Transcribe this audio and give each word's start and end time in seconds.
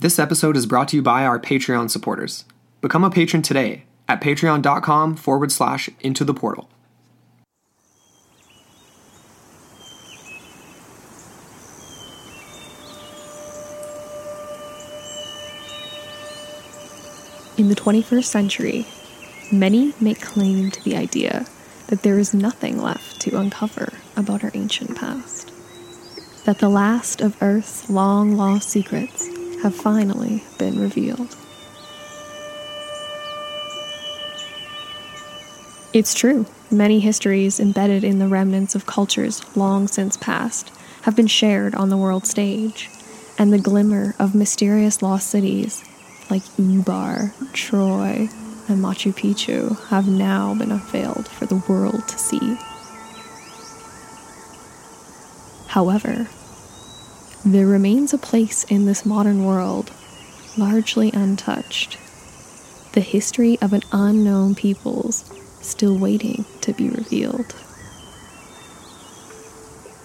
This 0.00 0.18
episode 0.18 0.56
is 0.56 0.64
brought 0.64 0.88
to 0.88 0.96
you 0.96 1.02
by 1.02 1.26
our 1.26 1.38
Patreon 1.38 1.90
supporters. 1.90 2.46
Become 2.80 3.04
a 3.04 3.10
patron 3.10 3.42
today 3.42 3.84
at 4.08 4.22
patreon.com 4.22 5.16
forward 5.16 5.52
slash 5.52 5.90
into 6.00 6.24
the 6.24 6.32
portal. 6.32 6.70
In 17.58 17.68
the 17.68 17.74
21st 17.74 18.24
century, 18.24 18.86
many 19.52 19.92
make 20.00 20.22
claim 20.22 20.70
to 20.70 20.82
the 20.82 20.96
idea 20.96 21.44
that 21.88 22.02
there 22.02 22.18
is 22.18 22.32
nothing 22.32 22.80
left 22.80 23.20
to 23.20 23.38
uncover 23.38 23.92
about 24.16 24.44
our 24.44 24.50
ancient 24.54 24.96
past. 24.96 25.52
That 26.46 26.58
the 26.58 26.70
last 26.70 27.20
of 27.20 27.36
Earth's 27.42 27.90
long 27.90 28.38
lost 28.38 28.70
secrets 28.70 29.28
have 29.62 29.74
finally 29.74 30.42
been 30.58 30.80
revealed. 30.80 31.36
It's 35.92 36.14
true, 36.14 36.46
many 36.70 37.00
histories 37.00 37.58
embedded 37.58 38.04
in 38.04 38.20
the 38.20 38.28
remnants 38.28 38.74
of 38.74 38.86
cultures 38.86 39.44
long 39.56 39.88
since 39.88 40.16
past 40.16 40.70
have 41.02 41.16
been 41.16 41.26
shared 41.26 41.74
on 41.74 41.88
the 41.88 41.96
world 41.96 42.26
stage, 42.26 42.88
and 43.38 43.52
the 43.52 43.58
glimmer 43.58 44.14
of 44.18 44.34
mysterious 44.34 45.02
lost 45.02 45.28
cities 45.28 45.82
like 46.30 46.42
Ubar, 46.58 47.32
Troy, 47.52 48.28
and 48.68 48.78
Machu 48.84 49.12
Picchu 49.12 49.76
have 49.88 50.06
now 50.06 50.54
been 50.54 50.70
unveiled 50.70 51.26
for 51.26 51.46
the 51.46 51.62
world 51.68 52.06
to 52.06 52.18
see. 52.18 52.56
However, 55.66 56.28
there 57.44 57.66
remains 57.66 58.12
a 58.12 58.18
place 58.18 58.64
in 58.64 58.84
this 58.84 59.06
modern 59.06 59.44
world 59.44 59.90
largely 60.58 61.10
untouched. 61.12 61.96
The 62.92 63.00
history 63.00 63.58
of 63.62 63.72
an 63.72 63.82
unknown 63.92 64.54
peoples 64.54 65.24
still 65.62 65.96
waiting 65.96 66.44
to 66.60 66.72
be 66.72 66.90
revealed. 66.90 67.54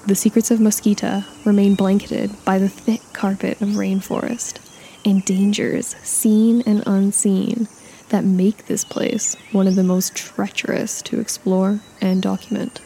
The 0.07 0.15
secrets 0.15 0.51
of 0.51 0.61
Mosquita 0.61 1.25
remain 1.45 1.75
blanketed 1.75 2.31
by 2.45 2.59
the 2.59 2.69
thick 2.69 3.01
carpet 3.11 3.59
of 3.61 3.69
rainforest 3.69 4.59
and 5.03 5.25
dangers 5.25 5.95
seen 6.03 6.61
and 6.61 6.83
unseen 6.85 7.67
that 8.09 8.23
make 8.23 8.67
this 8.67 8.85
place 8.85 9.35
one 9.51 9.67
of 9.67 9.75
the 9.75 9.83
most 9.83 10.15
treacherous 10.15 11.01
to 11.01 11.19
explore 11.19 11.79
and 12.01 12.21
document. 12.21 12.81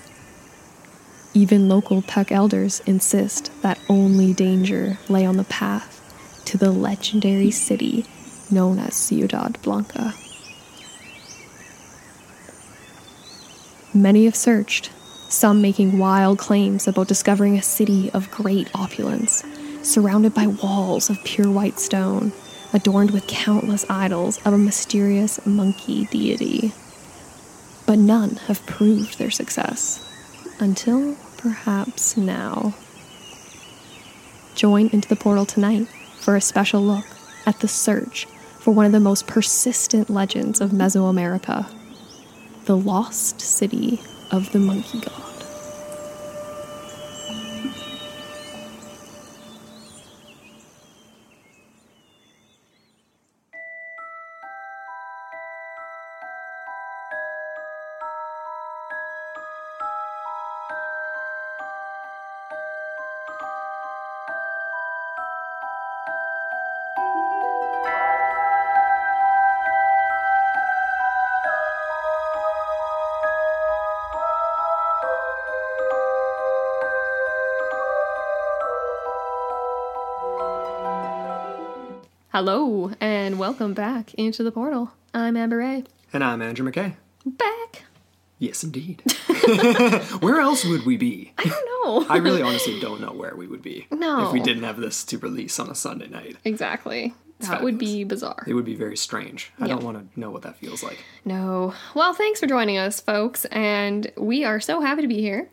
Even 1.33 1.69
local 1.69 2.01
Puck 2.01 2.31
elders 2.31 2.81
insist 2.87 3.51
that 3.61 3.79
only 3.87 4.33
danger 4.33 4.97
lay 5.07 5.25
on 5.25 5.37
the 5.37 5.43
path 5.43 5.95
to 6.45 6.57
the 6.57 6.71
legendary 6.71 7.51
city 7.51 8.05
known 8.49 8.79
as 8.79 8.95
Ciudad 8.95 9.61
Blanca. 9.61 10.13
Many 13.93 14.25
have 14.25 14.35
searched, 14.35 14.91
some 15.29 15.61
making 15.61 15.99
wild 15.99 16.39
claims 16.39 16.87
about 16.87 17.07
discovering 17.07 17.57
a 17.57 17.61
city 17.61 18.09
of 18.11 18.31
great 18.31 18.69
opulence, 18.73 19.43
surrounded 19.83 20.33
by 20.33 20.47
walls 20.47 21.09
of 21.11 21.23
pure 21.23 21.51
white 21.51 21.79
stone, 21.79 22.31
adorned 22.73 23.11
with 23.11 23.27
countless 23.27 23.85
idols 23.89 24.37
of 24.45 24.53
a 24.53 24.57
mysterious 24.57 25.45
monkey 25.45 26.05
deity. 26.05 26.73
But 27.85 27.99
none 27.99 28.37
have 28.47 28.65
proved 28.65 29.19
their 29.19 29.31
success, 29.31 30.03
until 30.59 31.15
perhaps 31.37 32.17
now. 32.17 32.73
Join 34.55 34.89
into 34.89 35.07
the 35.07 35.15
portal 35.15 35.45
tonight 35.45 35.87
for 36.19 36.35
a 36.35 36.41
special 36.41 36.81
look 36.81 37.05
at 37.45 37.59
the 37.59 37.67
search 37.67 38.25
for 38.59 38.73
one 38.73 38.85
of 38.85 38.91
the 38.91 38.99
most 38.99 39.25
persistent 39.27 40.09
legends 40.09 40.61
of 40.61 40.71
Mesoamerica 40.71 41.73
the 42.65 42.77
lost 42.77 43.41
city 43.41 43.99
of 44.29 44.51
the 44.51 44.59
monkey 44.59 44.99
god. 44.99 45.38
Hello, 82.41 82.89
and 83.01 83.37
welcome 83.37 83.73
back 83.73 84.13
into 84.13 84.43
the 84.43 84.51
portal. 84.53 84.93
I'm 85.13 85.35
Amber 85.35 85.57
Ray. 85.57 85.83
And 86.13 86.23
I'm 86.23 86.41
Andrew 86.41 86.65
McKay. 86.65 86.95
Back. 87.25 87.83
Yes, 88.37 88.63
indeed. 88.63 89.01
where 90.21 90.39
else 90.39 90.63
would 90.63 90.85
we 90.85 90.95
be? 90.95 91.33
I 91.37 91.43
don't 91.43 91.65
know. 91.83 92.05
I 92.09 92.15
really 92.19 92.41
honestly 92.41 92.79
don't 92.79 93.01
know 93.01 93.11
where 93.11 93.35
we 93.35 93.45
would 93.45 93.61
be 93.61 93.87
No. 93.91 94.25
if 94.27 94.31
we 94.31 94.39
didn't 94.39 94.63
have 94.63 94.77
this 94.77 95.03
to 95.07 95.17
release 95.17 95.59
on 95.59 95.69
a 95.69 95.75
Sunday 95.75 96.07
night. 96.07 96.37
exactly. 96.45 97.13
That 97.41 97.61
would 97.61 97.77
be 97.77 98.05
bizarre. 98.05 98.45
It 98.47 98.53
would 98.53 98.63
be 98.63 98.75
very 98.75 98.95
strange. 98.95 99.51
I 99.59 99.65
Yeah. 99.65 99.73
don't 99.75 99.83
want 99.83 100.13
to 100.13 100.17
know 100.19 100.31
what 100.31 100.43
that 100.43 100.55
feels 100.55 100.81
like. 100.81 101.03
No. 101.25 101.73
Well, 101.93 102.13
thanks 102.13 102.39
for 102.39 102.47
joining 102.47 102.77
us, 102.77 103.01
folks, 103.01 103.43
and 103.45 104.09
we 104.15 104.45
are 104.45 104.61
so 104.61 104.79
happy 104.79 105.01
to 105.01 105.09
be 105.09 105.19
here. 105.19 105.49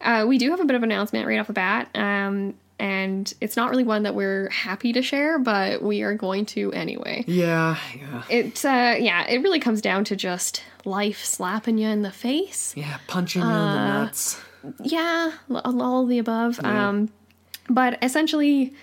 Uh, 0.00 0.24
we 0.28 0.38
do 0.38 0.50
have 0.52 0.60
a 0.60 0.64
bit 0.64 0.76
of 0.76 0.84
an 0.84 0.92
announcement 0.92 1.26
right 1.26 1.40
off 1.40 1.48
the 1.48 1.52
bat, 1.52 1.88
um, 1.96 2.54
and 2.78 3.32
it's 3.40 3.56
not 3.56 3.70
really 3.70 3.84
one 3.84 4.04
that 4.04 4.14
we're 4.14 4.48
happy 4.50 4.92
to 4.92 5.02
share, 5.02 5.38
but 5.38 5.82
we 5.82 6.02
are 6.02 6.14
going 6.14 6.46
to 6.46 6.72
anyway. 6.72 7.24
Yeah, 7.26 7.76
yeah. 7.96 8.22
It, 8.28 8.64
uh, 8.64 8.96
yeah, 8.98 9.26
it 9.26 9.42
really 9.42 9.60
comes 9.60 9.80
down 9.80 10.04
to 10.04 10.16
just 10.16 10.62
life 10.84 11.24
slapping 11.24 11.78
you 11.78 11.88
in 11.88 12.02
the 12.02 12.12
face. 12.12 12.74
Yeah, 12.76 12.98
punching 13.06 13.42
you 13.42 13.48
in 13.48 13.54
the 13.54 13.84
nuts. 13.84 14.40
Yeah, 14.82 15.32
all 15.50 16.02
of 16.02 16.08
the 16.08 16.18
above. 16.18 16.60
Yeah. 16.62 16.88
Um, 16.88 17.10
but 17.68 17.98
essentially, 18.02 18.74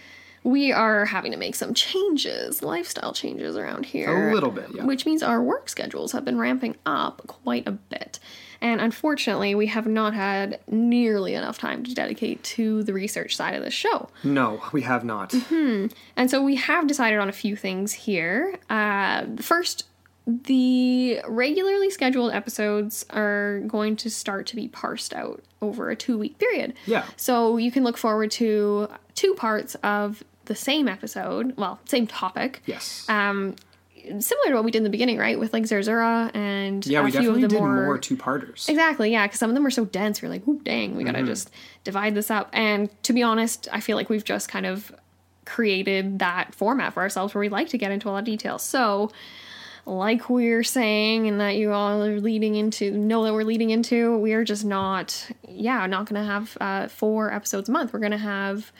we 0.46 0.72
are 0.72 1.06
having 1.06 1.32
to 1.32 1.38
make 1.38 1.56
some 1.56 1.74
changes, 1.74 2.62
lifestyle 2.62 3.14
changes 3.14 3.58
around 3.58 3.84
here. 3.84 4.30
A 4.30 4.34
little 4.34 4.52
bit, 4.52 4.68
yeah. 4.76 4.86
Which 4.86 5.04
means 5.04 5.24
our 5.24 5.42
work 5.42 5.68
schedules 5.70 6.12
have 6.12 6.24
been 6.24 6.38
ramping 6.38 6.76
up 6.86 7.24
quite 7.26 7.68
a 7.68 7.72
bit. 7.72 8.20
And 8.62 8.80
unfortunately, 8.80 9.56
we 9.56 9.66
have 9.66 9.88
not 9.88 10.14
had 10.14 10.60
nearly 10.70 11.34
enough 11.34 11.58
time 11.58 11.84
to 11.86 11.96
dedicate 11.96 12.44
to 12.44 12.84
the 12.84 12.94
research 12.94 13.36
side 13.36 13.56
of 13.56 13.64
the 13.64 13.72
show. 13.72 14.10
No, 14.24 14.62
we 14.72 14.84
have 14.84 15.04
not. 15.04 15.32
Mm-hmm. 15.32 15.88
And 16.16 16.30
so 16.30 16.44
we 16.44 16.58
have 16.58 16.86
decided 16.86 17.18
on 17.18 17.28
a 17.28 17.34
few 17.34 17.56
things 17.56 17.94
here. 17.94 18.60
Uh, 18.70 19.26
first, 19.40 19.86
the 20.28 21.22
regularly 21.28 21.90
scheduled 21.90 22.32
episodes 22.34 23.04
are 23.10 23.62
going 23.62 23.96
to 23.96 24.12
start 24.12 24.46
to 24.48 24.56
be 24.56 24.68
parsed 24.68 25.14
out 25.16 25.44
over 25.64 25.90
a 25.90 25.96
two 25.96 26.20
week 26.20 26.38
period. 26.38 26.76
Yeah. 26.86 27.06
So 27.18 27.58
you 27.58 27.72
can 27.72 27.84
look 27.84 27.98
forward 27.98 28.30
to 28.32 28.90
two 29.16 29.34
parts 29.34 29.74
of 29.84 30.24
the 30.46 30.56
same 30.56 30.88
episode, 30.88 31.56
well, 31.58 31.80
same 31.86 32.08
topic. 32.08 32.62
Yes. 32.66 33.06
Um, 33.10 33.56
similar 34.20 34.50
to 34.50 34.54
what 34.56 34.64
we 34.64 34.72
did 34.72 34.80
in 34.80 34.84
the 34.84 34.90
beginning, 34.90 35.18
right? 35.18 35.40
With 35.40 35.52
like 35.54 35.64
Zerzura 35.66 36.30
and 36.36 36.86
yeah, 36.86 37.00
a 37.00 37.04
we 37.04 37.12
few 37.12 37.20
of 37.22 37.26
definitely 37.26 37.48
did 37.48 37.60
more, 37.60 37.86
more, 37.86 37.98
two-parters. 37.98 38.68
Exactly, 38.70 39.12
yeah, 39.12 39.26
because 39.26 39.40
some 39.40 39.50
of 39.50 39.56
them 39.56 39.66
are 39.66 39.72
so 39.72 39.86
dense. 39.86 40.22
We're 40.22 40.30
like, 40.30 40.48
"Ooh, 40.48 40.60
dang, 40.64 40.96
we 40.96 41.04
gotta 41.04 41.20
Mm-hmm. 41.20 41.28
just 41.28 41.50
divide 41.84 42.14
this 42.16 42.30
up." 42.30 42.50
And 42.54 42.90
to 43.04 43.14
be 43.14 43.24
honest, 43.24 43.68
I 43.72 43.80
feel 43.80 43.98
like 43.98 44.10
we've 44.10 44.24
just 44.24 44.48
kind 44.50 44.66
of 44.66 44.94
created 45.46 46.20
that 46.20 46.54
format 46.56 46.94
for 46.94 47.02
ourselves 47.02 47.34
where 47.36 47.40
we 47.42 47.50
like 47.50 47.70
to 47.70 47.78
get 47.78 47.92
into 47.92 48.10
a 48.10 48.12
lot 48.12 48.20
of 48.20 48.26
detail. 48.26 48.58
So, 48.60 49.12
like 49.86 50.30
we're 50.30 50.64
saying, 50.64 51.28
and 51.28 51.40
that 51.40 51.56
you 51.56 51.72
all 51.72 52.04
are 52.04 52.20
leading 52.20 52.56
into, 52.56 52.92
know 52.92 53.24
that 53.24 53.34
we're 53.34 53.44
leading 53.44 53.70
into, 53.70 54.18
we 54.18 54.34
are 54.34 54.44
just 54.44 54.66
not, 54.66 55.30
yeah, 55.48 55.86
not 55.86 56.08
gonna 56.08 56.26
have 56.26 56.58
uh, 56.60 56.88
four 56.88 57.32
episodes 57.34 57.70
a 57.70 57.72
month. 57.72 57.94
We're 57.94 58.00
gonna 58.00 58.18
have 58.18 58.72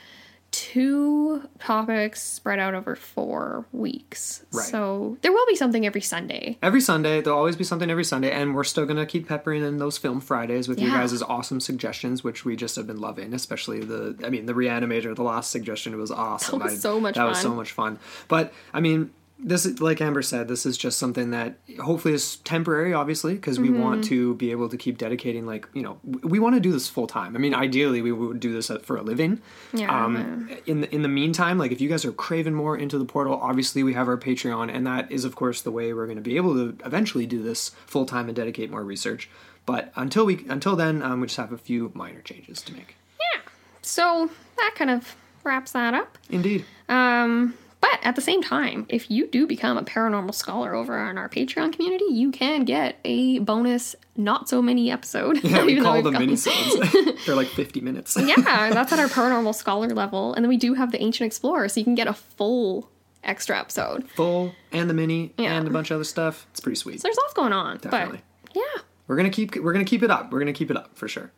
two 0.50 1.48
topics 1.58 2.22
spread 2.22 2.58
out 2.58 2.74
over 2.74 2.96
four 2.96 3.66
weeks. 3.72 4.44
Right. 4.52 4.64
So 4.66 5.18
there 5.22 5.32
will 5.32 5.46
be 5.46 5.54
something 5.56 5.84
every 5.86 6.00
Sunday. 6.00 6.58
Every 6.62 6.80
Sunday, 6.80 7.20
there'll 7.20 7.38
always 7.38 7.56
be 7.56 7.64
something 7.64 7.90
every 7.90 8.04
Sunday, 8.04 8.30
and 8.30 8.54
we're 8.54 8.64
still 8.64 8.86
gonna 8.86 9.06
keep 9.06 9.28
peppering 9.28 9.62
in 9.62 9.78
those 9.78 9.98
film 9.98 10.20
Fridays 10.20 10.68
with 10.68 10.80
you 10.80 10.88
Yeah. 10.88 10.98
guys' 10.98 11.22
awesome 11.22 11.60
suggestions, 11.60 12.24
which 12.24 12.44
we 12.44 12.56
just 12.56 12.76
have 12.76 12.86
been 12.86 13.00
loving. 13.00 13.34
Especially 13.34 13.80
the, 13.80 14.16
I 14.24 14.30
mean, 14.30 14.46
the 14.46 14.54
Reanimator. 14.54 15.14
The 15.14 15.22
last 15.22 15.50
suggestion 15.50 15.96
was 15.98 16.10
awesome. 16.10 16.58
That 16.58 16.64
was 16.66 16.74
I- 16.74 16.76
so 16.78 17.00
much 17.00 17.14
That 17.16 17.28
was 17.28 17.40
so 17.40 17.54
much 17.54 17.72
fun. 17.72 17.98
But 18.28 18.52
I 18.72 18.80
mean, 18.80 19.10
this 19.38 19.66
is 19.66 19.80
like 19.80 20.00
Amber 20.00 20.22
said, 20.22 20.48
this 20.48 20.64
is 20.64 20.78
just 20.78 20.98
something 20.98 21.30
that 21.30 21.58
hopefully 21.80 22.14
is 22.14 22.36
temporary, 22.36 22.94
obviously, 22.94 23.34
because 23.34 23.60
we 23.60 23.70
want 23.70 24.00
Mm-hmm. 24.00 24.08
to 24.08 24.34
be 24.36 24.50
able 24.50 24.68
to 24.68 24.76
keep 24.76 24.96
dedicating. 24.98 25.44
Like 25.46 25.68
you 25.74 25.82
know, 25.82 25.98
we 26.04 26.38
want 26.38 26.54
to 26.54 26.60
do 26.60 26.72
this 26.72 26.88
full 26.88 27.06
time. 27.06 27.36
I 27.36 27.38
mean, 27.38 27.54
ideally, 27.54 28.00
we 28.02 28.12
would 28.12 28.40
do 28.40 28.52
this 28.52 28.70
for 28.82 28.96
a 28.96 29.02
living. 29.02 29.40
Yeah. 29.72 30.04
Um, 30.04 30.48
in 30.66 30.80
the 30.80 30.94
in 30.94 31.02
the 31.02 31.08
meantime, 31.08 31.58
like 31.58 31.70
if 31.70 31.80
you 31.80 31.88
guys 31.88 32.04
are 32.04 32.12
craving 32.12 32.54
more 32.54 32.76
into 32.76 32.98
the 32.98 33.04
portal, 33.04 33.34
obviously 33.40 33.82
we 33.82 33.92
have 33.94 34.08
our 34.08 34.16
Patreon, 34.16 34.74
and 34.74 34.86
that 34.86 35.12
is 35.12 35.24
of 35.24 35.36
course 35.36 35.60
the 35.62 35.70
way 35.70 35.92
we're 35.92 36.06
going 36.06 36.16
to 36.16 36.22
be 36.22 36.36
able 36.36 36.54
to 36.54 36.76
eventually 36.86 37.26
do 37.26 37.42
this 37.42 37.70
full 37.86 38.06
time 38.06 38.28
and 38.28 38.36
dedicate 38.36 38.70
more 38.70 38.82
research. 38.84 39.28
But 39.66 39.92
until 39.96 40.24
we 40.24 40.46
until 40.48 40.76
then, 40.76 41.02
um, 41.02 41.20
we 41.20 41.26
just 41.26 41.36
have 41.36 41.52
a 41.52 41.58
few 41.58 41.90
minor 41.94 42.20
changes 42.22 42.62
to 42.62 42.72
make. 42.72 42.96
Yeah. 43.20 43.42
So 43.82 44.30
that 44.56 44.74
kind 44.76 44.90
of 44.90 45.14
wraps 45.44 45.72
that 45.72 45.92
up. 45.94 46.16
Indeed. 46.30 46.64
Um, 46.88 47.54
but 47.80 47.98
at 48.02 48.14
the 48.16 48.20
same 48.22 48.42
time, 48.42 48.86
if 48.88 49.10
you 49.10 49.26
do 49.26 49.46
become 49.46 49.76
a 49.78 49.82
paranormal 49.82 50.34
scholar 50.34 50.74
over 50.74 50.98
on 50.98 51.18
our 51.18 51.28
Patreon 51.28 51.72
community, 51.72 52.06
you 52.10 52.30
can 52.30 52.64
get 52.64 52.98
a 53.04 53.38
bonus 53.40 53.94
not 54.16 54.48
so 54.48 54.60
many 54.62 54.90
episode. 54.90 55.42
Yeah, 55.44 55.64
we 55.66 55.72
even 55.72 55.84
call 55.84 56.02
them 56.02 56.14
minisodes. 56.14 57.24
They're 57.26 57.34
like 57.36 57.48
fifty 57.48 57.80
minutes. 57.80 58.16
yeah, 58.20 58.36
that's 58.70 58.92
at 58.92 58.98
our 58.98 59.08
paranormal 59.08 59.54
scholar 59.54 59.88
level. 59.88 60.34
And 60.34 60.44
then 60.44 60.48
we 60.48 60.56
do 60.56 60.74
have 60.74 60.90
the 60.92 61.02
ancient 61.02 61.26
explorer, 61.26 61.68
so 61.68 61.80
you 61.80 61.84
can 61.84 61.94
get 61.94 62.06
a 62.08 62.14
full 62.14 62.90
extra 63.24 63.58
episode. 63.58 64.08
Full 64.10 64.54
and 64.72 64.88
the 64.88 64.94
mini 64.94 65.32
Yeah. 65.36 65.54
and 65.58 65.66
a 65.66 65.70
bunch 65.70 65.90
of 65.90 65.96
other 65.96 66.04
stuff. 66.04 66.46
It's 66.52 66.60
pretty 66.60 66.76
sweet. 66.76 67.00
So 67.00 67.08
there's 67.08 67.16
lots 67.16 67.34
going 67.34 67.52
on. 67.52 67.78
Definitely. 67.78 68.20
But 68.44 68.56
yeah, 68.56 68.82
We're 69.08 69.16
gonna 69.16 69.30
keep 69.30 69.56
we're 69.56 69.72
gonna 69.72 69.84
keep 69.84 70.02
it 70.02 70.10
up. 70.10 70.32
We're 70.32 70.38
gonna 70.38 70.52
keep 70.52 70.70
it 70.70 70.76
up 70.76 70.96
for 70.96 71.08
sure. 71.08 71.32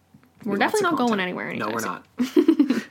we're 0.45 0.57
definitely 0.57 0.83
not 0.83 0.97
going 0.99 1.09
content. 1.19 1.23
anywhere 1.23 1.55
No, 1.55 1.71
we're 1.71 1.81
soon. 1.81 1.89
not. 1.93 2.07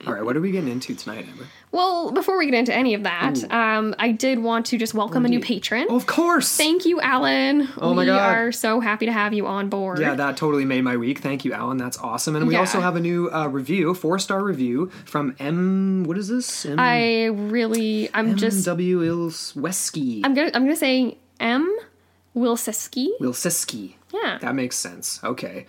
All 0.08 0.14
right, 0.14 0.24
what 0.24 0.38
are 0.38 0.42
we 0.42 0.52
getting 0.52 0.70
into 0.70 0.96
tonight, 0.96 1.28
Amber? 1.30 1.46
Well, 1.72 2.12
before 2.12 2.38
we 2.38 2.46
get 2.46 2.54
into 2.54 2.74
any 2.74 2.94
of 2.94 3.04
that, 3.04 3.44
um, 3.52 3.94
I 4.00 4.12
did 4.12 4.40
want 4.40 4.66
to 4.68 4.78
just 4.78 4.94
welcome 4.94 5.26
a 5.26 5.28
new 5.30 5.42
patron. 5.42 5.88
Of 5.90 6.06
course. 6.06 6.56
Thank 6.56 6.86
you, 6.86 7.02
Alan. 7.02 7.68
Oh 7.78 7.94
my 7.94 8.04
we 8.04 8.06
God. 8.08 8.20
are 8.38 8.52
so 8.54 8.80
happy 8.80 9.06
to 9.06 9.12
have 9.12 9.34
you 9.34 9.46
on 9.48 9.68
board. 9.68 10.00
yeah, 10.00 10.16
that 10.16 10.38
totally 10.38 10.64
made 10.64 10.82
my 10.84 10.96
week. 10.96 11.20
Thank 11.20 11.44
you, 11.44 11.52
Alan. 11.52 11.76
That's 11.78 11.98
awesome. 11.98 12.36
And 12.38 12.48
we 12.48 12.54
Yeah. 12.54 12.62
also 12.62 12.80
have 12.80 12.96
a 12.96 13.02
new 13.02 13.30
uh, 13.32 13.48
review, 13.48 13.94
four 13.94 14.18
star 14.18 14.42
review 14.44 14.90
from 15.06 15.36
M. 15.40 16.06
What 16.06 16.18
is 16.18 16.30
this? 16.30 16.66
M. 16.66 16.80
I 16.80 17.26
really, 17.26 18.10
I'm 18.14 18.38
just, 18.38 18.64
W. 18.66 19.02
Ilsweski. 19.02 20.22
I'm 20.24 20.34
gonna, 20.34 20.52
I'm 20.54 20.64
gonna 20.64 20.76
say 20.78 21.18
M. 21.42 21.78
Wilsiski. 22.36 23.08
Wilsiski. 23.20 23.96
Yeah. 24.14 24.38
That 24.42 24.56
makes 24.56 24.78
sense. 24.78 25.20
Okay. 25.24 25.66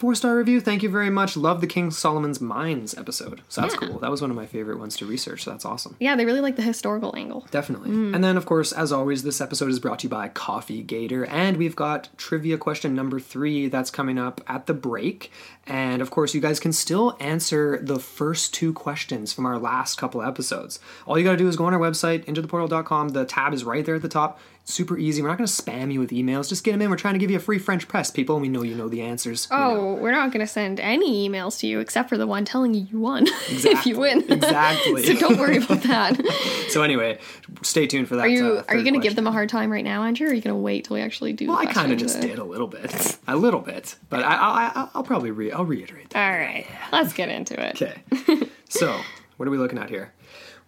Four 0.00 0.14
star 0.14 0.34
review. 0.34 0.62
Thank 0.62 0.82
you 0.82 0.88
very 0.88 1.10
much. 1.10 1.36
Love 1.36 1.60
the 1.60 1.66
King 1.66 1.90
Solomon's 1.90 2.40
Mines 2.40 2.96
episode. 2.96 3.42
So 3.50 3.60
that's 3.60 3.74
Yeah. 3.74 3.86
cool. 3.88 3.98
That 3.98 4.10
was 4.10 4.22
one 4.22 4.30
of 4.30 4.36
my 4.36 4.46
favorite 4.46 4.78
ones 4.78 4.96
to 4.96 5.04
research. 5.04 5.44
So 5.44 5.50
that's 5.50 5.66
awesome. 5.66 5.94
Yeah, 6.00 6.16
they 6.16 6.24
really 6.24 6.40
like 6.40 6.56
the 6.56 6.62
historical 6.62 7.14
angle. 7.14 7.46
Definitely. 7.50 7.90
Mm. 7.90 8.14
And 8.14 8.24
then, 8.24 8.38
of 8.38 8.46
course, 8.46 8.72
as 8.72 8.92
always, 8.92 9.24
this 9.24 9.42
episode 9.42 9.68
is 9.68 9.78
brought 9.78 9.98
to 9.98 10.04
you 10.04 10.08
by 10.08 10.28
Coffee 10.28 10.82
Gator. 10.82 11.26
And 11.26 11.58
we've 11.58 11.76
got 11.76 12.08
trivia 12.16 12.56
question 12.56 12.94
number 12.94 13.20
three 13.20 13.68
that's 13.68 13.90
coming 13.90 14.16
up 14.18 14.40
at 14.48 14.64
the 14.64 14.72
break. 14.72 15.30
And 15.66 16.00
of 16.00 16.10
course, 16.10 16.34
you 16.34 16.40
guys 16.40 16.60
can 16.60 16.72
still 16.72 17.14
answer 17.20 17.78
the 17.82 17.98
first 17.98 18.54
two 18.54 18.72
questions 18.72 19.34
from 19.34 19.44
our 19.44 19.58
last 19.58 19.98
couple 19.98 20.22
episodes. 20.22 20.80
All 21.06 21.18
you 21.18 21.24
got 21.24 21.32
to 21.32 21.36
do 21.36 21.46
is 21.46 21.56
go 21.56 21.66
on 21.66 21.74
our 21.74 21.78
website, 21.78 22.24
intotheportal.com. 22.24 23.10
The 23.10 23.26
tab 23.26 23.52
is 23.52 23.64
right 23.64 23.84
there 23.84 23.96
at 23.96 24.02
the 24.02 24.08
top. 24.08 24.40
Super 24.70 24.96
easy. 24.96 25.20
We're 25.20 25.28
not 25.28 25.38
going 25.38 25.48
to 25.48 25.52
spam 25.52 25.92
you 25.92 25.98
with 25.98 26.10
emails. 26.10 26.48
Just 26.48 26.62
get 26.62 26.72
them 26.72 26.82
in. 26.82 26.90
We're 26.90 26.96
trying 26.96 27.14
to 27.14 27.18
give 27.18 27.30
you 27.30 27.36
a 27.36 27.40
free 27.40 27.58
French 27.58 27.88
press, 27.88 28.10
people. 28.10 28.38
We 28.38 28.48
know 28.48 28.62
you 28.62 28.74
know 28.76 28.88
the 28.88 29.02
answers. 29.02 29.48
We. 29.50 29.56
Oh, 29.56 29.94
we're 29.94 30.12
not 30.12 30.32
gonna 30.32 30.46
send 30.46 30.78
any 30.78 31.28
emails 31.28 31.58
to 31.60 31.66
you 31.66 31.80
except 31.80 32.08
for 32.08 32.16
the 32.16 32.26
one 32.26 32.44
telling 32.44 32.74
you 32.74 32.86
you 32.90 33.00
won 33.00 33.26
if 33.48 33.86
you 33.86 33.98
win. 33.98 34.24
Exactly. 34.30 35.04
so 35.04 35.14
don't 35.16 35.38
worry 35.38 35.56
about 35.58 35.82
that. 35.82 36.20
So, 36.70 36.82
anyway, 36.82 37.18
stay 37.62 37.88
tuned 37.88 38.06
for 38.06 38.14
that. 38.14 38.22
Are 38.22 38.28
you 38.28 38.58
uh, 38.58 38.64
are 38.68 38.76
you 38.76 38.84
gonna 38.84 39.00
give 39.00 39.16
them 39.16 39.26
a 39.26 39.32
hard 39.32 39.48
time 39.48 39.72
right 39.72 39.82
now, 39.84 40.04
Andrew? 40.04 40.28
Or 40.28 40.30
are 40.30 40.34
you 40.34 40.40
gonna 40.40 40.56
wait 40.56 40.84
till 40.84 40.94
we 40.94 41.00
actually 41.00 41.32
do? 41.32 41.48
Well, 41.48 41.58
I 41.58 41.66
kind 41.66 41.90
of 41.90 41.98
just 41.98 42.20
did 42.20 42.38
a 42.38 42.44
little 42.44 42.68
bit, 42.68 43.18
a 43.26 43.34
little 43.34 43.58
bit, 43.58 43.96
but 44.08 44.22
I, 44.22 44.34
I, 44.34 44.72
I 44.82 44.88
I'll 44.94 45.02
probably 45.02 45.32
re- 45.32 45.50
I'll 45.50 45.64
reiterate 45.64 46.10
that. 46.10 46.32
All 46.32 46.38
right, 46.38 46.64
let's 46.92 47.12
get 47.12 47.28
into 47.28 47.60
it. 47.60 47.82
Okay, 47.82 48.48
so 48.68 49.00
what 49.36 49.48
are 49.48 49.50
we 49.50 49.58
looking 49.58 49.78
at 49.78 49.90
here? 49.90 50.12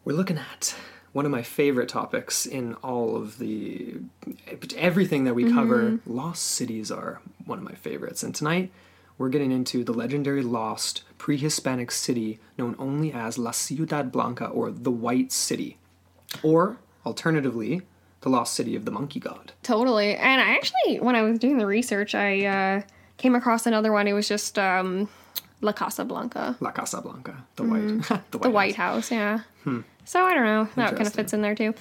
We're 0.05 0.17
looking 0.17 0.39
at 0.39 0.75
one 1.13 1.27
of 1.27 1.31
my 1.31 1.43
favorite 1.43 1.89
topics 1.89 2.47
in 2.47 2.75
all 2.77 3.17
of 3.17 3.39
the 3.39 3.97
everything 4.77 5.25
that 5.25 5.35
we 5.35 5.51
cover. 5.51 5.99
Lost 6.07 6.43
cities 6.43 6.91
are 6.91 7.21
one 7.45 7.59
of 7.59 7.65
my 7.65 7.75
favorites, 7.75 8.23
and 8.23 8.35
tonight 8.35 8.71
we're 9.19 9.29
getting 9.29 9.53
into 9.53 9.85
the 9.85 9.93
legendary 9.93 10.43
lost 10.43 11.03
pre-Hispanic 11.19 11.91
city 11.91 12.41
known 12.59 12.75
only 12.79 13.13
as 13.13 13.39
La 13.39 13.51
Ciudad 13.51 14.11
Blanca 14.11 14.47
or 14.47 14.71
the 14.71 14.91
White 14.91 15.33
City, 15.33 15.77
or 16.43 16.79
alternatively, 17.05 17.83
the 18.23 18.29
lost 18.29 18.55
city 18.55 18.75
of 18.75 18.85
the 18.85 18.91
Monkey 18.91 19.21
God. 19.21 19.53
Totally. 19.63 20.17
And 20.17 20.41
I 20.41 20.55
actually, 20.55 21.01
when 21.01 21.15
I 21.15 21.23
was 21.23 21.39
doing 21.39 21.59
the 21.59 21.67
research, 21.67 22.15
I 22.15 22.47
uh, 22.47 22.83
came 23.17 23.35
across 23.35 23.67
another 23.67 23.93
one. 23.93 24.09
It 24.09 24.13
was 24.13 24.29
just 24.29 24.59
um, 24.59 25.09
La 25.61 25.73
Casa 25.73 26.05
Blanca, 26.05 26.57
La 26.61 26.71
Casa 26.71 27.01
Blanca, 27.01 27.45
the 27.57 27.65
white, 27.65 27.81
the 28.31 28.39
White, 28.39 28.43
the 28.43 28.51
White 28.51 28.77
House. 28.77 29.11
House. 29.11 29.41
Yeah. 29.67 29.83
So 30.05 30.25
I 30.25 30.35
don't 30.35 30.45
know. 30.45 30.69
That 30.77 30.97
kind 30.97 31.07
of 31.07 31.13
fits 31.13 31.33
in 31.33 31.43
there 31.43 31.55
too. 31.55 31.75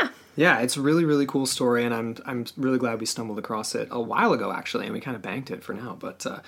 Yeah. 0.00 0.08
Yeah, 0.38 0.60
it's 0.60 0.76
a 0.76 0.80
really 0.80 1.04
really 1.04 1.26
cool 1.26 1.46
story, 1.46 1.84
and 1.84 1.92
I'm 1.92 2.16
I'm 2.24 2.46
really 2.56 2.78
glad 2.78 3.00
we 3.00 3.06
stumbled 3.06 3.40
across 3.40 3.74
it 3.74 3.88
a 3.90 4.00
while 4.00 4.32
ago 4.32 4.52
actually, 4.52 4.84
and 4.84 4.94
we 4.94 5.00
kind 5.00 5.16
of 5.16 5.20
banked 5.20 5.50
it 5.50 5.64
for 5.64 5.74
now. 5.74 5.96
But 5.98 6.24
uh, 6.24 6.38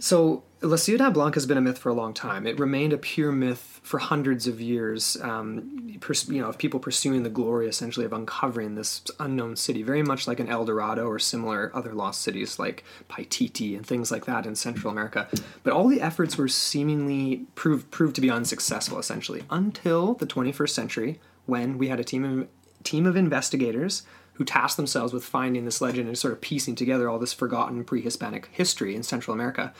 so 0.00 0.42
La 0.62 0.74
Ciudad 0.74 1.14
Blanca 1.14 1.36
has 1.36 1.46
been 1.46 1.56
a 1.56 1.60
myth 1.60 1.78
for 1.78 1.88
a 1.90 1.94
long 1.94 2.12
time. 2.12 2.44
It 2.44 2.58
remained 2.58 2.92
a 2.92 2.98
pure 2.98 3.30
myth 3.30 3.80
for 3.84 3.98
hundreds 3.98 4.48
of 4.48 4.60
years. 4.60 5.16
Um, 5.22 5.96
pers- 6.00 6.28
you 6.28 6.40
know, 6.40 6.48
of 6.48 6.58
people 6.58 6.80
pursuing 6.80 7.22
the 7.22 7.30
glory 7.30 7.68
essentially 7.68 8.04
of 8.04 8.12
uncovering 8.12 8.74
this 8.74 9.04
unknown 9.20 9.54
city, 9.54 9.84
very 9.84 10.02
much 10.02 10.26
like 10.26 10.40
an 10.40 10.48
El 10.48 10.64
Dorado 10.64 11.06
or 11.06 11.20
similar 11.20 11.70
other 11.72 11.94
lost 11.94 12.22
cities 12.22 12.58
like 12.58 12.82
Paititi 13.08 13.76
and 13.76 13.86
things 13.86 14.10
like 14.10 14.24
that 14.24 14.44
in 14.44 14.56
Central 14.56 14.90
America. 14.90 15.28
But 15.62 15.72
all 15.72 15.86
the 15.86 16.00
efforts 16.00 16.36
were 16.36 16.48
seemingly 16.48 17.46
proved 17.54 17.92
proved 17.92 18.16
to 18.16 18.20
be 18.20 18.28
unsuccessful 18.28 18.98
essentially 18.98 19.44
until 19.50 20.14
the 20.14 20.26
21st 20.26 20.70
century 20.70 21.20
when 21.44 21.78
we 21.78 21.86
had 21.86 22.00
a 22.00 22.04
team 22.04 22.24
of 22.24 22.48
team 22.86 23.06
of 23.06 23.16
investigators 23.16 24.02
who 24.34 24.44
tasked 24.44 24.76
themselves 24.76 25.12
with 25.12 25.24
finding 25.24 25.64
this 25.64 25.80
legend 25.80 26.08
and 26.08 26.16
sort 26.16 26.32
of 26.32 26.40
piecing 26.40 26.74
together 26.74 27.08
all 27.08 27.18
this 27.18 27.32
forgotten 27.32 27.84
pre-Hispanic 27.84 28.48
history 28.52 28.94
in 28.94 29.02
Central 29.02 29.34
America 29.34 29.72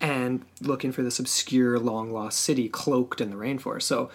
and 0.00 0.44
looking 0.60 0.92
for 0.92 1.02
this 1.02 1.18
obscure 1.18 1.78
long 1.78 2.12
lost 2.12 2.38
city 2.40 2.68
cloaked 2.68 3.20
in 3.20 3.30
the 3.30 3.36
rainforest. 3.36 3.82
So 3.82 4.10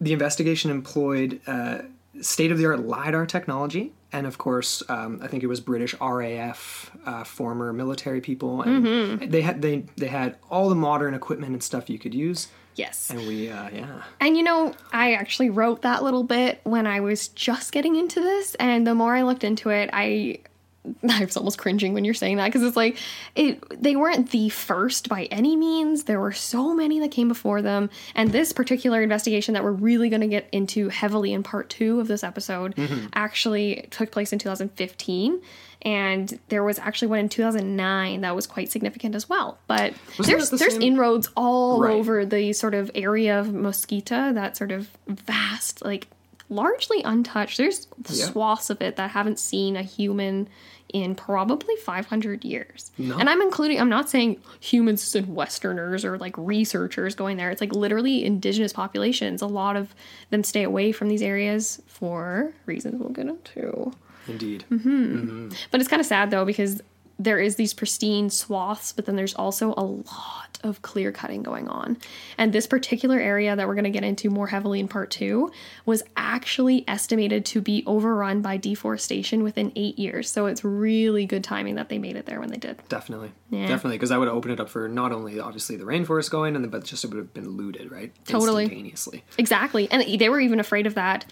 the 0.00 0.12
investigation 0.12 0.70
employed 0.70 1.40
uh, 1.46 1.78
state 2.20 2.50
of 2.50 2.58
the 2.58 2.66
art 2.66 2.80
LIDAR 2.80 3.26
technology. 3.26 3.92
And 4.12 4.26
of 4.26 4.36
course, 4.36 4.82
um, 4.88 5.20
I 5.22 5.28
think 5.28 5.42
it 5.42 5.46
was 5.46 5.60
British 5.60 5.94
RAF 6.00 6.90
uh, 7.06 7.24
former 7.24 7.72
military 7.72 8.20
people, 8.20 8.60
and 8.60 9.32
they 9.32 9.40
had 9.40 9.62
they 9.62 9.86
they 9.96 10.08
had 10.08 10.36
all 10.50 10.68
the 10.68 10.74
modern 10.74 11.14
equipment 11.14 11.52
and 11.54 11.62
stuff 11.62 11.88
you 11.88 11.98
could 11.98 12.12
use. 12.12 12.48
Yes. 12.74 13.10
And 13.10 13.20
we, 13.26 13.50
uh, 13.50 13.68
yeah, 13.70 14.02
And 14.20 14.36
you 14.36 14.42
know, 14.42 14.74
I 14.92 15.14
actually 15.14 15.50
wrote 15.50 15.82
that 15.82 16.02
little 16.02 16.22
bit 16.24 16.60
when 16.64 16.86
I 16.86 17.00
was 17.00 17.28
just 17.28 17.72
getting 17.72 17.96
into 17.96 18.20
this, 18.20 18.54
and 18.56 18.86
the 18.86 18.94
more 18.94 19.14
I 19.14 19.22
looked 19.22 19.44
into 19.44 19.70
it, 19.70 19.90
I 19.92 20.38
I 21.08 21.24
was 21.24 21.36
almost 21.36 21.58
cringing 21.58 21.94
when 21.94 22.04
you're 22.04 22.14
saying 22.14 22.38
that 22.38 22.46
because 22.46 22.62
it's 22.62 22.76
like 22.76 22.98
it 23.36 23.62
they 23.82 23.94
weren't 23.96 24.30
the 24.30 24.48
first 24.48 25.08
by 25.08 25.24
any 25.24 25.56
means. 25.56 26.04
There 26.04 26.20
were 26.20 26.32
so 26.32 26.74
many 26.74 26.98
that 27.00 27.10
came 27.12 27.28
before 27.28 27.62
them, 27.62 27.88
and 28.14 28.32
this 28.32 28.52
particular 28.52 29.02
investigation 29.02 29.54
that 29.54 29.62
we're 29.62 29.70
really 29.72 30.08
going 30.08 30.22
to 30.22 30.26
get 30.28 30.48
into 30.52 30.88
heavily 30.88 31.32
in 31.32 31.42
part 31.42 31.70
2 31.70 32.00
of 32.00 32.08
this 32.08 32.24
episode 32.24 32.74
mm-hmm. 32.74 33.06
actually 33.14 33.86
took 33.90 34.10
place 34.10 34.32
in 34.32 34.38
2015. 34.38 35.40
And 35.84 36.38
there 36.48 36.62
was 36.62 36.78
actually 36.78 37.08
one 37.08 37.18
in 37.18 37.28
2009 37.28 38.20
that 38.20 38.36
was 38.36 38.46
quite 38.46 38.70
significant 38.70 39.16
as 39.16 39.28
well. 39.28 39.58
But 39.66 39.94
Wasn't 40.16 40.26
there's 40.26 40.50
the 40.50 40.56
there's 40.56 40.74
same- 40.74 40.82
inroads 40.82 41.28
all 41.36 41.80
Right. 41.80 41.92
over 41.94 42.24
the 42.24 42.52
sort 42.52 42.74
of 42.74 42.88
area 42.94 43.38
of 43.40 43.52
Mosquita, 43.52 44.30
that 44.34 44.56
sort 44.56 44.70
of 44.70 44.88
vast, 45.08 45.84
like 45.84 46.06
largely 46.52 47.02
untouched. 47.02 47.56
There's 47.58 47.86
Yeah. 48.10 48.26
swaths 48.26 48.70
of 48.70 48.80
it 48.82 48.96
that 48.96 49.10
haven't 49.10 49.38
seen 49.38 49.76
a 49.76 49.82
human 49.82 50.48
in 50.92 51.14
probably 51.14 51.74
500 51.76 52.44
years. 52.44 52.90
No. 52.98 53.16
And 53.18 53.30
I'm 53.30 53.40
including, 53.40 53.80
I'm 53.80 53.88
not 53.88 54.10
saying 54.10 54.36
humans 54.60 55.14
and 55.14 55.34
Westerners 55.34 56.04
or 56.04 56.18
like 56.18 56.34
researchers 56.36 57.14
going 57.14 57.38
there. 57.38 57.50
It's 57.50 57.62
like 57.62 57.72
literally 57.74 58.24
indigenous 58.24 58.74
populations. 58.74 59.40
A 59.40 59.46
lot 59.46 59.76
of 59.76 59.94
them 60.30 60.44
stay 60.44 60.62
away 60.64 60.92
from 60.92 61.08
these 61.08 61.22
areas 61.22 61.80
for 61.86 62.52
reasons 62.66 63.00
we'll 63.00 63.08
get 63.10 63.26
into. 63.26 63.92
indeed. 64.28 64.64
Mm-hmm. 64.70 65.16
Mm-hmm. 65.16 65.48
But 65.70 65.80
it's 65.80 65.88
kind 65.88 65.98
of 66.00 66.06
sad 66.06 66.30
though 66.30 66.44
because 66.44 66.82
there 67.18 67.38
is 67.38 67.56
these 67.56 67.74
pristine 67.74 68.30
swaths, 68.30 68.92
but 68.92 69.06
then 69.06 69.16
there's 69.16 69.34
also 69.34 69.74
a 69.76 69.82
lot 69.84 70.58
of 70.64 70.82
clear 70.82 71.10
cutting 71.12 71.42
going 71.42 71.68
on. 71.68 71.96
And 72.38 72.52
this 72.52 72.66
particular 72.66 73.18
area 73.18 73.54
that 73.56 73.66
we're 73.66 73.74
going 73.74 73.84
to 73.84 73.90
get 73.90 74.04
into 74.04 74.30
more 74.30 74.46
heavily 74.46 74.80
in 74.80 74.88
part 74.88 75.10
two 75.10 75.50
was 75.86 76.02
actually 76.16 76.84
estimated 76.88 77.44
to 77.46 77.60
be 77.60 77.82
overrun 77.86 78.42
by 78.42 78.56
deforestation 78.56 79.42
within 79.42 79.72
eight 79.76 79.98
years. 79.98 80.30
So 80.30 80.46
it's 80.46 80.64
really 80.64 81.26
good 81.26 81.42
timing 81.44 81.74
that 81.76 81.88
they 81.88 81.98
made 81.98 82.16
it 82.16 82.26
there 82.26 82.40
when 82.40 82.48
they 82.50 82.56
did. 82.58 82.80
Definitely, 82.88 83.32
Yeah. 83.50 83.66
definitely, 83.66 83.96
because 83.98 84.10
that 84.10 84.18
would 84.18 84.28
have 84.28 84.36
opened 84.36 84.54
it 84.54 84.60
up 84.60 84.68
for 84.68 84.88
not 84.88 85.12
only 85.12 85.40
obviously 85.40 85.76
the 85.76 85.84
rainforest 85.84 86.30
going, 86.30 86.54
and 86.54 86.64
then, 86.64 86.70
but 86.70 86.84
just 86.84 87.04
it 87.04 87.08
would 87.08 87.18
have 87.18 87.34
been 87.34 87.56
looted, 87.56 87.90
right? 87.90 88.12
Totally. 88.24 88.64
instantaneously. 88.64 89.24
Exactly. 89.38 89.90
And 89.90 90.02
they 90.20 90.28
were 90.28 90.40
even 90.40 90.60
afraid 90.60 90.86
of 90.86 90.94
that 90.94 91.24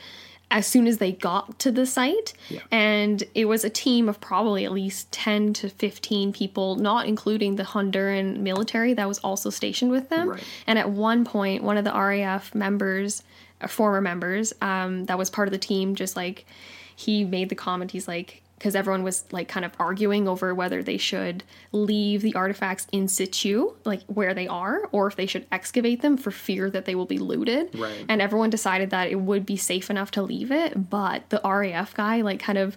as 0.50 0.66
soon 0.66 0.87
as 0.87 0.99
they 0.99 1.12
got 1.12 1.59
to 1.61 1.71
the 1.71 1.87
site. 1.87 2.33
Yeah. 2.49 2.61
And 2.71 3.23
it 3.35 3.45
was 3.45 3.64
a 3.64 3.71
team 3.71 4.09
of 4.09 4.21
probably 4.21 4.64
at 4.64 4.73
least 4.73 5.11
10 5.12 5.52
to 5.54 5.69
15 5.69 6.33
people, 6.33 6.76
not 6.76 7.07
including 7.07 7.57
the 7.57 7.62
Honduran 7.62 8.38
military 8.38 8.95
that 8.95 9.07
was 9.07 9.19
also 9.21 9.50
stationed 9.50 9.90
with 9.90 10.09
them. 10.09 10.30
Right. 10.30 10.45
And 10.66 10.78
at 10.78 10.90
one 10.90 11.25
point, 11.25 11.62
one 11.62 11.76
of 11.76 11.85
the 11.85 11.92
RAF 11.92 12.54
members, 12.54 13.23
uh, 13.61 13.69
former 13.69 14.00
members, 14.00 14.52
um, 14.61 15.04
that 15.07 15.19
was 15.19 15.30
part 15.30 15.47
of 15.47 15.52
the 15.52 15.59
team, 15.59 15.95
just 15.95 16.16
like 16.16 16.47
he 16.97 17.25
made 17.25 17.49
the 17.49 17.54
comment, 17.54 17.92
he's 17.92 18.09
like, 18.09 18.42
because 18.61 18.76
everyone 18.76 19.02
was 19.02 19.25
like 19.33 19.49
kind 19.49 19.64
of 19.64 19.73
arguing 19.79 20.29
over 20.29 20.55
whether 20.55 20.83
they 20.83 20.99
should 20.99 21.43
leave 21.73 22.21
the 22.21 22.35
artifacts 22.35 22.87
in 22.93 23.09
situ, 23.09 23.75
like 23.87 24.02
where 24.02 24.35
they 24.35 24.47
are, 24.47 24.87
or 24.93 25.07
if 25.07 25.17
they 25.17 25.25
should 25.25 25.47
excavate 25.50 26.02
them 26.02 26.19
for 26.19 26.31
fear 26.31 26.69
that 26.69 26.85
they 26.85 26.95
will 26.95 27.07
be 27.07 27.17
looted. 27.17 27.75
Right. 27.75 28.05
And 28.07 28.21
everyone 28.21 28.50
decided 28.50 28.90
that 28.90 29.11
it 29.11 29.19
would 29.19 29.47
be 29.47 29.57
safe 29.57 29.88
enough 29.88 30.11
to 30.11 30.23
leave 30.23 30.52
it, 30.52 30.90
but 30.90 31.31
the 31.31 31.40
RAF 31.43 31.95
guy 31.95 32.21
like 32.21 32.38
kind 32.38 32.59
of 32.59 32.76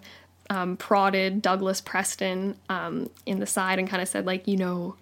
um, 0.50 0.78
prodded 0.78 1.42
Douglas 1.42 1.82
Preston 1.82 2.56
um, 2.70 3.10
in 3.26 3.42
the 3.42 3.46
side 3.46 3.78
and 3.78 3.90
kind 3.90 4.02
of 4.02 4.08
said 4.08 4.26
like, 4.26 4.48
you 4.48 4.56
know, 4.56 4.96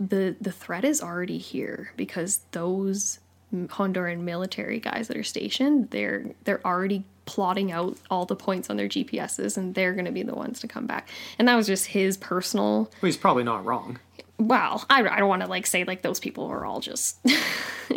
the 0.00 0.34
the 0.40 0.52
threat 0.52 0.84
is 0.84 1.02
already 1.02 1.38
here 1.38 1.92
because 1.96 2.40
those 2.52 3.18
Honduran 3.54 4.20
military 4.20 4.80
guys 4.80 5.08
that 5.08 5.16
are 5.18 5.22
stationed, 5.22 5.90
they're 5.90 6.24
they're 6.44 6.66
already 6.66 7.04
plotting 7.26 7.70
out 7.72 7.96
all 8.10 8.24
the 8.24 8.36
points 8.36 8.70
on 8.70 8.76
their 8.76 8.88
GPSs 8.88 9.56
and 9.56 9.74
they're 9.74 9.92
going 9.92 10.04
to 10.06 10.12
be 10.12 10.22
the 10.22 10.34
ones 10.34 10.60
to 10.60 10.68
come 10.68 10.86
back. 10.86 11.08
And 11.38 11.46
that 11.48 11.56
was 11.56 11.66
just 11.66 11.86
his 11.86 12.16
personal 12.16 12.84
Well, 13.02 13.06
he's 13.08 13.16
probably 13.16 13.44
not 13.44 13.64
wrong. 13.64 13.98
well, 14.38 14.84
I, 14.88 15.06
I 15.06 15.18
don't 15.18 15.28
want 15.28 15.42
to 15.42 15.48
like 15.48 15.66
say 15.66 15.84
like 15.84 16.02
those 16.02 16.20
people 16.20 16.46
are 16.46 16.64
all 16.64 16.80
just 16.80 17.18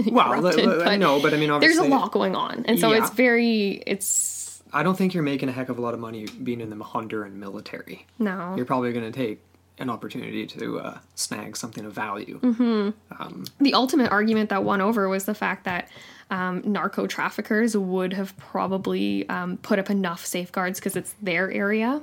Well, 0.08 0.34
l- 0.34 0.48
l- 0.48 0.80
but 0.84 0.98
no, 0.98 1.22
but 1.22 1.34
I 1.34 1.38
mean, 1.38 1.50
obviously 1.50 1.78
there's 1.78 1.88
a 1.88 1.96
lot 1.96 2.12
going 2.12 2.36
on. 2.36 2.66
And 2.68 2.80
so 2.80 2.92
Yeah. 2.92 3.00
it's 3.04 3.10
very 3.12 3.84
it's 3.88 4.62
I 4.72 4.84
don't 4.84 4.96
think 4.96 5.14
you're 5.16 5.24
making 5.24 5.50
a 5.50 5.52
heck 5.52 5.70
of 5.70 5.78
a 5.80 5.82
lot 5.82 5.94
of 5.96 6.00
money 6.00 6.28
being 6.44 6.62
in 6.62 6.70
the 6.70 6.76
Honduran 6.78 7.34
military. 7.34 8.06
no. 8.20 8.54
You're 8.56 8.66
probably 8.66 8.92
going 8.94 9.12
to 9.12 9.18
take 9.18 9.42
an 9.80 9.90
opportunity 9.90 10.46
to 10.46 10.80
uh, 10.80 10.98
snag 11.16 11.58
something 11.58 11.86
of 11.86 11.94
value. 11.94 12.40
Mm-hmm. 12.40 13.44
the 13.64 13.74
ultimate 13.74 14.12
argument 14.12 14.50
that 14.50 14.64
won 14.64 14.82
over 14.82 15.10
was 15.10 15.26
the 15.26 15.34
fact 15.34 15.64
that 15.66 15.90
um, 16.30 16.62
narco 16.66 17.08
traffickers 17.08 17.76
would 17.76 18.14
have 18.14 18.38
probably 18.38 19.28
um, 19.30 19.58
put 19.58 19.80
up 19.80 19.90
enough 19.90 20.26
safeguards 20.26 20.80
because 20.80 20.96
it's 20.96 21.16
their 21.22 21.52
area. 21.52 22.02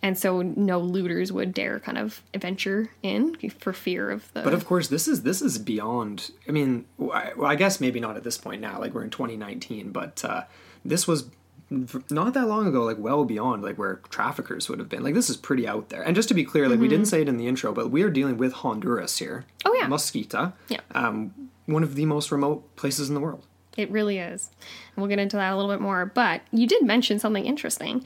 And 0.00 0.16
so 0.16 0.42
no 0.42 0.78
looters 0.78 1.32
would 1.32 1.52
dare 1.52 1.80
kind 1.80 1.98
of 1.98 2.22
venture 2.36 2.90
in 3.02 3.36
for 3.58 3.72
fear 3.72 4.10
of 4.10 4.32
the. 4.32 4.42
But 4.42 4.54
of 4.54 4.64
course, 4.64 4.86
this 4.86 5.08
is 5.08 5.24
this 5.24 5.42
is 5.42 5.58
beyond. 5.58 6.30
I 6.48 6.52
mean, 6.52 6.84
I, 7.00 7.32
well, 7.36 7.50
I 7.50 7.56
guess 7.56 7.80
maybe 7.80 7.98
not 7.98 8.16
at 8.16 8.22
this 8.22 8.38
point 8.38 8.60
now. 8.60 8.78
Like 8.78 8.94
we're 8.94 9.02
in 9.02 9.10
2019, 9.10 9.90
but 9.90 10.24
uh, 10.24 10.44
this 10.84 11.08
was 11.08 11.24
not 11.70 12.34
that 12.34 12.46
long 12.46 12.66
ago. 12.66 12.84
Like 12.84 12.98
well 12.98 13.24
beyond 13.24 13.62
like 13.62 13.76
where 13.76 13.96
traffickers 14.10 14.68
would 14.68 14.78
have 14.78 14.88
been. 14.88 15.02
Like 15.02 15.14
this 15.14 15.28
is 15.28 15.36
pretty 15.36 15.66
out 15.66 15.88
there. 15.88 16.02
And 16.02 16.14
just 16.16 16.28
to 16.28 16.34
be 16.34 16.44
clear, 16.44 16.68
like 16.68 16.80
we 16.80 16.88
didn't 16.88 17.06
say 17.06 17.22
it 17.22 17.28
in 17.28 17.36
the 17.36 17.46
intro, 17.46 17.72
but 17.72 17.90
we 17.90 18.02
are 18.02 18.10
dealing 18.10 18.38
with 18.38 18.52
Honduras 18.52 19.18
here. 19.18 19.44
Mm-hmm. 19.60 19.68
Oh, 19.68 19.74
yeah. 19.74 19.86
Mosquita. 19.86 20.52
Yeah. 20.68 20.80
Um, 20.92 21.50
one 21.66 21.82
of 21.82 21.94
the 21.94 22.06
most 22.06 22.32
remote 22.32 22.74
places 22.76 23.08
in 23.08 23.14
the 23.14 23.20
world. 23.20 23.44
It 23.76 23.90
really 23.90 24.18
is. 24.18 24.50
And 24.96 25.02
we'll 25.02 25.08
get 25.08 25.18
into 25.18 25.36
that 25.36 25.52
a 25.52 25.56
little 25.56 25.70
bit 25.70 25.80
more. 25.80 26.06
But 26.06 26.40
you 26.50 26.66
did 26.66 26.82
mention 26.82 27.18
something 27.18 27.44
interesting 27.44 28.00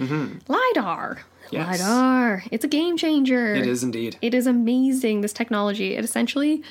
LIDAR. 0.48 1.16
Mm-hmm. 1.16 1.54
Yes. 1.54 1.80
LIDAR. 1.80 2.44
It's 2.50 2.64
a 2.64 2.68
game 2.68 2.96
changer. 2.96 3.54
It 3.54 3.66
is 3.66 3.82
indeed. 3.82 4.16
It 4.20 4.34
is 4.34 4.46
amazing, 4.46 5.20
this 5.20 5.32
technology. 5.32 5.94
It 5.94 6.04
essentially 6.04 6.62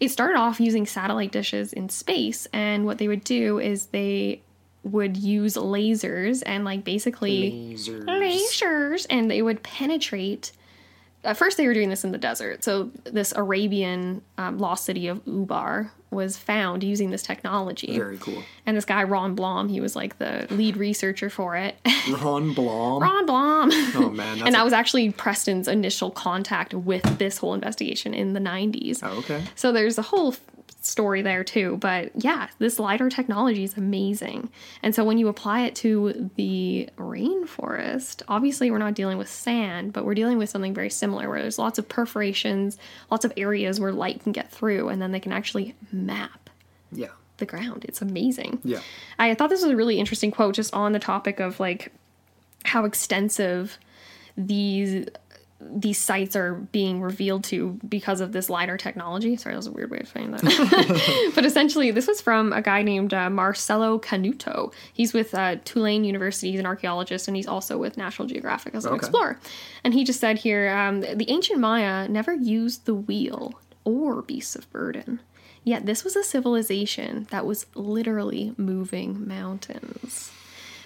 it 0.00 0.08
started 0.10 0.36
off 0.38 0.60
using 0.60 0.86
satellite 0.86 1.30
dishes 1.30 1.72
in 1.74 1.90
space, 1.90 2.48
and 2.54 2.86
what 2.86 2.98
they 2.98 3.06
would 3.06 3.22
do 3.22 3.58
is 3.58 3.86
they 3.86 4.42
would 4.82 5.16
use 5.16 5.54
lasers 5.54 6.42
and 6.46 6.64
like 6.64 6.84
basically 6.84 7.74
Lasers. 7.76 8.04
lasers 8.04 9.06
and 9.10 9.30
they 9.30 9.42
would 9.42 9.62
penetrate 9.62 10.52
at 11.22 11.36
first 11.36 11.58
they 11.58 11.66
were 11.66 11.74
doing 11.74 11.90
this 11.90 12.02
in 12.02 12.12
the 12.12 12.18
desert 12.18 12.64
so 12.64 12.90
this 13.04 13.32
arabian 13.36 14.22
um, 14.38 14.58
lost 14.58 14.86
city 14.86 15.06
of 15.06 15.22
ubar 15.26 15.90
was 16.10 16.36
found 16.38 16.82
using 16.82 17.10
this 17.10 17.22
technology 17.22 17.94
Very 17.96 18.16
cool. 18.16 18.42
and 18.64 18.74
this 18.76 18.86
guy 18.86 19.02
ron 19.04 19.34
blom 19.34 19.68
he 19.68 19.80
was 19.82 19.94
like 19.94 20.16
the 20.18 20.46
lead 20.50 20.78
researcher 20.78 21.28
for 21.28 21.56
it 21.56 21.76
Ron 22.22 22.54
Blom. 22.54 23.02
ron 23.02 23.26
blom 23.26 23.70
Oh 23.94 24.08
man, 24.10 24.16
that's 24.38 24.40
and 24.46 24.48
a- 24.48 24.52
that 24.52 24.64
was 24.64 24.72
actually 24.72 25.10
preston's 25.12 25.68
initial 25.68 26.10
contact 26.10 26.72
with 26.72 27.02
this 27.18 27.36
whole 27.36 27.52
investigation 27.52 28.14
in 28.14 28.32
the 28.32 28.40
90s 28.40 29.00
Oh, 29.02 29.18
okay. 29.18 29.44
so 29.54 29.72
there's 29.72 29.98
a 29.98 30.02
whole 30.02 30.34
story 30.90 31.22
there 31.22 31.44
too. 31.44 31.76
But 31.78 32.10
yeah, 32.14 32.48
this 32.58 32.78
LiDAR 32.78 33.08
technology 33.10 33.64
is 33.64 33.76
amazing. 33.76 34.50
And 34.82 34.94
so 34.94 35.04
when 35.04 35.18
you 35.18 35.28
apply 35.28 35.62
it 35.62 35.74
to 35.76 36.30
the 36.36 36.88
rainforest, 36.98 38.22
obviously 38.28 38.70
we're 38.70 38.78
not 38.78 38.94
dealing 38.94 39.18
with 39.18 39.28
sand, 39.28 39.92
but 39.92 40.04
we're 40.04 40.14
dealing 40.14 40.38
with 40.38 40.50
something 40.50 40.74
very 40.74 40.90
similar 40.90 41.28
where 41.28 41.40
there's 41.40 41.58
lots 41.58 41.78
of 41.78 41.88
perforations, 41.88 42.78
lots 43.10 43.24
of 43.24 43.32
areas 43.36 43.80
where 43.80 43.92
light 43.92 44.22
can 44.22 44.32
get 44.32 44.50
through, 44.50 44.88
and 44.88 45.00
then 45.00 45.12
they 45.12 45.20
can 45.20 45.32
actually 45.32 45.74
map 45.92 46.50
Yeah. 46.92 47.08
the 47.38 47.46
ground. 47.46 47.84
It's 47.88 48.02
amazing. 48.02 48.58
Yeah. 48.64 48.80
I 49.18 49.34
thought 49.34 49.50
this 49.50 49.62
was 49.62 49.70
a 49.70 49.76
really 49.76 49.98
interesting 49.98 50.30
quote 50.30 50.54
just 50.54 50.74
on 50.74 50.92
the 50.92 50.98
topic 50.98 51.40
of 51.40 51.58
like 51.60 51.92
how 52.64 52.84
extensive 52.84 53.78
these 54.36 55.06
these 55.60 55.98
sites 55.98 56.34
are 56.36 56.54
being 56.54 57.02
revealed 57.02 57.44
to 57.44 57.78
because 57.86 58.20
of 58.20 58.32
this 58.32 58.48
lidar 58.48 58.76
technology. 58.78 59.36
Sorry, 59.36 59.52
that 59.54 59.58
was 59.58 59.66
a 59.66 59.70
weird 59.72 59.90
way 59.90 59.98
of 59.98 60.08
saying 60.08 60.30
that. 60.30 61.32
but 61.34 61.44
essentially, 61.44 61.90
this 61.90 62.06
was 62.06 62.20
from 62.20 62.52
a 62.52 62.62
guy 62.62 62.82
named 62.82 63.12
uh, 63.12 63.28
Marcelo 63.28 63.98
Canuto. 63.98 64.72
He's 64.92 65.12
with 65.12 65.34
uh, 65.34 65.56
Tulane 65.64 66.04
University. 66.04 66.50
He's 66.50 66.60
an 66.60 66.66
archaeologist, 66.66 67.28
and 67.28 67.36
he's 67.36 67.46
also 67.46 67.76
with 67.76 67.96
National 67.98 68.26
Geographic 68.26 68.74
as 68.74 68.84
an 68.86 68.92
Okay. 68.92 68.98
explorer. 69.00 69.38
And 69.84 69.92
he 69.92 70.02
just 70.04 70.18
said 70.20 70.38
here, 70.38 70.70
um, 70.70 71.00
the 71.02 71.26
ancient 71.28 71.60
Maya 71.60 72.08
never 72.08 72.32
used 72.32 72.86
the 72.86 72.94
wheel 72.94 73.54
or 73.84 74.22
beasts 74.22 74.56
of 74.56 74.70
burden. 74.70 75.20
Yet 75.62 75.84
this 75.84 76.04
was 76.04 76.16
a 76.16 76.24
civilization 76.24 77.26
that 77.30 77.44
was 77.44 77.66
literally 77.74 78.54
moving 78.56 79.28
mountains, 79.28 80.32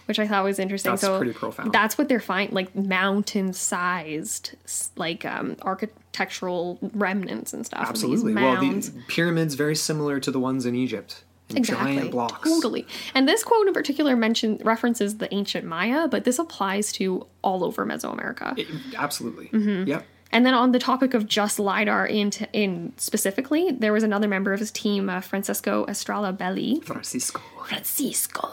which 0.06 0.18
I 0.18 0.26
thought 0.26 0.44
was 0.44 0.58
interesting. 0.58 0.92
That's 0.92 1.02
so 1.02 1.18
pretty 1.18 1.32
profound. 1.32 1.72
That's 1.72 1.96
what 1.98 2.08
they're 2.08 2.20
finding, 2.20 2.54
like 2.54 2.74
mountain-sized, 2.74 4.54
like 4.96 5.24
um, 5.24 5.56
architectural 5.62 6.78
remnants 6.94 7.52
and 7.52 7.64
stuff. 7.64 7.86
Absolutely. 7.88 8.34
Well, 8.34 8.60
the 8.60 8.92
pyramids 9.08 9.54
very 9.54 9.76
similar 9.76 10.20
to 10.20 10.30
the 10.30 10.40
ones 10.40 10.66
in 10.66 10.74
Egypt. 10.74 11.24
In 11.50 11.58
Exactly. 11.58 11.96
Giant 11.96 12.10
blocks. 12.10 12.48
Totally. 12.48 12.86
And 13.14 13.28
this 13.28 13.44
quote 13.44 13.66
in 13.66 13.74
particular 13.74 14.16
mention 14.16 14.58
references 14.64 15.18
the 15.18 15.32
ancient 15.34 15.66
Maya, 15.66 16.08
but 16.08 16.24
this 16.24 16.38
applies 16.38 16.90
to 16.92 17.26
all 17.42 17.62
over 17.62 17.84
Mesoamerica. 17.84 18.58
It- 18.58 18.66
absolutely. 18.96 19.48
Mm-hmm. 19.48 19.88
Yep. 19.88 20.06
And 20.34 20.44
then 20.44 20.52
on 20.52 20.72
the 20.72 20.80
topic 20.80 21.14
of 21.14 21.28
just 21.28 21.60
lidar 21.60 22.04
in 22.04 22.30
t- 22.30 22.46
in 22.52 22.92
specifically, 22.96 23.70
there 23.70 23.92
was 23.92 24.02
another 24.02 24.26
member 24.26 24.52
of 24.52 24.58
his 24.58 24.72
team, 24.72 25.08
uh, 25.08 25.20
Francesco 25.20 25.86
Estrella 25.86 26.32
Belli. 26.32 26.80
Francisco. 26.80 27.40
Francisco, 27.64 28.50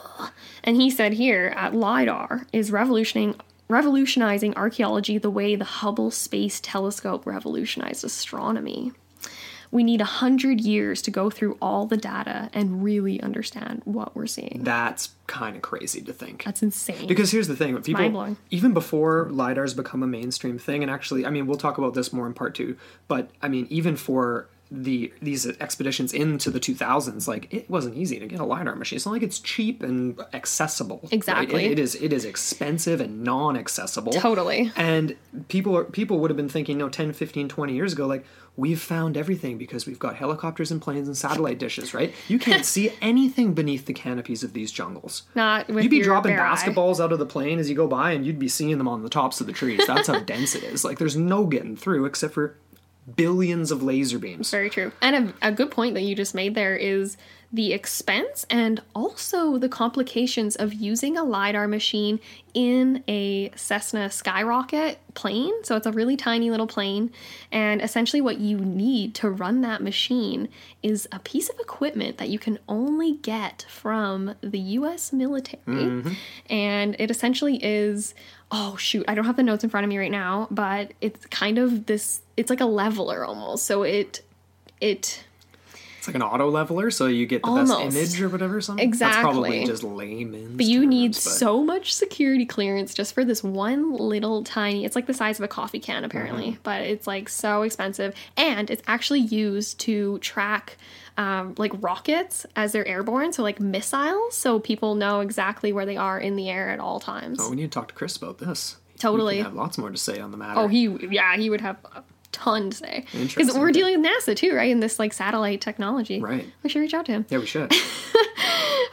and 0.64 0.78
he 0.78 0.92
said 0.92 1.14
here, 1.14 1.54
uh, 1.58 1.72
lidar 1.72 2.46
is 2.54 2.72
revolutioning. 2.72 3.36
Revolutionizing 3.68 4.54
archaeology 4.58 5.18
the 5.18 5.30
way 5.30 5.56
the 5.56 5.64
Hubble 5.64 6.12
Space 6.12 6.60
Telescope 6.60 7.26
revolutionized 7.26 8.04
astronomy. 8.04 8.92
We 9.72 9.84
need 9.84 10.02
a 10.02 10.06
hundred 10.06 10.60
years 10.62 11.02
to 11.04 11.12
go 11.12 11.30
through 11.30 11.58
all 11.62 11.86
the 11.86 11.96
data 11.98 12.50
and 12.54 12.84
really 12.84 13.22
understand 13.22 13.82
what 13.86 14.16
we're 14.16 14.28
seeing. 14.28 14.62
That's 14.64 15.12
kind 15.28 15.56
of 15.56 15.62
crazy 15.62 16.02
to 16.02 16.12
think. 16.12 16.44
That's 16.44 16.62
insane. 16.62 17.08
Because 17.08 17.32
here's 17.32 17.48
the 17.48 17.56
thing, 17.56 17.76
people 17.82 18.02
mind-blowing. 18.02 18.38
even 18.50 18.74
before 18.74 19.28
lidars 19.32 19.74
become 19.76 20.04
a 20.04 20.08
mainstream 20.08 20.60
thing, 20.60 20.82
and 20.84 20.92
actually, 20.92 21.26
I 21.26 21.30
mean, 21.30 21.48
we'll 21.48 21.58
talk 21.58 21.78
about 21.78 21.94
this 21.94 22.12
more 22.12 22.28
in 22.28 22.34
part 22.34 22.54
two. 22.54 22.76
But 23.08 23.30
I 23.42 23.48
mean, 23.48 23.66
even 23.70 23.96
for 23.96 24.48
the 24.74 25.12
these 25.22 25.46
expeditions 25.60 26.14
into 26.14 26.50
the 26.50 26.60
2000s, 26.60 27.28
like 27.28 27.54
it 27.54 27.70
wasn't 27.70 27.96
easy 27.98 28.20
to 28.20 28.26
get 28.28 28.40
a 28.40 28.46
lidar 28.46 28.74
machine. 28.76 28.96
It's 28.96 29.06
not 29.06 29.12
like 29.12 29.22
it's 29.24 29.40
cheap 29.40 29.84
and 29.84 30.18
accessible. 30.34 31.02
right? 31.04 31.12
Exactly. 31.14 31.66
It- 31.66 31.72
it 31.74 31.80
is. 31.80 31.96
It 31.96 32.14
is 32.14 32.24
expensive 32.24 33.02
and 33.02 33.22
non-accessible. 33.24 34.14
Totally. 34.14 34.72
And 34.78 35.16
people 35.50 35.76
are, 35.78 35.84
people 35.84 36.20
would 36.20 36.30
have 36.30 36.38
been 36.38 36.48
thinking, 36.50 36.78
no, 36.78 36.88
10, 36.88 37.12
15, 37.12 37.50
20 37.50 37.74
years 37.74 37.92
ago, 37.94 38.08
like 38.08 38.26
we've 38.58 38.82
found 38.82 39.16
everything 39.18 39.58
because 39.58 39.86
we've 39.86 40.00
got 40.00 40.16
helicopters 40.18 40.72
and 40.72 40.82
planes 40.82 41.08
and 41.08 41.16
satellite 41.18 41.58
dishes, 41.58 41.94
right? 41.94 42.14
You 42.28 42.38
can't 42.38 42.66
see 42.66 42.94
anything 43.02 43.54
beneath 43.54 43.86
the 43.86 43.94
canopies 43.94 44.44
of 44.44 44.54
these 44.54 44.72
jungles. 44.72 45.24
Not 45.36 45.68
with 45.70 45.84
You'd 45.84 45.90
be 45.90 46.02
dropping 46.02 46.34
bare 46.34 46.46
eye. 46.46 46.56
basketballs 46.56 47.00
out 47.00 47.12
of 47.12 47.20
the 47.20 47.26
plane 47.26 47.60
as 47.60 47.70
you 47.70 47.76
go 47.76 47.88
by, 47.88 48.12
and 48.12 48.26
you'd 48.26 48.40
be 48.40 48.50
seeing 48.50 48.78
them 48.78 48.88
on 48.88 49.04
the 49.04 49.10
tops 49.10 49.40
of 49.42 49.48
the 49.48 49.54
trees. 49.54 49.86
That's 49.88 50.08
how 50.08 50.20
dense 50.24 50.54
it 50.56 50.64
is. 50.64 50.84
Like 50.84 51.00
there's 51.00 51.16
no 51.16 51.46
getting 51.46 51.76
through 51.76 52.06
except 52.06 52.34
for 52.34 52.58
billions 53.16 53.72
of 53.72 53.82
laser 53.82 54.20
beams. 54.20 54.52
Very 54.52 54.70
true. 54.70 54.92
And 55.02 55.34
a, 55.42 55.48
a 55.50 55.52
good 55.52 55.72
point 55.72 55.96
that 55.96 56.02
you 56.02 56.16
just 56.16 56.36
made 56.36 56.54
there 56.56 56.76
is 56.76 57.18
the 57.54 57.74
expense 57.74 58.46
and 58.50 58.82
also 58.96 59.58
the 59.58 59.68
complications 59.68 60.56
of 60.56 60.74
using 60.74 61.18
a 61.18 61.24
LiDAR 61.24 61.68
machine 61.68 62.20
in 62.54 63.04
a 63.10 63.52
Cessna 63.56 64.10
Skyrocket 64.10 65.00
plane. 65.14 65.54
So 65.64 65.76
it's 65.76 65.86
a 65.86 65.92
really 65.92 66.16
tiny 66.16 66.50
little 66.50 66.68
plane. 66.68 67.12
And 67.52 67.82
essentially, 67.82 68.22
what 68.22 68.40
you 68.40 68.58
need 68.58 69.16
to 69.16 69.30
run 69.30 69.62
that 69.62 69.84
machine 69.84 70.48
is 70.82 71.08
a 71.12 71.20
piece 71.20 71.50
of 71.50 71.60
equipment 71.60 72.18
that 72.20 72.30
you 72.30 72.40
can 72.40 72.58
only 72.70 73.14
get 73.18 73.66
from 73.70 74.36
the 74.42 74.60
US 74.60 75.12
military. 75.12 75.62
Mm-hmm. 75.68 76.14
And 76.50 76.96
it 77.00 77.12
essentially 77.12 77.62
is 77.64 78.14
oh 78.54 78.76
shoot 78.76 79.06
i 79.08 79.16
don't 79.16 79.24
have 79.24 79.38
the 79.38 79.44
notes 79.44 79.64
in 79.64 79.70
front 79.70 79.86
of 79.86 79.90
me 79.90 79.98
right 79.98 80.12
now 80.12 80.46
but 80.52 80.92
it's 81.00 81.26
kind 81.28 81.58
of 81.58 81.86
this 81.86 82.20
it's 82.36 82.50
like 82.50 82.60
a 82.60 82.66
leveler 82.66 83.24
almost 83.24 83.66
so 83.66 83.84
it 83.84 84.22
it 84.82 85.24
It's 86.02 86.08
like 86.08 86.16
an 86.16 86.24
auto 86.24 86.50
leveler, 86.50 86.90
so 86.90 87.06
you 87.06 87.28
get 87.28 87.44
the 87.44 87.50
Almost. 87.50 87.80
best 87.80 87.96
image 87.96 88.22
or 88.24 88.30
whatever. 88.30 88.60
Something. 88.60 88.84
Exactly. 88.84 89.22
That's 89.22 89.22
probably 89.24 89.66
just 89.66 89.84
layman's. 89.84 90.58
but 90.58 90.66
you 90.66 90.88
need 90.88 91.12
but- 91.12 91.22
so 91.22 91.64
much 91.64 91.94
security 91.94 92.44
clearance 92.48 92.96
just 92.96 93.14
for 93.14 93.24
this 93.24 93.44
one 93.44 93.94
little 93.94 94.44
tiny 94.44 94.84
it's 94.84 94.96
like 94.96 95.06
the 95.06 95.14
size 95.14 95.38
of 95.40 95.44
a 95.44 95.48
coffee 95.48 95.80
can 95.80 96.04
apparently 96.04 96.54
Mm-hmm. 96.54 96.62
but 96.64 96.82
it's 96.82 97.06
like 97.06 97.30
so 97.30 97.62
expensive 97.62 98.16
and 98.36 98.72
it's 98.72 98.82
actually 98.88 99.20
used 99.20 99.80
to 99.82 100.18
track 100.20 100.78
um, 101.18 101.54
like 101.60 101.72
rockets 101.82 102.48
as 102.56 102.72
they're 102.72 102.88
airborne 102.88 103.32
so 103.32 103.44
like 103.44 103.60
missiles 103.60 104.36
so 104.36 104.60
people 104.60 104.96
know 104.96 105.20
exactly 105.20 105.72
where 105.72 105.86
they 105.86 105.98
are 105.98 106.20
in 106.20 106.36
the 106.36 106.50
air 106.50 106.70
at 106.70 106.80
all 106.80 107.00
times 107.00 107.38
Oh, 107.40 107.52
we 107.52 107.58
need 107.58 107.64
to 107.72 107.80
talk 107.80 107.90
to 107.90 107.94
Chris 107.94 108.18
about 108.18 108.40
this. 108.40 108.78
Totally. 108.98 109.36
He 109.38 109.42
have 109.44 109.54
lots 109.54 109.78
more 109.78 109.92
to 109.92 109.98
say 109.98 110.20
on 110.20 110.32
the 110.32 110.38
matter. 110.38 110.60
Oh, 110.60 110.68
he 110.68 110.88
yeah, 111.12 111.36
he 111.38 111.50
would 111.52 111.62
have 111.62 111.78
ton 112.32 112.70
to 112.72 112.78
say 112.78 113.06
because 113.14 113.58
we're 113.58 113.72
dealing 113.72 114.02
with 114.02 114.10
NASA 114.12 114.36
too, 114.36 114.56
right? 114.56 114.70
In 114.72 114.80
this 114.80 115.00
like 115.00 115.14
satellite 115.14 115.62
technology, 115.62 116.20
Right. 116.22 116.48
We 116.64 116.70
should 116.70 116.80
reach 116.80 116.94
out 116.94 117.06
to 117.08 117.12
him. 117.14 117.26
yeah, 117.30 117.38
we 117.40 117.46
should. 117.46 117.74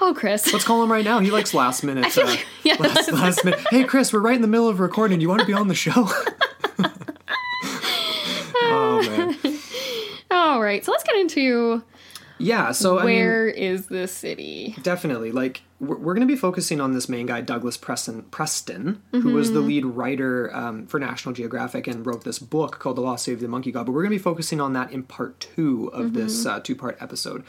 Oh, 0.00 0.14
Chris. 0.16 0.52
Let's 0.52 0.64
call 0.64 0.80
him 0.84 0.92
right 0.92 1.04
now. 1.04 1.18
He 1.18 1.32
likes 1.32 1.52
last 1.52 1.82
minute. 1.84 2.16
uh, 2.16 2.24
like- 2.24 2.46
yeah, 2.62 2.76
last, 2.78 3.10
last 3.10 3.44
minute. 3.44 3.58
Hey, 3.70 3.82
Chris, 3.82 4.12
we're 4.12 4.20
right 4.20 4.36
in 4.36 4.42
the 4.42 4.48
middle 4.48 4.68
of 4.68 4.78
recording. 4.78 5.18
Do 5.18 5.22
you 5.22 5.28
want 5.28 5.40
to 5.40 5.46
be 5.46 5.52
on 5.52 5.66
the 5.66 5.74
show? 5.74 5.90
oh 8.60 9.02
man. 9.42 9.58
All 10.30 10.62
right, 10.62 10.84
so 10.84 10.92
let's 10.92 11.04
get 11.04 11.16
into 11.16 11.82
Yeah. 12.38 12.72
So 12.72 12.98
I 12.98 13.04
mean, 13.04 13.16
where 13.16 13.46
is 13.48 13.86
this 13.86 14.12
city? 14.12 14.74
Definitely. 14.82 15.32
Like, 15.32 15.62
we're, 15.80 15.96
we're 15.96 16.14
going 16.14 16.26
to 16.26 16.32
be 16.32 16.38
focusing 16.38 16.80
on 16.80 16.92
this 16.92 17.08
main 17.08 17.26
guy, 17.26 17.40
Douglas 17.40 17.76
Preston, 17.76 18.22
Preston 18.24 19.02
who 19.12 19.34
was 19.34 19.52
the 19.52 19.60
lead 19.60 19.84
writer 19.84 20.54
um, 20.54 20.86
for 20.86 20.98
National 20.98 21.34
Geographic 21.34 21.86
and 21.86 22.04
wrote 22.06 22.24
this 22.24 22.38
book 22.38 22.78
called 22.78 22.96
The 22.96 23.00
Lost 23.00 23.24
City 23.24 23.34
of 23.34 23.40
the 23.40 23.48
Monkey 23.48 23.72
God. 23.72 23.86
But 23.86 23.92
we're 23.92 24.02
going 24.02 24.12
to 24.12 24.18
be 24.18 24.22
focusing 24.22 24.60
on 24.60 24.72
that 24.74 24.92
in 24.92 25.02
part 25.02 25.40
two 25.40 25.88
of 25.92 26.14
this 26.14 26.46
uh, 26.46 26.60
two 26.60 26.74
part 26.76 26.96
episode. 27.00 27.44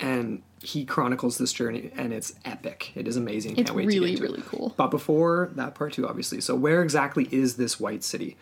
And 0.00 0.42
he 0.62 0.84
chronicles 0.84 1.38
this 1.38 1.52
journey, 1.52 1.90
and 1.96 2.12
it's 2.12 2.34
epic. 2.44 2.92
It 2.94 3.08
is 3.08 3.16
amazing. 3.16 3.56
It's 3.56 3.68
Can't 3.70 3.76
wait 3.76 3.86
really, 3.86 4.14
to 4.14 4.20
get 4.20 4.20
into 4.20 4.22
really 4.22 4.38
it. 4.40 4.46
cool. 4.46 4.74
But 4.76 4.88
before 4.88 5.50
that 5.54 5.74
part 5.74 5.92
two, 5.92 6.08
obviously. 6.08 6.40
So, 6.40 6.54
where 6.54 6.82
exactly 6.82 7.28
is 7.32 7.56
this 7.56 7.80
white 7.80 8.04
city? 8.04 8.36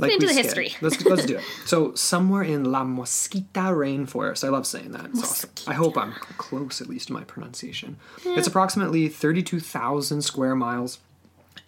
Like 0.00 0.12
into 0.12 0.26
the 0.26 0.32
history. 0.34 0.74
Let's 0.80 1.04
let's 1.04 1.24
do 1.24 1.36
it. 1.36 1.44
So 1.66 1.94
somewhere 1.94 2.42
in 2.42 2.64
La 2.64 2.82
Mosquita 2.84 3.70
rainforest, 3.72 4.44
I 4.44 4.48
love 4.48 4.66
saying 4.66 4.90
that. 4.92 5.06
It's 5.06 5.22
awesome. 5.22 5.50
I 5.66 5.74
hope 5.74 5.96
I'm 5.96 6.12
close 6.36 6.80
at 6.80 6.88
least 6.88 7.08
to 7.08 7.12
my 7.12 7.24
pronunciation. 7.24 7.96
It's 8.24 8.46
approximately 8.48 9.08
thirty-two 9.08 9.60
thousand 9.60 10.22
square 10.22 10.54
miles, 10.56 10.98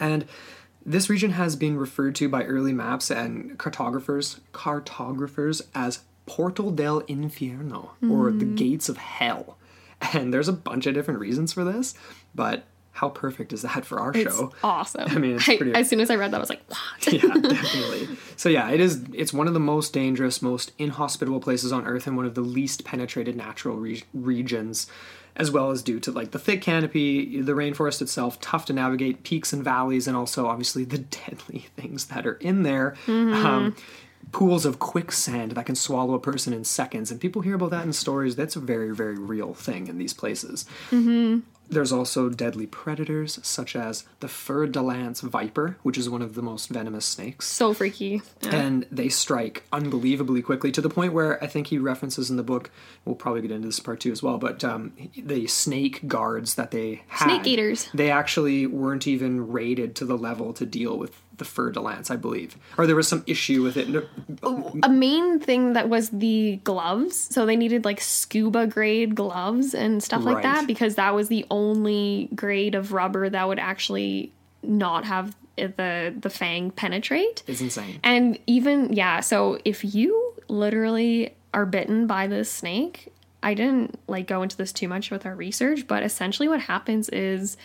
and 0.01 0.27
this 0.85 1.09
region 1.11 1.33
has 1.33 1.57
been 1.57 1.77
referred 1.77 2.15
to 2.17 2.29
by 2.29 2.45
early 2.45 2.73
maps 2.73 3.11
and 3.11 3.59
cartographers 3.59 4.41
cartographers 4.53 5.63
as 5.75 6.01
Portal 6.27 6.71
del 6.73 7.03
Infierno 7.03 7.91
or 8.11 8.31
the 8.33 8.45
Hmm. 8.45 8.55
gates 8.57 8.89
of 8.89 8.97
hell. 8.97 9.57
And 10.13 10.33
there's 10.35 10.49
a 10.49 10.53
bunch 10.53 10.87
of 10.87 10.95
different 10.95 11.21
reasons 11.21 11.53
for 11.53 11.65
this, 11.65 11.95
but 12.35 12.65
how 12.97 13.11
perfect 13.11 13.53
is 13.53 13.63
that 13.63 13.85
for 13.85 14.01
our 14.01 14.11
It's 14.15 14.35
show? 14.37 14.53
awesome. 14.65 15.03
I 15.11 15.19
mean, 15.19 15.37
it's 15.37 15.49
I- 15.49 15.57
pretty- 15.59 15.75
as 15.75 15.89
soon 15.89 16.01
as 16.01 16.11
I 16.11 16.17
read 16.17 16.31
that, 16.33 16.39
I 16.39 16.41
was 16.41 16.49
like, 16.51 16.63
what? 16.69 17.13
yeah, 17.13 17.21
definitely. 17.21 18.17
So 18.37 18.49
yeah, 18.49 18.71
it 18.71 18.81
is. 18.81 19.05
It's 19.13 19.33
one 19.33 19.47
of 19.49 19.55
the 19.55 19.61
most 19.61 19.93
dangerous, 19.93 20.41
most 20.43 20.73
inhospitable 20.79 21.41
places 21.41 21.73
on 21.73 21.87
Earth, 21.87 22.07
and 22.07 22.17
one 22.17 22.27
of 22.27 22.35
the 22.35 22.41
least 22.41 22.85
penetrated 22.85 23.37
natural 23.37 23.77
re- 23.77 24.03
regions, 24.15 24.87
as 25.37 25.51
well 25.51 25.71
as 25.71 25.83
due 25.83 26.01
to 26.01 26.11
like 26.11 26.31
the 26.31 26.39
thick 26.39 26.63
canopy, 26.63 27.41
the 27.43 27.53
rainforest 27.53 28.01
itself, 28.01 28.41
tough 28.41 28.65
to 28.67 28.73
navigate, 28.73 29.23
peaks 29.23 29.53
and 29.53 29.63
valleys, 29.63 30.09
and 30.09 30.17
also 30.17 30.47
obviously 30.47 30.85
the 30.85 30.99
deadly 31.27 31.67
things 31.77 32.07
that 32.07 32.27
are 32.27 32.37
in 32.37 32.63
there. 32.63 32.95
Um, 33.07 33.77
pools 34.33 34.67
of 34.67 34.81
quicksand 34.81 35.53
that 35.53 35.65
can 35.67 35.77
swallow 35.77 36.15
a 36.15 36.19
person 36.19 36.53
in 36.53 36.65
seconds, 36.65 37.11
and 37.13 37.21
people 37.21 37.43
hear 37.43 37.55
about 37.55 37.71
that 37.71 37.85
in 37.85 37.93
stories. 37.93 38.35
That's 38.35 38.57
a 38.57 38.61
very, 38.61 38.93
very 38.95 39.17
real 39.17 39.55
thing 39.55 39.87
in 39.87 39.99
these 39.99 40.13
places. 40.13 40.65
There's 41.69 41.93
also 41.93 42.29
deadly 42.29 42.67
predators 42.67 43.39
such 43.43 43.75
as 43.75 44.05
the 44.21 44.29
fer 44.29 44.67
de 44.67 44.81
lance 44.81 45.21
viper, 45.21 45.77
which 45.83 45.99
is 45.99 46.09
one 46.09 46.23
of 46.23 46.35
the 46.35 46.43
most 46.43 46.69
venomous 46.69 47.05
snakes. 47.05 47.47
so 47.47 47.75
freaky. 47.75 48.23
Yeah. 48.43 48.55
And 48.55 48.87
they 48.91 49.09
strike 49.09 49.65
unbelievably 49.73 50.43
quickly 50.43 50.71
to 50.73 50.81
the 50.81 50.89
point 50.91 51.13
where 51.13 51.43
I 51.43 51.47
think 51.47 51.69
he 51.69 51.79
references 51.79 52.31
in 52.31 52.37
the 52.37 52.43
book. 52.43 52.71
We'll 53.05 53.17
probably 53.17 53.43
get 53.43 53.51
into 53.51 53.69
this 53.69 53.81
part 53.81 54.01
two 54.01 54.13
as 54.13 54.23
well. 54.23 54.39
But 54.39 54.63
um, 54.65 54.93
the 55.17 55.47
snake 55.47 56.07
guards 56.07 56.55
that 56.55 56.71
they 56.71 57.03
had, 57.09 57.27
Snake 57.27 57.47
eaters. 57.47 57.89
they 57.95 58.11
actually 58.11 58.67
weren't 58.67 59.07
even 59.07 59.49
rated 59.49 59.95
to 59.97 60.05
the 60.05 60.17
level 60.17 60.53
to 60.55 60.67
deal 60.67 60.97
with 60.99 61.21
the 61.39 61.45
fer 61.45 61.71
de 61.71 61.81
lance, 61.81 62.11
I 62.11 62.17
believe, 62.17 62.57
or 62.79 62.87
there 62.87 62.97
was 62.97 63.09
some 63.09 63.23
issue 63.27 63.63
with 63.63 63.77
it. 63.77 64.09
Oh, 64.43 64.75
a 64.83 64.89
main 64.89 65.39
thing 65.41 65.75
that 65.75 65.89
was 65.89 66.11
the 66.11 66.57
gloves. 66.65 67.17
So 67.17 67.45
they 67.47 67.57
needed 67.57 67.85
like 67.85 68.01
scuba 68.01 68.67
grade 68.67 69.15
gloves 69.15 69.75
and 69.75 70.03
stuff 70.03 70.25
like 70.25 70.37
Right. 70.37 70.43
that 70.43 70.67
because 70.67 70.95
that 70.97 71.15
was 71.15 71.29
the 71.29 71.45
only 71.51 72.29
grade 72.35 72.75
of 72.75 72.93
rubber 72.93 73.29
that 73.29 73.47
would 73.49 73.59
actually 73.59 74.33
not 74.63 75.05
have 75.05 75.35
the 75.57 76.15
the 76.19 76.31
fang 76.31 76.71
penetrate. 76.71 77.43
It's 77.47 77.61
insane. 77.61 78.01
And 78.05 78.39
even 78.47 78.93
yeah, 78.93 79.21
so 79.21 79.59
if 79.65 79.95
you 79.95 80.35
literally 80.49 81.35
are 81.55 81.67
bitten 81.67 82.07
by 82.07 82.27
this 82.27 82.51
snake, 82.51 83.13
I 83.43 83.55
didn't 83.55 83.99
like 84.09 84.27
go 84.27 84.43
into 84.43 84.57
this 84.57 84.73
too 84.73 84.89
much 84.89 85.11
with 85.11 85.25
our 85.25 85.35
research, 85.35 85.87
but 85.87 86.03
essentially 86.03 86.49
what 86.49 86.61
happens 86.61 87.09
is 87.09 87.57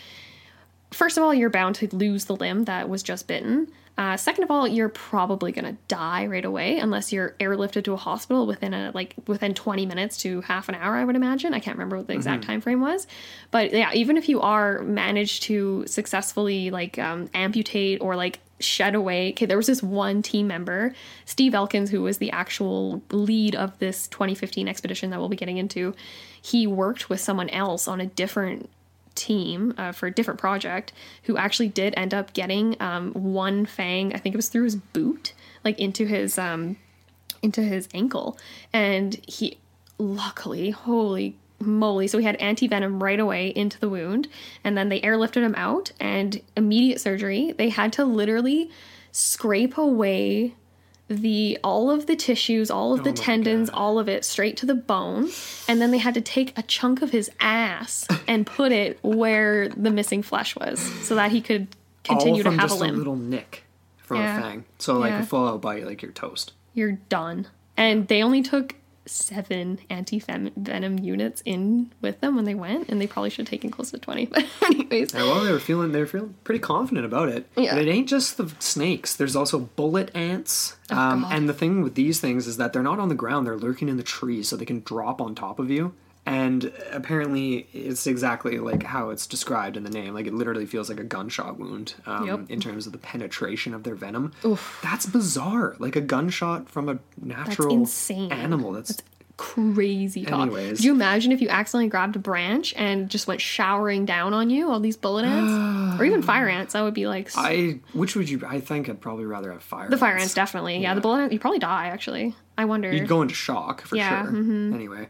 first 0.91 1.17
of 1.17 1.23
all, 1.23 1.34
you're 1.34 1.49
bound 1.49 1.75
to 1.75 1.95
lose 1.95 2.25
the 2.25 2.36
limb 2.36 2.65
that 2.65 2.89
was 2.89 3.04
just 3.04 3.27
bitten. 3.27 3.71
Uh, 3.97 4.15
second 4.17 4.43
of 4.43 4.51
all, 4.51 4.67
you're 4.67 4.89
probably 4.89 5.51
gonna 5.51 5.77
die 5.88 6.25
right 6.25 6.45
away 6.45 6.80
unless 6.80 7.12
you're 7.12 7.36
airlifted 7.39 7.84
to 7.84 7.93
a 7.93 7.97
hospital 7.97 8.47
within 8.47 8.73
a 8.73 8.91
like 8.93 9.13
within 9.27 9.54
20 9.54 9.86
minutes 9.86 10.17
to 10.17 10.41
half 10.41 10.69
an 10.69 10.75
hour. 10.75 10.95
I 10.95 11.04
would 11.04 11.15
imagine. 11.15 11.54
I 11.54 11.60
can't 11.60 11.77
remember 11.77 11.97
what 11.97 12.08
the 12.08 12.13
exact 12.13 12.43
time 12.45 12.62
frame 12.62 12.82
was, 12.82 13.06
but 13.51 13.71
yeah, 13.73 13.91
even 13.93 14.17
if 14.17 14.30
you 14.30 14.41
are 14.41 14.82
managed 14.82 15.43
to 15.43 15.86
successfully 15.88 16.71
like 16.71 16.97
um, 16.97 17.30
amputate 17.34 18.01
or 18.01 18.15
like 18.15 18.39
shed 18.60 18.95
away. 18.95 19.32
Okay, 19.32 19.45
there 19.45 19.58
was 19.58 19.67
this 19.67 19.84
one 19.84 20.21
team 20.21 20.47
member, 20.47 20.93
Steve 21.25 21.54
Elkins, 21.54 21.89
who 21.89 22.01
was 22.01 22.19
the 22.19 22.32
actual 22.32 23.01
lead 23.12 23.56
of 23.56 23.77
this 23.80 24.08
2015 24.08 24.67
expedition 24.67 25.10
that 25.10 25.19
we'll 25.19 25.30
be 25.30 25.36
getting 25.36 25.58
into. 25.58 25.93
He 26.41 26.65
worked 26.67 27.10
with 27.10 27.19
someone 27.19 27.49
else 27.49 27.88
on 27.88 27.99
a 27.99 28.06
different 28.06 28.69
team 29.15 29.74
uh, 29.78 29.91
for 29.91 30.08
a 30.08 30.12
different 30.12 30.39
project 30.39 30.93
who 31.24 31.38
actually 31.38 31.67
did 31.67 31.93
end 31.97 32.13
up 32.13 32.34
getting 32.34 32.76
um, 32.80 33.12
one 33.13 33.65
fang 33.65 34.13
i 34.13 34.17
think 34.17 34.34
it 34.34 34.38
was 34.38 34.50
through 34.50 34.63
his 34.63 34.76
boot 34.76 35.34
like 35.63 35.78
into 35.80 36.06
his 36.06 36.38
um 36.38 36.78
into 37.41 37.62
his 37.62 37.88
ankle. 37.93 38.38
And 38.74 39.15
he 39.28 39.58
luckily 39.97 40.71
holy 40.71 41.38
moly 41.60 42.08
so 42.08 42.17
he 42.17 42.26
had 42.26 42.36
anti-venom 42.38 43.04
right 43.04 43.19
away 43.19 43.50
into 43.50 43.80
the 43.80 43.88
wound 43.88 44.28
and 44.63 44.76
then 44.76 44.89
they 44.89 45.00
airlifted 45.02 45.43
him 45.43 45.54
out 45.56 45.91
and 46.00 46.41
immediate 46.58 47.00
surgery 47.00 47.52
they 47.52 47.69
had 47.69 47.93
to 47.93 48.04
literally 48.04 48.67
scrape 49.12 49.78
away 49.78 50.56
the 51.12 51.58
all 51.63 51.91
of 51.91 52.08
the 52.08 52.15
tissues, 52.15 52.71
all 52.71 52.93
of 52.93 53.02
oh 53.02 53.04
the 53.04 53.10
Oh 53.10 53.13
my 53.13 53.24
tendons, 53.24 53.69
God. 53.69 53.78
all 53.78 54.00
of 54.00 54.08
it 54.10 54.24
straight 54.26 54.58
to 54.58 54.65
the 54.65 54.76
bone, 54.76 55.30
and 55.67 55.82
then 55.82 55.91
they 55.91 55.97
had 55.97 56.13
to 56.15 56.21
take 56.21 56.58
a 56.58 56.63
chunk 56.63 57.02
of 57.02 57.12
his 57.12 57.30
ass 57.39 58.08
and 58.28 58.45
put 58.47 58.71
it 58.71 58.97
where 59.04 59.69
the 59.69 59.91
missing 59.91 60.21
flesh 60.24 60.56
was, 60.56 60.80
so 61.06 61.15
that 61.15 61.32
he 61.32 61.41
could 61.41 61.67
continue 62.04 62.41
to 62.43 62.50
have 62.52 62.60
a 62.60 62.67
just 62.67 62.80
limb. 62.82 62.97
little 62.97 63.15
nick 63.15 63.63
from 63.97 64.17
Yeah. 64.17 64.38
a 64.38 64.41
fang. 64.41 64.65
So 64.80 64.97
like 64.97 65.12
Yeah. 65.12 65.21
a 65.21 65.26
full 65.26 65.47
out 65.47 65.62
bite, 65.62 65.86
like 65.86 66.02
you're 66.02 66.12
toast. 66.12 66.54
You're 66.74 66.93
done. 67.10 67.47
And 67.78 68.08
they 68.08 68.21
only 68.24 68.41
took 68.41 68.76
seven 69.06 69.80
anti 69.90 70.20
venom 70.20 71.00
units 71.00 71.42
in 71.46 71.92
with 72.02 72.22
them 72.22 72.36
when 72.36 72.46
they 72.46 72.56
went, 72.56 72.90
and 72.90 73.02
they 73.02 73.08
probably 73.08 73.30
should 73.30 73.48
have 73.48 73.50
taken 73.50 73.72
close 73.72 73.92
to 73.92 74.00
twenty. 74.00 74.26
But 74.32 74.46
anyways, 74.64 75.14
Yeah, 75.14 75.24
well, 75.24 75.44
they 75.44 75.52
were 75.52 75.60
feeling 75.60 75.92
they 75.92 76.00
were 76.00 76.06
feeling 76.08 76.36
pretty 76.44 76.60
confident 76.60 77.06
about 77.06 77.30
it. 77.30 77.48
Yeah. 77.56 77.72
And 77.76 77.88
it 77.88 77.92
ain't 77.92 78.08
just 78.10 78.38
the 78.38 78.52
snakes. 78.60 79.16
There's 79.16 79.36
also 79.36 79.60
bullet 79.60 80.12
ants. 80.16 80.78
Oh, 80.90 80.98
um, 80.98 81.26
and 81.30 81.48
the 81.50 81.54
thing 81.54 81.82
with 81.82 81.96
these 81.96 82.20
things 82.20 82.48
is 82.48 82.58
that 82.58 82.74
they're 82.74 82.84
not 82.84 83.00
on 83.00 83.10
the 83.10 83.16
ground; 83.16 83.48
they're 83.48 83.58
lurking 83.58 83.90
in 83.90 83.98
the 83.98 84.04
trees, 84.04 84.48
so 84.50 84.56
they 84.56 84.66
can 84.66 84.82
drop 84.82 85.20
on 85.22 85.36
top 85.36 85.60
of 85.60 85.70
you. 85.70 85.94
And 86.32 86.72
apparently, 86.91 87.67
it's 87.74 88.08
exactly 88.08 88.58
like 88.60 88.84
how 88.84 89.10
it's 89.10 89.28
described 89.28 89.76
in 89.76 89.84
the 89.84 89.89
name. 89.89 90.13
Like 90.13 90.28
it 90.28 90.34
literally 90.34 90.65
feels 90.65 90.88
like 90.88 91.00
a 91.00 91.04
gunshot 91.04 91.60
wound 91.60 91.96
um, 92.06 92.26
Yep. 92.26 92.39
in 92.50 92.60
terms 92.62 92.86
of 92.88 92.94
the 92.94 92.98
penetration 93.00 93.74
of 93.74 93.84
their 93.84 93.96
venom. 93.96 94.32
That's 94.82 95.06
bizarre. 95.06 95.76
Like 95.80 95.96
a 95.98 96.02
gunshot 96.02 96.70
from 96.70 96.88
a 96.88 97.00
natural 97.22 97.86
animal. 98.32 98.72
That's, 98.72 98.89
that's 98.96 99.04
crazy 99.36 100.24
tall. 100.24 100.44
Anyways. 100.44 100.78
Could 100.78 100.86
you 100.86 100.94
imagine 100.94 101.32
if 101.32 101.41
you 101.41 101.50
accidentally 101.50 101.89
grabbed 101.89 102.15
a 102.15 102.20
branch 102.20 102.74
and 102.78 103.10
just 103.10 103.28
went 103.28 103.41
showering 103.41 104.06
down 104.06 104.34
on 104.34 104.50
you, 104.50 104.72
all 104.72 104.80
these 104.80 104.98
bullet 104.98 105.26
ants? 105.26 106.00
or 106.00 106.06
even 106.06 106.22
fire 106.22 106.48
ants. 106.48 106.74
That 106.74 106.84
would 106.84 106.94
be 106.94 107.08
like. 107.08 107.30
I 107.36 107.80
which 107.94 108.15
would 108.15 108.30
you? 108.30 108.41
I 108.48 108.62
think 108.62 108.88
I'd 108.88 109.02
probably 109.02 109.26
rather 109.26 109.52
have 109.52 109.63
fire. 109.63 109.89
the 109.89 109.98
fire 109.98 110.15
ants, 110.15 110.34
definitely. 110.34 110.78
Yeah, 110.78 110.94
the 110.94 111.02
bullet 111.02 111.22
ants, 111.24 111.34
you 111.34 111.39
probably 111.39 111.60
die, 111.60 111.88
actually. 111.88 112.36
I 112.58 112.65
wonder. 112.65 112.89
You'd 112.94 113.08
go 113.10 113.22
into 113.22 113.34
shock 113.36 113.82
for 113.82 113.96
Yeah, 113.96 114.24
sure. 114.24 114.38
Anyway, 114.38 115.08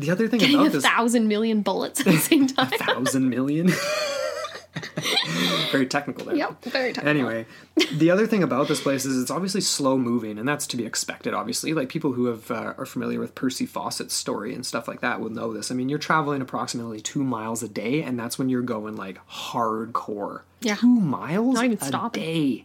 the 0.00 0.10
other 0.10 0.28
thing 0.28 0.40
Getting 0.40 0.56
about 0.56 0.66
a 0.68 0.70
this 0.70 0.84
thousand 0.84 1.28
million 1.28 1.62
bullets 1.62 2.00
at 2.00 2.06
the 2.06 2.18
same 2.18 2.46
time. 2.48 2.72
a 2.72 2.78
thousand 2.78 3.28
million. 3.28 3.70
Very 5.72 5.86
technical 5.86 6.24
there. 6.26 6.36
yep, 6.36 6.62
very 6.64 6.92
technical. 6.92 7.08
Anyway, 7.08 7.46
the 7.92 8.10
other 8.10 8.26
thing 8.26 8.42
about 8.42 8.68
this 8.68 8.80
place 8.80 9.04
is 9.04 9.20
it's 9.20 9.30
obviously 9.30 9.60
slow 9.60 9.98
moving, 9.98 10.38
and 10.38 10.46
that's 10.48 10.66
to 10.68 10.76
be 10.76 10.84
expected. 10.86 11.34
Obviously, 11.34 11.72
like 11.74 11.88
people 11.88 12.12
who 12.12 12.26
have 12.26 12.50
uh, 12.50 12.74
are 12.78 12.86
familiar 12.86 13.18
with 13.20 13.34
Percy 13.34 13.66
Fawcett's 13.66 14.14
story 14.14 14.54
and 14.54 14.64
stuff 14.64 14.86
like 14.88 15.00
that 15.00 15.20
will 15.20 15.30
know 15.30 15.52
this. 15.52 15.70
I 15.70 15.74
mean, 15.74 15.88
you're 15.88 15.98
traveling 15.98 16.40
approximately 16.40 17.00
two 17.00 17.22
miles 17.24 17.62
a 17.62 17.68
day, 17.68 18.02
and 18.02 18.18
that's 18.18 18.38
when 18.38 18.48
you're 18.48 18.62
going 18.62 18.96
like 18.96 19.18
hardcore. 19.28 20.42
Yeah. 20.60 20.76
two 20.76 20.88
miles 20.88 21.54
Not 21.54 21.64
even 21.64 21.78
a 21.80 21.84
stopping. 21.84 22.22
day. 22.22 22.64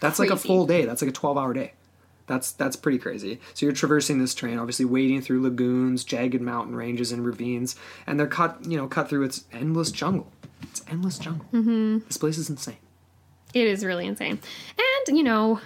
That's 0.00 0.18
like 0.18 0.30
a 0.30 0.36
full 0.36 0.66
day. 0.66 0.84
That's 0.84 1.02
like 1.02 1.10
a 1.10 1.14
twelve 1.14 1.36
hour 1.38 1.52
day. 1.52 1.72
That's 2.30 2.52
that's 2.52 2.76
pretty 2.76 2.98
crazy. 2.98 3.40
So 3.54 3.66
you're 3.66 3.72
traversing 3.74 4.20
this 4.20 4.34
terrain, 4.34 4.56
obviously 4.60 4.84
wading 4.84 5.20
through 5.22 5.42
lagoons, 5.42 6.04
jagged 6.04 6.40
mountain 6.40 6.76
ranges, 6.76 7.10
and 7.10 7.26
ravines, 7.26 7.74
and 8.06 8.20
they're 8.20 8.28
cut, 8.28 8.64
you 8.64 8.76
know, 8.76 8.86
cut 8.86 9.08
through 9.08 9.24
its 9.24 9.46
endless 9.52 9.90
jungle. 9.90 10.30
It's 10.62 10.80
endless 10.88 11.18
jungle. 11.18 11.44
Mm-hmm. 11.52 12.06
This 12.06 12.18
place 12.18 12.38
is 12.38 12.48
insane. 12.48 12.76
It 13.52 13.66
is 13.66 13.84
really 13.84 14.06
insane. 14.06 14.38
And, 15.08 15.16
you 15.18 15.24
know, 15.24 15.60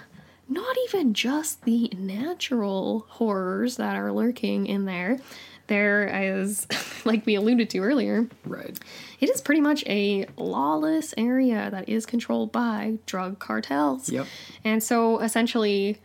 not 0.49 0.75
even 0.89 1.13
just 1.13 1.63
the 1.67 1.93
natural 1.99 3.05
horrors 3.11 3.77
that 3.77 3.95
are 3.97 4.11
lurking 4.11 4.65
in 4.67 4.87
there. 4.87 5.19
There 5.67 6.07
is, 6.41 6.67
like 7.05 7.27
we 7.27 7.35
alluded 7.35 7.69
to 7.71 7.79
earlier, 7.81 8.27
Right. 8.47 8.79
it 9.21 9.29
is 9.29 9.43
pretty 9.43 9.61
much 9.61 9.85
a 9.87 10.27
lawless 10.39 11.13
area 11.19 11.69
that 11.71 11.91
is 11.91 12.07
controlled 12.07 12.53
by 12.53 12.99
drug 13.05 13.39
cartels. 13.39 14.09
Yep. 14.09 14.27
And 14.65 14.83
so 14.83 15.19
essentially, 15.21 16.01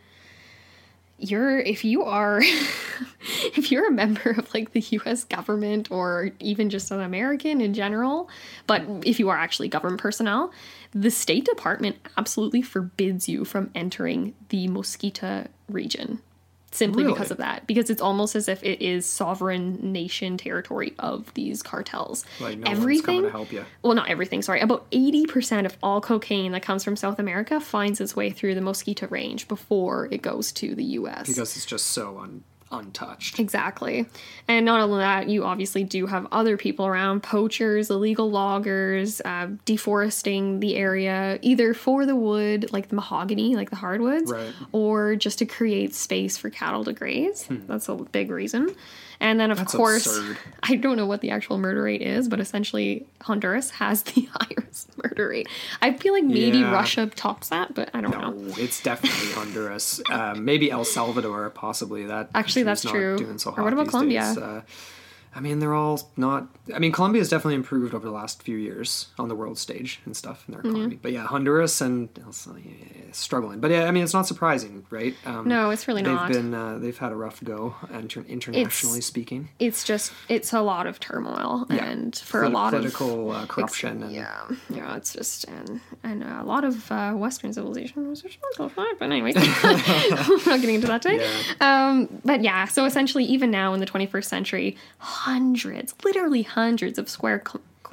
you're 1.20 1.58
if 1.58 1.84
you 1.84 2.02
are 2.02 2.40
if 3.56 3.70
you're 3.70 3.86
a 3.88 3.92
member 3.92 4.30
of 4.30 4.52
like 4.54 4.72
the 4.72 4.80
US 4.80 5.24
government 5.24 5.90
or 5.90 6.30
even 6.40 6.70
just 6.70 6.90
an 6.90 7.00
American 7.00 7.60
in 7.60 7.74
general, 7.74 8.28
but 8.66 8.82
if 9.04 9.18
you 9.18 9.28
are 9.28 9.36
actually 9.36 9.68
government 9.68 10.00
personnel, 10.00 10.52
the 10.92 11.10
State 11.10 11.44
Department 11.44 11.96
absolutely 12.16 12.62
forbids 12.62 13.28
you 13.28 13.44
from 13.44 13.70
entering 13.74 14.34
the 14.48 14.68
Mosquita 14.68 15.48
region. 15.68 16.20
Simply 16.72 17.02
Really? 17.02 17.14
because 17.14 17.30
of 17.32 17.38
that. 17.38 17.66
Because 17.66 17.90
it's 17.90 18.00
almost 18.00 18.36
as 18.36 18.48
if 18.48 18.62
it 18.62 18.80
is 18.80 19.04
sovereign 19.04 19.92
nation 19.92 20.36
territory 20.36 20.94
of 21.00 21.32
these 21.34 21.62
cartels. 21.62 22.24
Like 22.38 22.58
no 22.58 22.70
one's 22.70 23.02
coming 23.02 23.22
to 23.22 23.30
help 23.30 23.52
you. 23.52 23.64
Well, 23.82 23.94
not 23.94 24.08
everything, 24.08 24.40
sorry. 24.42 24.60
About 24.60 24.88
80% 24.92 25.66
of 25.66 25.76
all 25.82 26.00
cocaine 26.00 26.52
that 26.52 26.62
comes 26.62 26.84
from 26.84 26.94
South 26.96 27.18
America 27.18 27.60
finds 27.60 28.00
its 28.00 28.14
way 28.14 28.30
through 28.30 28.54
the 28.54 28.60
Mosquito 28.60 29.08
Range 29.08 29.48
before 29.48 30.06
it 30.12 30.22
goes 30.22 30.52
to 30.52 30.74
the 30.76 30.84
US. 30.84 31.26
Because 31.26 31.56
it's 31.56 31.66
just 31.66 31.86
so 31.86 32.18
un- 32.18 32.44
untouched. 32.70 33.38
Exactly. 33.40 34.06
And 34.48 34.64
not 34.66 34.80
only 34.80 34.98
that, 35.00 35.28
you 35.28 35.44
obviously 35.44 35.82
do 35.84 36.06
have 36.06 36.26
other 36.30 36.56
people 36.56 36.86
around 36.86 37.22
poachers, 37.22 37.90
illegal 37.90 38.30
loggers, 38.30 39.20
uh, 39.24 39.48
deforesting 39.64 40.60
the 40.60 40.76
area, 40.76 41.38
either 41.42 41.74
for 41.74 42.06
the 42.06 42.14
wood, 42.16 42.72
like 42.72 42.88
the 42.88 42.94
mahogany, 42.94 43.56
like 43.56 43.70
the 43.70 43.76
hardwoods, 43.76 44.30
Right. 44.30 44.52
or 44.72 45.16
just 45.16 45.38
to 45.40 45.46
create 45.46 45.94
space 45.94 46.36
for 46.36 46.50
cattle 46.50 46.84
to 46.84 46.92
graze. 46.92 47.46
That's 47.50 47.88
a 47.88 47.94
big 47.96 48.30
reason. 48.30 48.74
And 49.20 49.38
then, 49.38 49.50
of. 49.50 49.58
That's 49.58 49.74
course, 49.74 50.06
absurd. 50.06 50.38
I 50.62 50.76
don't 50.76 50.96
know 50.96 51.06
what 51.06 51.20
the 51.20 51.30
actual 51.30 51.58
murder 51.58 51.82
rate 51.82 52.00
is, 52.00 52.26
but 52.28 52.40
essentially, 52.40 53.06
Honduras 53.20 53.70
has 53.72 54.02
the 54.04 54.28
highest 54.32 54.90
murder 55.02 55.28
rate. 55.28 55.48
I 55.82 55.92
feel 55.92 56.14
like 56.14 56.24
maybe 56.24 56.58
Yeah. 56.58 56.72
Russia 56.72 57.06
tops 57.06 57.50
that, 57.50 57.74
but 57.74 57.90
I 57.94 58.00
don't 58.00 58.12
know. 58.12 58.30
No, 58.30 58.54
it's 58.56 58.82
definitely 58.82 59.32
Honduras. 59.34 60.00
Uh, 60.08 60.34
maybe 60.38 60.70
El 60.70 60.84
Salvador, 60.84 61.50
possibly. 61.50 62.06
That 62.06 62.30
Actually, 62.34 62.62
that's 62.62 62.84
not 62.84 62.92
true. 62.92 63.18
Doing 63.18 63.38
so 63.38 63.52
Or 63.56 63.62
what 63.62 63.72
about 63.74 63.88
Colombia? 63.88 64.22
Uh, 64.22 64.60
I 65.34 65.38
mean, 65.40 65.60
they're 65.60 65.74
all 65.74 66.00
not. 66.16 66.48
I 66.74 66.78
mean, 66.80 66.90
Colombia's 66.90 67.28
definitely 67.28 67.54
improved 67.54 67.94
over 67.94 68.04
the 68.04 68.12
last 68.12 68.42
few 68.42 68.56
years 68.56 69.06
on 69.16 69.28
the 69.28 69.34
world 69.36 69.58
stage 69.58 70.00
and 70.04 70.16
stuff 70.16 70.44
in 70.48 70.52
their 70.54 70.62
Mm-hmm. 70.62 70.70
economy. 70.76 70.98
But 71.00 71.12
yeah, 71.12 71.24
Honduras 71.26 71.80
and 71.80 72.08
Sal- 72.32 72.58
yeah, 72.58 72.72
struggling. 73.12 73.60
But 73.60 73.70
yeah, 73.70 73.84
I 73.84 73.92
mean, 73.92 74.02
it's 74.02 74.12
not 74.12 74.26
surprising, 74.26 74.84
right? 74.90 75.14
Um, 75.24 75.46
No, 75.46 75.70
it's 75.70 75.86
really 75.86 76.02
not 76.02 76.28
they've 76.28 76.36
not. 76.36 76.42
been 76.42 76.54
uh, 76.54 76.78
they've 76.78 76.98
had 76.98 77.12
a 77.12 77.14
rough 77.16 77.42
go, 77.44 77.76
inter- 77.92 78.24
internationally 78.28 79.00
speaking. 79.00 79.50
It's 79.60 79.84
just, 79.84 80.12
it's 80.28 80.52
a 80.52 80.60
lot 80.62 80.86
of 80.88 80.98
turmoil 80.98 81.66
Yeah. 81.70 81.84
and 81.84 82.14
for 82.16 82.42
a 82.42 82.48
lot 82.48 82.74
of 82.74 82.80
political 82.80 83.30
uh, 83.30 83.46
corruption 83.46 84.02
and 84.02 84.12
Yeah, 84.12 84.48
yeah, 84.68 84.96
it's 84.96 85.12
just 85.12 85.44
and 85.44 85.80
and 86.02 86.24
a 86.24 86.42
lot 86.44 86.64
of 86.64 86.90
uh, 86.90 87.12
Western 87.12 87.52
civilization 87.52 88.08
was 88.08 88.24
not 88.24 88.32
so 88.56 88.68
fine. 88.68 88.96
But 88.98 89.06
anyway, 89.12 89.32
we're 89.62 90.36
not 90.46 90.60
getting 90.60 90.74
into 90.74 90.88
that 90.88 91.02
today. 91.02 91.24
Um, 91.60 92.08
but 92.24 92.42
yeah, 92.42 92.64
so 92.66 92.84
essentially, 92.84 93.24
even 93.24 93.50
now 93.52 93.74
in 93.74 93.80
the 93.80 93.86
21st 93.86 94.24
century, 94.24 94.76
hundreds, 95.20 95.94
literally 96.02 96.42
hundreds 96.42 96.98
of 96.98 97.08
square, 97.08 97.42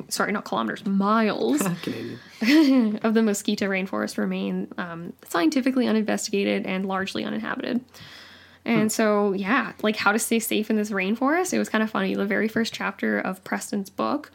sorry, 0.08 0.32
not 0.32 0.46
kilometers, 0.46 0.86
miles 0.86 1.62
of 2.42 3.14
the 3.14 3.22
Mosquito 3.22 3.68
rainforest 3.68 4.18
remain 4.18 4.68
um, 4.78 5.14
scientifically 5.28 5.88
uninvestigated 5.88 6.66
and 6.66 6.86
largely 6.86 7.26
uninhabited. 7.26 7.82
And 8.64 8.92
so, 8.92 9.32
yeah, 9.32 9.72
like 9.82 9.96
how 9.96 10.12
to 10.12 10.20
stay 10.20 10.40
safe 10.40 10.70
in 10.70 10.76
this 10.76 10.92
rainforest. 10.92 11.54
It 11.54 11.60
was 11.60 11.70
kind 11.70 11.82
of 11.82 11.90
funny. 11.90 12.16
The 12.16 12.26
very 12.26 12.50
first 12.50 12.74
chapter 12.74 13.18
of 13.18 13.42
Preston's 13.46 13.90
book, 13.90 14.30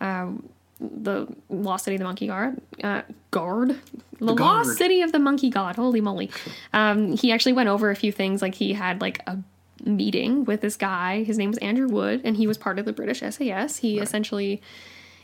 um, 0.00 0.48
the 0.80 1.28
Lost 1.48 1.84
City 1.84 1.94
of 1.94 2.00
the 2.00 2.04
Monkey 2.04 2.26
Guard, 2.26 2.60
uh, 2.82 3.02
Guard, 3.30 3.78
the, 4.18 4.24
Lost 4.34 4.38
Guard. 4.38 4.76
City 4.78 5.02
of 5.02 5.12
the 5.12 5.20
Monkey 5.20 5.48
God. 5.48 5.76
Holy 5.76 6.00
moly! 6.00 6.28
Um, 6.72 7.16
he 7.16 7.30
actually 7.30 7.52
went 7.52 7.68
over 7.68 7.90
a 7.90 7.94
few 7.94 8.10
things. 8.10 8.42
Like 8.42 8.56
he 8.56 8.72
had 8.72 9.00
like 9.00 9.20
a 9.28 9.38
meeting 9.84 10.44
with 10.44 10.60
this 10.60 10.76
guy. 10.76 11.22
His 11.24 11.38
name 11.38 11.50
was 11.50 11.58
Andrew 11.58 11.88
Wood, 11.88 12.22
and 12.24 12.36
he 12.36 12.46
was 12.46 12.58
part 12.58 12.78
of 12.78 12.84
the 12.84 12.92
British 12.92 13.20
SAS. 13.20 13.78
He 13.78 13.98
essentially 13.98 14.60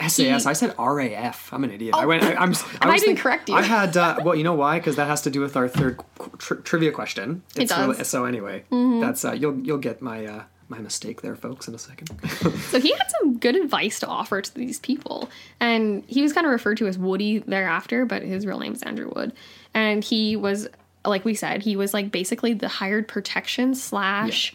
SAS. 0.08 0.46
I 0.46 0.52
said 0.52 0.74
RAF. 0.78 1.52
I'm 1.52 1.64
an 1.64 1.70
idiot. 1.70 1.94
I 1.94 2.06
went. 2.06 2.22
I, 2.24 2.34
I'm. 2.34 2.38
I, 2.80 2.88
I 2.88 2.92
was 2.92 3.00
didn't 3.00 3.00
think- 3.00 3.18
correct 3.20 3.48
you. 3.48 3.54
I 3.54 3.62
had. 3.62 3.96
Uh, 3.96 4.16
well, 4.24 4.34
you 4.34 4.44
know 4.44 4.54
why? 4.54 4.78
Because 4.78 4.96
that 4.96 5.06
has 5.06 5.22
to 5.22 5.30
do 5.30 5.40
with 5.40 5.56
our 5.56 5.68
third 5.68 6.00
tri- 6.38 6.58
trivia 6.64 6.92
question. 6.92 7.42
It's 7.56 7.70
does. 7.70 7.78
Mm-hmm. 7.78 7.90
Really, 7.90 8.04
so 8.04 8.24
anyway, 8.24 8.64
that's 8.70 9.24
uh, 9.24 9.32
you'll 9.32 9.58
you'll 9.60 9.78
get 9.78 10.02
my 10.02 10.26
uh, 10.26 10.42
my 10.68 10.78
mistake 10.78 11.22
there, 11.22 11.36
folks, 11.36 11.68
in 11.68 11.74
a 11.74 11.78
second. 11.78 12.10
So 12.74 12.80
he 12.80 12.90
had 12.92 13.08
some 13.20 13.38
good 13.38 13.54
advice 13.54 14.00
to 14.00 14.06
offer 14.08 14.40
to 14.42 14.54
these 14.54 14.80
people. 14.80 15.30
And 15.60 16.02
he 16.08 16.22
was 16.22 16.32
kind 16.32 16.44
of 16.44 16.50
referred 16.50 16.78
to 16.78 16.88
as 16.88 16.98
Woody 16.98 17.38
thereafter, 17.38 18.04
but 18.04 18.22
his 18.22 18.46
real 18.46 18.58
name 18.58 18.72
is 18.72 18.82
Andrew 18.82 19.12
Wood. 19.14 19.32
And 19.74 20.02
he 20.02 20.34
was, 20.34 20.66
like 21.04 21.24
we 21.24 21.34
said, 21.34 21.62
he 21.62 21.76
was 21.76 21.94
like 21.94 22.10
basically 22.10 22.54
the 22.54 22.68
hired 22.68 23.08
protection 23.08 23.74
slash, 23.74 24.54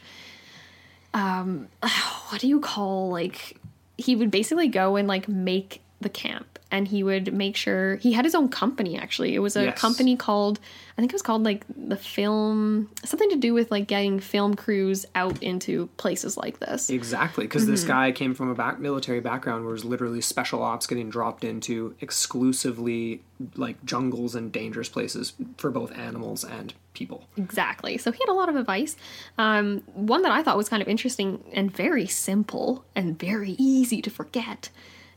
um, 1.14 1.68
what 2.30 2.42
do 2.42 2.48
you 2.48 2.60
call 2.60 3.10
like, 3.10 3.58
he 3.98 4.16
would 4.16 4.32
basically 4.32 4.68
go 4.68 4.96
and 4.96 5.08
like 5.08 5.28
make 5.28 5.82
the 6.02 6.10
camp 6.10 6.59
and 6.72 6.88
he 6.88 7.04
would 7.04 7.34
make 7.34 7.56
sure 7.56 7.96
he 7.98 8.14
had 8.14 8.24
his 8.26 8.36
own 8.36 8.48
company 8.50 8.98
actually 8.98 9.34
it 9.36 9.40
was 9.40 9.56
a 9.56 9.64
Yes. 9.66 9.80
company 9.82 10.16
called 10.16 10.60
i 10.98 11.02
think 11.02 11.12
it 11.12 11.16
was 11.16 11.22
called 11.22 11.44
like 11.44 11.66
the 11.76 11.96
film 11.98 12.90
something 13.04 13.30
to 13.30 13.36
do 13.38 13.54
with 13.54 13.72
like 13.72 13.88
getting 13.88 14.20
film 14.20 14.56
crews 14.56 15.06
out 15.16 15.42
into 15.42 15.88
places 15.98 16.38
like 16.38 16.60
this 16.60 16.90
exactly, 16.90 17.46
because 17.46 17.66
this 17.66 17.82
Mm-hmm. 17.82 17.88
guy 17.92 18.12
came 18.12 18.34
from 18.34 18.50
a 18.50 18.56
back 18.56 18.80
military 18.80 19.20
background 19.20 19.64
where 19.64 19.72
it 19.72 19.74
was 19.74 19.86
literally 19.86 20.22
special 20.22 20.62
ops 20.62 20.86
getting 20.88 21.10
dropped 21.10 21.44
into 21.44 21.96
exclusively 22.02 23.22
like 23.56 23.84
jungles 23.86 24.36
and 24.36 24.52
dangerous 24.52 24.90
places 24.90 25.34
for 25.58 25.72
both 25.72 25.92
animals 25.98 26.44
and 26.44 26.74
people. 26.94 27.26
Exactly. 27.38 27.98
So 27.98 28.12
he 28.12 28.20
had 28.20 28.30
a 28.32 28.34
lot 28.36 28.50
of 28.50 28.56
advice. 28.56 28.96
Um, 29.38 29.82
one 29.94 30.22
that 30.24 30.32
I 30.32 30.44
thought 30.44 30.58
was 30.58 30.68
kind 30.70 30.82
of 30.82 30.88
interesting 30.90 31.44
and 31.54 31.72
very 31.72 32.06
simple 32.08 32.84
and 32.96 33.18
very 33.18 33.56
easy 33.58 34.02
to 34.02 34.10
forget 34.10 34.70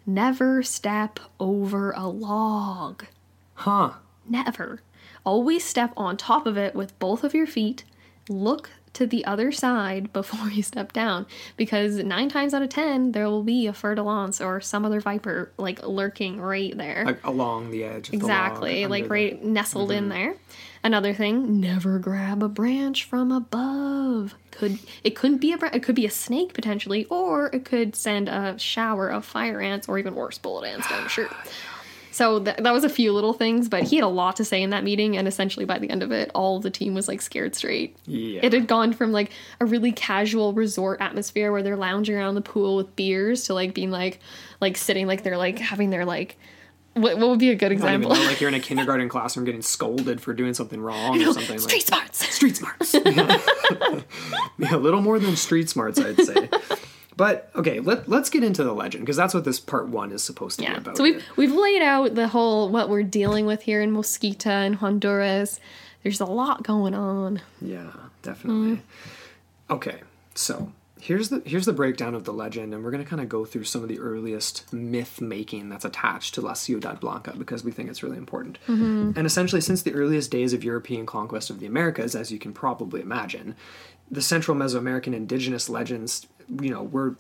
never 0.07 0.63
step 0.63 1.21
over 1.41 1.93
a 1.93 2.07
log. 2.09 3.05
Huh. 3.55 3.93
Never. 4.29 4.81
Always 5.25 5.65
step 5.65 5.93
on 5.97 6.17
top 6.17 6.47
of 6.47 6.57
it 6.57 6.75
with 6.75 6.99
both 6.99 7.25
of 7.25 7.35
your 7.35 7.47
feet. 7.47 7.85
Look 8.29 8.71
to 8.95 9.07
the 9.07 9.25
other 9.25 9.51
side 9.51 10.13
before 10.13 10.51
you 10.51 10.63
step 10.63 10.93
down 10.93 11.27
because 11.57 11.97
nine 11.97 12.29
times 12.29 12.53
out 12.53 12.63
of 12.63 12.69
ten 12.69 13.13
there 13.13 13.27
will 13.29 13.43
be 13.43 13.67
a 13.67 13.73
fer 13.73 13.95
de 13.95 14.03
lance 14.03 14.39
or 14.41 14.61
some 14.61 14.85
other 14.85 15.01
viper 15.01 15.51
like 15.57 15.83
lurking 15.87 16.39
right 16.41 16.77
there 16.77 17.05
Like 17.07 17.25
along 17.27 17.71
the 17.71 17.85
edge. 17.85 18.09
Of 18.09 18.15
exactly 18.15 18.75
The 18.75 18.83
log, 18.83 18.91
like 18.91 19.05
the- 19.05 19.09
right 19.11 19.45
nestled 19.45 19.89
Mm-hmm. 19.91 19.99
in 19.99 20.09
there 20.11 20.35
another 20.85 21.15
thing 21.15 21.61
never 21.61 21.99
grab 21.99 22.43
a 22.43 22.49
branch 22.49 23.05
from 23.05 23.31
above 23.31 24.35
could 24.51 24.79
it 25.05 25.15
couldn't 25.17 25.39
be 25.39 25.53
a 25.53 25.59
bra- 25.59 25.71
it 25.73 25.83
could 25.83 25.95
be 25.95 26.07
a 26.07 26.11
snake 26.11 26.53
potentially 26.55 27.05
or 27.07 27.47
it 27.53 27.65
could 27.65 27.95
send 27.95 28.29
a 28.29 28.59
shower 28.59 29.09
of 29.09 29.25
fire 29.25 29.61
ants 29.61 29.89
or 29.89 29.99
even 29.99 30.15
worse 30.15 30.39
bullet 30.39 30.67
ants 30.67 30.89
down 30.89 31.01
your 31.01 31.09
shirt 31.09 31.33
So 32.11 32.45
th- 32.45 32.59
that 32.59 32.73
was 32.73 32.85
a 32.85 32.91
few 32.91 33.11
little 33.15 33.33
things, 33.33 33.71
but 33.71 33.85
he 33.85 33.97
had 33.97 34.05
a 34.05 34.09
lot 34.09 34.37
to 34.37 34.45
say 34.45 34.61
in 34.61 34.69
that 34.69 34.85
meeting, 34.85 35.17
and 35.17 35.27
essentially 35.27 35.65
by 35.65 35.79
the 35.79 35.89
end 35.89 36.03
of 36.03 36.13
it, 36.13 36.31
all 36.35 36.59
of 36.59 36.63
the 36.63 36.71
team 36.71 36.93
was 36.93 37.09
like 37.09 37.23
scared 37.23 37.55
straight. 37.55 37.97
Yeah. 38.05 38.41
It 38.43 38.53
had 38.53 38.67
gone 38.67 38.93
from 38.93 39.13
like 39.13 39.31
a 39.61 39.65
really 39.65 39.93
casual 39.93 40.53
resort 40.53 41.01
atmosphere 41.01 41.51
where 41.51 41.63
they're 41.63 41.75
lounging 41.75 42.15
around 42.15 42.35
the 42.35 42.43
pool 42.43 42.77
with 42.77 42.95
beers 42.97 43.45
to 43.45 43.55
like 43.55 43.73
being 43.73 43.91
like 43.91 44.21
like 44.61 44.77
sitting 44.77 45.07
like 45.07 45.23
they're 45.23 45.39
like 45.39 45.59
having 45.59 45.89
their 45.89 46.05
like 46.05 46.37
what, 46.95 47.19
what 47.19 47.31
would 47.31 47.39
be 47.39 47.51
a 47.51 47.55
good 47.55 47.73
example? 47.73 48.15
know, 48.15 48.25
like 48.25 48.41
you're 48.41 48.49
in 48.49 48.55
a 48.55 48.61
kindergarten 48.61 49.09
classroom 49.09 49.47
getting 49.47 49.63
scolded 49.63 50.21
for 50.21 50.35
doing 50.35 50.55
something 50.55 50.81
wrong 50.81 51.21
or 51.21 51.33
something 51.33 51.59
like 51.59 51.69
that. 51.69 51.71
Street 51.71 51.91
like 51.91 52.15
smarts. 52.15 52.35
street 52.35 52.57
smarts. 52.57 52.95
yeah, 54.59 54.75
a 54.75 54.77
little 54.77 55.01
more 55.01 55.19
than 55.19 55.37
street 55.37 55.71
smarts, 55.71 55.99
I'd 55.99 56.21
say. 56.21 56.49
But 57.17 57.51
okay, 57.55 57.81
let, 57.81 58.09
let's 58.09 58.31
get 58.31 58.43
into 58.43 58.65
the 58.65 58.73
legend 58.73 59.05
because 59.05 59.17
that's 59.17 59.35
what 59.35 59.45
this 59.45 59.61
part 59.61 59.89
one 59.89 60.13
is 60.13 60.23
supposed 60.23 60.59
to 60.61 60.67
be 60.67 60.73
about. 60.73 60.97
So 60.97 61.03
we've 61.03 61.17
here. 61.17 61.33
we've 61.37 61.53
laid 61.53 61.83
out 61.83 62.15
the 62.15 62.29
whole 62.29 62.69
what 62.69 62.89
we're 62.89 63.03
dealing 63.03 63.47
with 63.47 63.63
here 63.63 63.83
in 63.83 63.93
Mosquita 63.93 64.51
and 64.51 64.77
Honduras. 64.77 65.61
There's 66.03 66.21
a 66.21 66.27
lot 66.27 66.63
going 66.63 66.95
on. 66.95 67.41
Yeah, 67.61 67.93
definitely. 68.23 68.77
Mm-hmm. 68.77 69.73
Okay, 69.75 70.01
so 70.35 70.73
here's 71.03 71.31
the 71.31 71.43
here's 71.45 71.67
the 71.67 71.73
breakdown 71.73 72.15
of 72.15 72.23
the 72.23 72.33
legend, 72.33 72.73
and 72.73 72.85
we're 72.85 72.93
gonna 72.93 73.05
kind 73.05 73.21
of 73.21 73.29
go 73.29 73.45
through 73.45 73.65
some 73.65 73.83
of 73.83 73.89
the 73.89 73.99
earliest 73.99 74.73
myth 74.73 75.21
making 75.21 75.69
that's 75.69 75.85
attached 75.85 76.35
to 76.35 76.41
La 76.41 76.53
Ciudad 76.53 77.01
Blanca 77.01 77.35
because 77.37 77.65
we 77.65 77.73
think 77.73 77.91
it's 77.91 78.05
really 78.05 78.17
important. 78.17 78.59
And 78.69 79.27
essentially, 79.27 79.61
since 79.61 79.83
the 79.83 79.93
earliest 79.95 80.31
days 80.31 80.53
of 80.53 80.63
European 80.63 81.05
conquest 81.05 81.51
of 81.51 81.59
the 81.59 81.67
Americas, 81.67 82.15
as 82.15 82.31
you 82.31 82.39
can 82.39 82.53
probably 82.53 83.01
imagine, 83.01 83.57
the 84.11 84.23
Central 84.23 84.57
Mesoamerican 84.57 85.13
indigenous 85.13 85.69
legends, 85.69 86.27
you 86.61 86.71
know, 86.71 86.85
were 86.85 87.17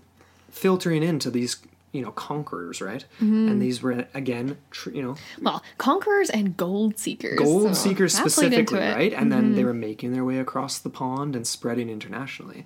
filtering 0.51 1.03
into 1.03 1.31
these 1.31 1.57
you 1.93 2.01
know 2.01 2.11
conquerors, 2.13 2.81
right? 2.81 3.05
And 3.21 3.61
these 3.61 3.83
were 3.83 4.07
again, 4.15 4.57
tr- 4.71 4.91
you 4.91 5.03
know, 5.03 5.17
Well, 5.43 5.63
conquerors 5.77 6.31
and 6.31 6.57
gold 6.57 6.99
seekers. 6.99 7.39
gold 7.39 7.75
so 7.77 7.89
seekers 7.89 8.15
played 8.15 8.23
into 8.25 8.31
specifically. 8.31 8.79
Mm-hmm. 8.81 8.97
right? 8.99 9.13
And 9.13 9.31
then 9.31 9.55
they 9.55 9.65
were 9.65 9.75
making 9.75 10.13
their 10.13 10.25
way 10.25 10.39
across 10.39 10.79
the 10.79 10.89
pond 10.89 11.37
and 11.37 11.47
spreading 11.47 11.91
internationally. 11.91 12.65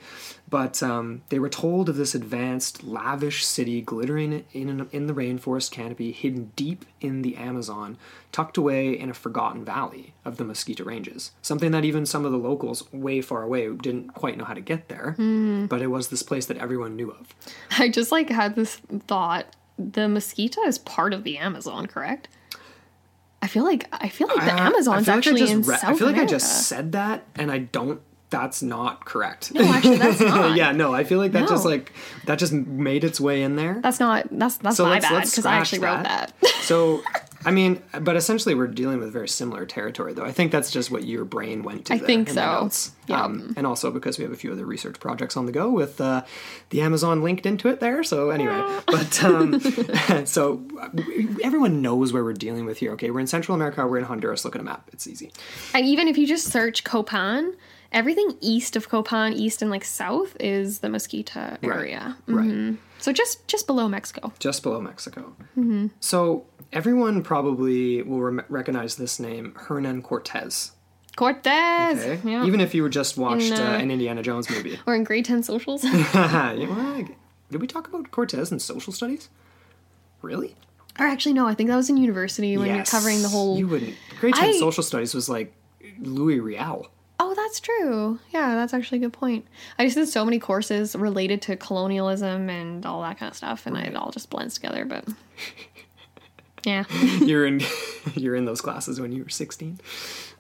But 0.48 0.80
um, 0.80 1.22
they 1.28 1.40
were 1.40 1.48
told 1.48 1.88
of 1.88 1.96
this 1.96 2.14
advanced, 2.14 2.84
lavish 2.84 3.44
city 3.44 3.80
glittering 3.80 4.44
in 4.52 4.68
an, 4.68 4.88
in 4.92 5.08
the 5.08 5.12
rainforest 5.12 5.72
canopy, 5.72 6.12
hidden 6.12 6.52
deep 6.54 6.84
in 7.00 7.22
the 7.22 7.36
Amazon, 7.36 7.98
tucked 8.30 8.56
away 8.56 8.96
in 8.96 9.10
a 9.10 9.14
forgotten 9.14 9.64
valley 9.64 10.14
of 10.24 10.36
the 10.36 10.44
Mosquito 10.44 10.84
Ranges. 10.84 11.32
Something 11.42 11.72
that 11.72 11.84
even 11.84 12.06
some 12.06 12.24
of 12.24 12.30
the 12.30 12.38
locals 12.38 12.90
way 12.92 13.20
far 13.20 13.42
away 13.42 13.68
didn't 13.74 14.14
quite 14.14 14.38
know 14.38 14.44
how 14.44 14.54
to 14.54 14.60
get 14.60 14.88
there. 14.88 15.16
Mm. 15.18 15.68
But 15.68 15.82
it 15.82 15.88
was 15.88 16.08
this 16.08 16.22
place 16.22 16.46
that 16.46 16.58
everyone 16.58 16.94
knew 16.94 17.10
of. 17.10 17.34
I 17.78 17.88
just 17.88 18.12
like 18.12 18.30
had 18.30 18.54
this 18.54 18.76
thought. 19.08 19.46
The 19.78 20.08
mosquito 20.08 20.62
is 20.62 20.78
part 20.78 21.12
of 21.12 21.24
the 21.24 21.38
Amazon, 21.38 21.86
correct? 21.86 22.28
I 23.42 23.48
feel 23.48 23.64
like 23.64 23.86
I 23.92 24.08
feel 24.08 24.28
like 24.28 24.44
the 24.44 24.54
Uh, 24.54 24.58
Amazon's 24.58 25.08
I 25.08 25.12
like 25.12 25.18
actually 25.18 25.42
I 25.42 25.44
just 25.44 25.52
in 25.52 25.62
re- 25.62 25.76
South 25.76 25.84
I 25.84 25.94
feel 25.96 26.06
like 26.06 26.16
America. 26.16 26.34
I 26.34 26.38
just 26.38 26.62
said 26.68 26.92
that, 26.92 27.24
and 27.34 27.52
I 27.52 27.58
don't. 27.58 28.00
That's 28.28 28.60
not 28.60 29.04
correct. 29.04 29.54
No, 29.54 29.62
actually, 29.62 29.98
that's 29.98 30.20
not. 30.20 30.56
yeah, 30.56 30.72
no, 30.72 30.92
I 30.92 31.04
feel 31.04 31.18
like 31.18 31.32
that 31.32 31.48
just 31.48 31.64
like 31.64 31.92
that 32.24 32.38
just 32.38 32.52
made 32.52 33.04
its 33.04 33.20
way 33.20 33.42
in 33.42 33.54
there. 33.56 33.78
That's 33.80 34.00
not. 34.00 34.26
That's 34.30 34.56
that's 34.56 34.76
so 34.76 34.84
my 34.84 34.98
let's 34.98 35.08
bad 35.08 35.24
because 35.24 35.46
I 35.46 35.54
actually 35.54 35.78
scratch 35.78 35.96
wrote 35.98 36.04
that. 36.04 36.32
so, 36.62 37.02
I 37.44 37.52
mean, 37.52 37.80
but 38.00 38.16
essentially 38.16 38.56
we're 38.56 38.66
dealing 38.66 38.98
with 38.98 39.12
very 39.12 39.28
similar 39.28 39.64
territory, 39.64 40.12
though. 40.12 40.24
I 40.24 40.32
think 40.32 40.50
that's 40.50 40.72
just 40.72 40.90
what 40.90 41.04
your 41.04 41.24
brain 41.24 41.62
went 41.62 41.86
to. 41.86 41.94
I 41.94 41.98
think 41.98 42.28
so. 42.30 42.68
Yeah. 43.06 43.22
Um, 43.22 43.54
and 43.56 43.64
also 43.64 43.92
because 43.92 44.18
we 44.18 44.24
have 44.24 44.32
a 44.32 44.36
few 44.36 44.50
other 44.50 44.66
research 44.66 44.98
projects 44.98 45.36
on 45.36 45.46
the 45.46 45.52
go 45.52 45.70
with 45.70 46.00
uh, 46.00 46.24
the 46.70 46.80
Amazon 46.80 47.22
linked 47.22 47.46
into 47.46 47.68
it 47.68 47.78
there. 47.78 48.02
So 48.02 48.30
anyway, 48.30 48.80
but 48.88 49.22
um, 49.22 49.60
so 50.26 50.66
uh, 50.80 50.88
everyone 51.44 51.80
knows 51.80 52.12
where 52.12 52.24
we're 52.24 52.32
dealing 52.32 52.66
with 52.66 52.78
here. 52.78 52.90
Okay, 52.94 53.12
we're 53.12 53.20
in 53.20 53.28
Central 53.28 53.54
America. 53.54 53.86
We're 53.86 53.98
in 53.98 54.04
Honduras. 54.04 54.44
Look 54.44 54.56
at 54.56 54.60
a 54.60 54.64
map. 54.64 54.90
It's 54.92 55.06
easy. 55.06 55.30
And 55.72 55.86
even 55.86 56.08
if 56.08 56.18
you 56.18 56.26
just 56.26 56.48
search 56.48 56.82
Copan, 56.82 57.54
everything 57.92 58.36
east 58.40 58.76
of 58.76 58.88
Copan, 58.88 59.32
east 59.32 59.62
and 59.62 59.70
like 59.70 59.84
south, 59.84 60.36
is 60.40 60.78
the 60.80 60.88
Mosquita 60.88 61.58
area. 61.62 62.16
Right. 62.26 62.46
Mhm. 62.48 62.76
So 62.98 63.12
just 63.12 63.46
just 63.48 63.66
below 63.66 63.88
Mexico. 63.88 64.32
just 64.38 64.62
below 64.62 64.80
Mexico. 64.80 65.34
Mm-hmm. 65.56 65.88
So 66.00 66.46
everyone 66.72 67.22
probably 67.22 68.02
will 68.02 68.20
rem- 68.22 68.44
recognize 68.48 68.96
this 68.96 69.20
name, 69.20 69.54
Hernan 69.56 70.02
Cortez. 70.02 70.72
Cortez. 71.16 71.98
Okay, 72.04 72.20
Yeah. 72.30 72.44
even 72.44 72.60
if 72.60 72.74
you 72.74 72.86
just 72.88 73.16
watched 73.16 73.46
In, 73.52 73.52
uh, 73.54 73.62
uh, 73.72 73.76
an 73.78 73.90
Indiana 73.90 74.22
Jones 74.22 74.50
movie. 74.50 74.78
or 74.86 74.94
in 74.94 75.04
grade 75.04 75.24
ten 75.24 75.42
socials. 75.42 75.82
Yeah, 76.24 77.02
Did 77.50 77.60
we 77.60 77.66
talk 77.66 77.88
about 77.88 78.10
Cortez 78.10 78.50
in 78.52 78.58
social 78.58 78.92
studies? 78.92 79.28
Really? 80.22 80.56
or 80.98 81.06
actually, 81.06 81.34
no. 81.34 81.46
I 81.46 81.54
think 81.54 81.68
that 81.68 81.76
was 81.76 81.90
in 81.90 81.98
university 81.98 82.56
when 82.56 82.74
you're 82.74 82.84
covering 82.84 83.20
the 83.20 83.28
whole. 83.28 83.58
You 83.58 83.68
wouldn't. 83.68 83.94
Grade 84.18 84.34
ten 84.34 84.48
I- 84.48 84.58
social 84.58 84.82
studies 84.82 85.14
was 85.14 85.28
like 85.28 85.52
Louis 86.00 86.40
Riel. 86.40 86.88
Oh, 87.18 87.34
that's 87.34 87.60
true. 87.60 88.18
Yeah, 88.30 88.54
that's 88.54 88.74
actually 88.74 88.98
a 88.98 89.00
good 89.02 89.12
point. 89.12 89.46
I 89.78 89.84
just 89.84 89.96
did 89.96 90.08
so 90.08 90.24
many 90.24 90.38
courses 90.38 90.94
related 90.94 91.40
to 91.42 91.56
colonialism 91.56 92.50
and 92.50 92.84
all 92.84 93.02
that 93.02 93.18
kind 93.18 93.30
of 93.30 93.36
stuff, 93.36 93.66
and 93.66 93.76
it 93.76 93.96
all 93.96 94.10
just 94.10 94.28
blends 94.28 94.54
together. 94.54 94.84
But 94.84 95.06
yeah, 96.64 96.84
you're 97.20 97.46
in. 97.46 97.62
you're 98.14 98.36
in 98.36 98.44
those 98.44 98.60
classes 98.60 99.00
when 99.00 99.12
you 99.12 99.22
were 99.22 99.30
sixteen. 99.30 99.80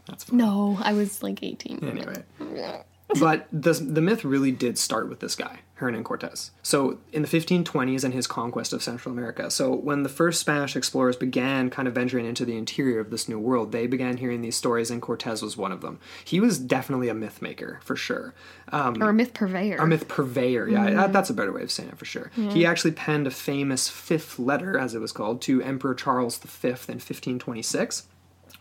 That's 0.06 0.24
fun. 0.24 0.38
no, 0.38 0.78
I 0.82 0.92
was 0.92 1.22
like 1.22 1.42
eighteen. 1.42 1.82
Anyway. 1.82 2.22
But 2.38 2.86
the, 3.08 3.72
the 3.72 4.00
myth 4.00 4.24
really 4.24 4.50
did 4.50 4.78
start 4.78 5.08
with 5.08 5.20
this 5.20 5.36
guy, 5.36 5.60
Hernan 5.74 6.02
Cortez. 6.02 6.50
So, 6.62 6.98
in 7.12 7.22
the 7.22 7.28
1520s 7.28 8.02
and 8.02 8.12
his 8.12 8.26
conquest 8.26 8.72
of 8.72 8.82
Central 8.82 9.12
America. 9.12 9.50
So, 9.50 9.72
when 9.74 10.02
the 10.02 10.08
first 10.08 10.40
Spanish 10.40 10.74
explorers 10.74 11.14
began 11.16 11.70
kind 11.70 11.86
of 11.86 11.94
venturing 11.94 12.26
into 12.26 12.44
the 12.44 12.56
interior 12.56 12.98
of 12.98 13.10
this 13.10 13.28
new 13.28 13.38
world, 13.38 13.70
they 13.70 13.86
began 13.86 14.16
hearing 14.16 14.40
these 14.42 14.56
stories, 14.56 14.90
and 14.90 15.00
Cortez 15.00 15.40
was 15.40 15.56
one 15.56 15.70
of 15.70 15.82
them. 15.82 16.00
He 16.24 16.40
was 16.40 16.58
definitely 16.58 17.08
a 17.08 17.14
myth 17.14 17.40
maker, 17.40 17.78
for 17.84 17.94
sure. 17.94 18.34
Um, 18.72 19.00
Or 19.00 19.10
a 19.10 19.14
myth 19.14 19.34
purveyor. 19.34 19.76
a 19.76 19.86
myth 19.86 20.08
purveyor, 20.08 20.68
yeah, 20.68 20.90
that, 20.90 21.12
that's 21.12 21.30
a 21.30 21.34
better 21.34 21.52
way 21.52 21.62
of 21.62 21.70
saying 21.70 21.90
it 21.90 21.98
for 21.98 22.04
sure. 22.04 22.30
He 22.34 22.66
actually 22.66 22.92
penned 22.92 23.26
a 23.28 23.30
famous 23.30 23.88
fifth 23.88 24.38
letter, 24.38 24.76
as 24.76 24.94
it 24.94 25.00
was 25.00 25.12
called, 25.12 25.40
to 25.42 25.62
Emperor 25.62 25.94
Charles 25.94 26.38
V 26.38 26.68
in 26.68 26.74
1526, 26.98 28.08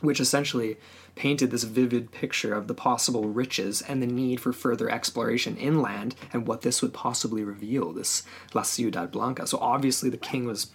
which 0.01 0.19
essentially 0.19 0.77
painted 1.15 1.49
this 1.49 1.63
vivid 1.63 2.11
picture 2.11 2.53
of 2.53 2.67
the 2.67 2.73
possible 2.73 3.29
riches 3.29 3.81
and 3.81 4.01
the 4.01 4.07
need 4.07 4.39
for 4.39 4.53
further 4.53 4.89
exploration 4.89 5.57
inland 5.57 6.15
and 6.33 6.47
what 6.47 6.61
this 6.61 6.81
would 6.81 6.93
possibly 6.93 7.43
reveal, 7.43 7.93
this 7.93 8.23
La 8.53 8.61
Ciudad 8.61 9.11
Blanca. 9.11 9.47
So 9.47 9.57
obviously 9.59 10.09
the 10.09 10.17
king 10.17 10.45
was. 10.45 10.71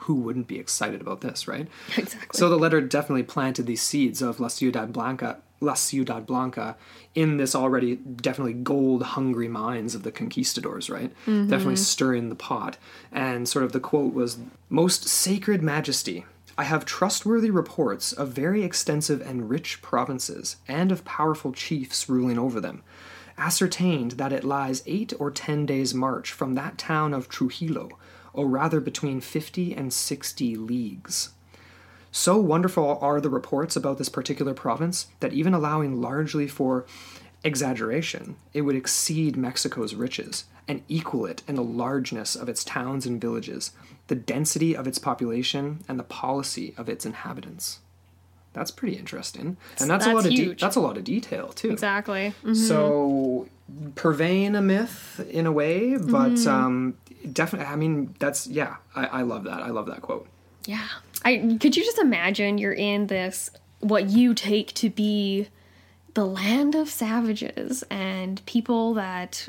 Who 0.00 0.14
wouldn't 0.14 0.46
be 0.46 0.60
excited 0.60 1.00
about 1.00 1.20
this, 1.20 1.48
right? 1.48 1.66
exactly. 1.96 2.38
So 2.38 2.48
the 2.48 2.56
letter 2.56 2.80
definitely 2.80 3.24
planted 3.24 3.66
these 3.66 3.82
seeds 3.82 4.22
of 4.22 4.38
La 4.38 4.46
Ciudad 4.46 4.92
Blanca, 4.92 5.38
La 5.60 5.74
Ciudad 5.74 6.26
Blanca, 6.26 6.76
in 7.16 7.38
this 7.38 7.56
already 7.56 7.96
definitely 7.96 8.52
gold-hungry 8.52 9.48
minds 9.48 9.96
of 9.96 10.04
the 10.04 10.12
conquistadors, 10.12 10.88
right? 10.88 11.10
Mm-hmm. 11.26 11.48
Definitely 11.48 11.76
stirring 11.76 12.28
the 12.28 12.36
pot. 12.36 12.76
And 13.10 13.48
sort 13.48 13.64
of 13.64 13.72
the 13.72 13.80
quote 13.80 14.14
was, 14.14 14.38
"Most 14.68 15.08
sacred 15.08 15.60
Majesty." 15.60 16.24
I 16.58 16.64
have 16.64 16.86
trustworthy 16.86 17.50
reports 17.50 18.12
of 18.12 18.30
very 18.30 18.62
extensive 18.64 19.20
and 19.20 19.50
rich 19.50 19.82
provinces, 19.82 20.56
and 20.66 20.90
of 20.90 21.04
powerful 21.04 21.52
chiefs 21.52 22.08
ruling 22.08 22.38
over 22.38 22.60
them. 22.60 22.82
Ascertained 23.36 24.12
that 24.12 24.32
it 24.32 24.42
lies 24.42 24.82
eight 24.86 25.12
or 25.18 25.30
ten 25.30 25.66
days' 25.66 25.92
march 25.92 26.32
from 26.32 26.54
that 26.54 26.78
town 26.78 27.12
of 27.12 27.28
Trujillo, 27.28 27.90
or 28.32 28.46
rather 28.46 28.80
between 28.80 29.20
fifty 29.20 29.74
and 29.74 29.92
sixty 29.92 30.56
leagues. 30.56 31.30
So 32.10 32.38
wonderful 32.38 32.98
are 33.02 33.20
the 33.20 33.28
reports 33.28 33.76
about 33.76 33.98
this 33.98 34.08
particular 34.08 34.54
province 34.54 35.08
that 35.20 35.34
even 35.34 35.52
allowing 35.52 36.00
largely 36.00 36.48
for 36.48 36.86
exaggeration, 37.44 38.36
it 38.54 38.62
would 38.62 38.76
exceed 38.76 39.36
Mexico's 39.36 39.94
riches 39.94 40.44
and 40.68 40.82
equal 40.88 41.26
it 41.26 41.42
in 41.46 41.54
the 41.54 41.62
largeness 41.62 42.34
of 42.36 42.48
its 42.48 42.64
towns 42.64 43.06
and 43.06 43.20
villages, 43.20 43.70
the 44.08 44.14
density 44.16 44.76
of 44.76 44.86
its 44.86 44.98
population, 44.98 45.84
and 45.88 45.98
the 45.98 46.02
policy 46.04 46.74
of 46.76 46.88
its 46.88 47.06
inhabitants. 47.06 47.78
That's 48.52 48.70
pretty 48.70 48.96
interesting, 48.96 49.56
and 49.78 49.90
that's, 49.90 50.06
a 50.06 50.08
That's 50.08 50.14
lot 50.14 50.26
of 50.26 50.30
de- 50.34 50.54
that's 50.54 50.76
a 50.76 50.80
lot 50.80 50.96
of 50.96 51.04
detail 51.04 51.48
too. 51.48 51.70
exactly. 51.70 52.32
Mhm. 52.42 52.56
So 52.56 53.48
purveying 53.94 54.54
a 54.56 54.62
myth 54.62 55.20
in 55.30 55.44
a 55.46 55.52
way, 55.52 55.96
but 55.98 56.32
Mm-hmm. 56.32 56.48
um, 56.48 56.94
definitely. 57.32 57.66
I 57.70 57.76
mean, 57.76 58.14
that's 58.18 58.46
yeah. 58.46 58.76
I, 58.94 59.06
I 59.06 59.22
love 59.22 59.44
that. 59.44 59.60
I 59.62 59.68
love 59.70 59.86
that 59.86 60.00
quote. 60.02 60.26
Yeah. 60.64 60.86
I 61.24 61.56
could 61.60 61.76
you 61.76 61.84
just 61.84 61.98
imagine 61.98 62.58
you're 62.58 62.72
in 62.72 63.08
this 63.08 63.50
what 63.80 64.08
you 64.10 64.32
take 64.34 64.72
to 64.74 64.88
be 64.90 65.48
the 66.16 66.24
land 66.26 66.74
of 66.74 66.88
savages 66.88 67.84
and 67.90 68.44
people 68.46 68.94
that 68.94 69.48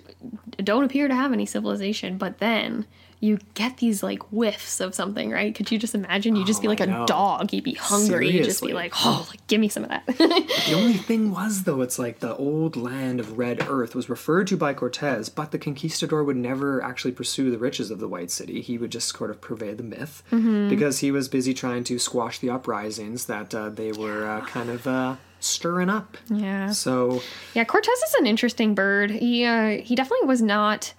don't 0.58 0.84
appear 0.84 1.08
to 1.08 1.15
have 1.15 1.32
any 1.34 1.45
civilization, 1.45 2.17
but 2.17 2.38
then 2.39 2.86
you 3.19 3.39
get 3.56 3.77
these 3.77 4.03
like 4.03 4.21
whiffs 4.30 4.80
of 4.80 4.93
something, 4.93 5.32
right? 5.32 5.56
Could 5.56 5.71
you 5.71 5.80
just 5.80 5.95
imagine? 5.95 6.36
You 6.36 6.45
just 6.45 6.60
Oh, 6.60 6.62
be 6.62 6.67
like 6.67 6.82
I 6.82 6.84
a 6.84 6.88
know. 6.88 7.06
dog. 7.08 7.51
You'd 7.51 7.63
be 7.63 7.73
hungry. 7.73 8.30
You'd 8.30 8.43
just 8.43 8.62
be 8.62 8.73
like, 8.73 8.93
oh, 9.03 9.25
like, 9.30 9.47
give 9.47 9.60
me 9.60 9.69
some 9.69 9.84
of 9.84 9.89
that. 9.89 10.06
The 10.06 10.73
only 10.75 10.93
thing 10.93 11.32
was, 11.32 11.63
though, 11.63 11.82
it's 11.82 11.97
like 11.97 12.19
the 12.19 12.36
old 12.36 12.75
land 12.75 13.19
of 13.19 13.38
Red 13.39 13.65
Earth 13.67 13.95
was 13.95 14.08
referred 14.10 14.45
to 14.47 14.58
by 14.58 14.75
Cortez, 14.75 15.30
but 15.30 15.49
the 15.51 15.58
conquistador 15.58 16.23
would 16.23 16.38
never 16.38 16.84
actually 16.84 17.13
pursue 17.13 17.49
the 17.49 17.58
riches 17.58 17.89
of 17.89 17.99
the 17.99 18.08
White 18.08 18.30
City. 18.30 18.62
He 18.62 18.77
would 18.77 18.91
just 18.91 19.15
sort 19.17 19.32
of 19.32 19.41
purvey 19.41 19.73
the 19.73 19.84
myth 19.84 20.21
Mm-hmm. 20.32 20.69
because 20.69 20.99
he 20.99 21.10
was 21.10 21.27
busy 21.27 21.53
trying 21.56 21.86
to 21.86 21.97
squash 21.97 22.38
the 22.38 22.51
uprisings 22.51 23.25
that 23.25 23.56
uh, 23.56 23.69
they 23.69 23.93
were 23.93 24.27
uh, 24.30 24.41
kind 24.45 24.69
of 24.69 24.86
uh, 24.86 25.15
stirring 25.39 25.89
up. 25.89 26.17
yeah. 26.30 26.71
So, 26.71 27.21
Yeah, 27.54 27.63
Cortez 27.63 27.97
is 28.00 28.13
an 28.19 28.26
interesting 28.28 28.76
bird. 28.76 29.12
He 29.12 29.45
uh, 29.45 29.82
he 29.82 29.95
definitely 29.95 30.28
was 30.28 30.41
not 30.41 30.93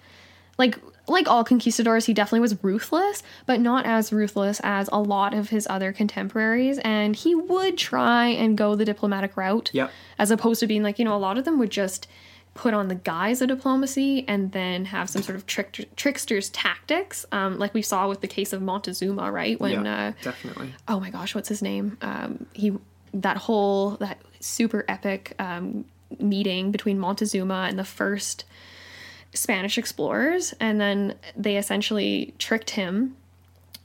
like 0.57 0.77
like 1.07 1.27
all 1.27 1.43
conquistadors. 1.43 2.05
He 2.05 2.13
definitely 2.13 2.41
was 2.41 2.63
ruthless, 2.63 3.23
but 3.47 3.59
not 3.59 3.85
as 3.85 4.13
ruthless 4.13 4.59
as 4.63 4.87
a 4.91 4.99
lot 4.99 5.33
of 5.33 5.49
his 5.49 5.65
other 5.69 5.91
contemporaries. 5.91 6.77
And 6.79 7.15
he 7.15 7.33
would 7.33 7.77
try 7.79 8.27
and 8.27 8.55
go 8.57 8.75
the 8.75 8.85
diplomatic 8.85 9.35
route, 9.35 9.71
Yep. 9.73 9.91
as 10.19 10.29
opposed 10.29 10.59
to 10.59 10.67
being 10.67 10.83
like 10.83 10.99
you 10.99 11.05
know 11.05 11.15
a 11.15 11.17
lot 11.17 11.37
of 11.37 11.45
them 11.45 11.57
would 11.59 11.71
just 11.71 12.07
put 12.55 12.73
on 12.73 12.89
the 12.89 12.95
guise 12.95 13.41
of 13.41 13.47
diplomacy 13.47 14.25
and 14.27 14.51
then 14.51 14.83
have 14.85 15.09
some 15.09 15.21
sort 15.21 15.35
of 15.35 15.45
trick, 15.45 15.87
trickster's 15.95 16.49
tactics, 16.49 17.25
um, 17.31 17.57
like 17.57 17.73
we 17.73 17.81
saw 17.81 18.09
with 18.09 18.19
the 18.21 18.27
case 18.27 18.51
of 18.51 18.61
Montezuma, 18.61 19.31
right? 19.31 19.57
When 19.61 19.85
yeah, 19.85 20.07
uh, 20.07 20.11
definitely. 20.23 20.73
oh 20.87 20.99
my 20.99 21.09
gosh, 21.09 21.33
what's 21.35 21.47
his 21.47 21.61
name? 21.61 21.97
Um, 22.01 22.47
he 22.53 22.73
that 23.13 23.37
whole 23.37 23.91
that 24.01 24.19
super 24.39 24.85
epic 24.87 25.35
um, 25.39 25.85
meeting 26.19 26.71
between 26.71 26.97
Montezuma 26.99 27.67
and 27.69 27.77
the 27.77 27.83
first 27.83 28.45
Spanish 29.33 29.77
explorers, 29.77 30.53
and 30.59 30.81
then 30.81 31.15
they 31.35 31.57
essentially 31.57 32.33
tricked 32.39 32.71
him. 32.71 33.15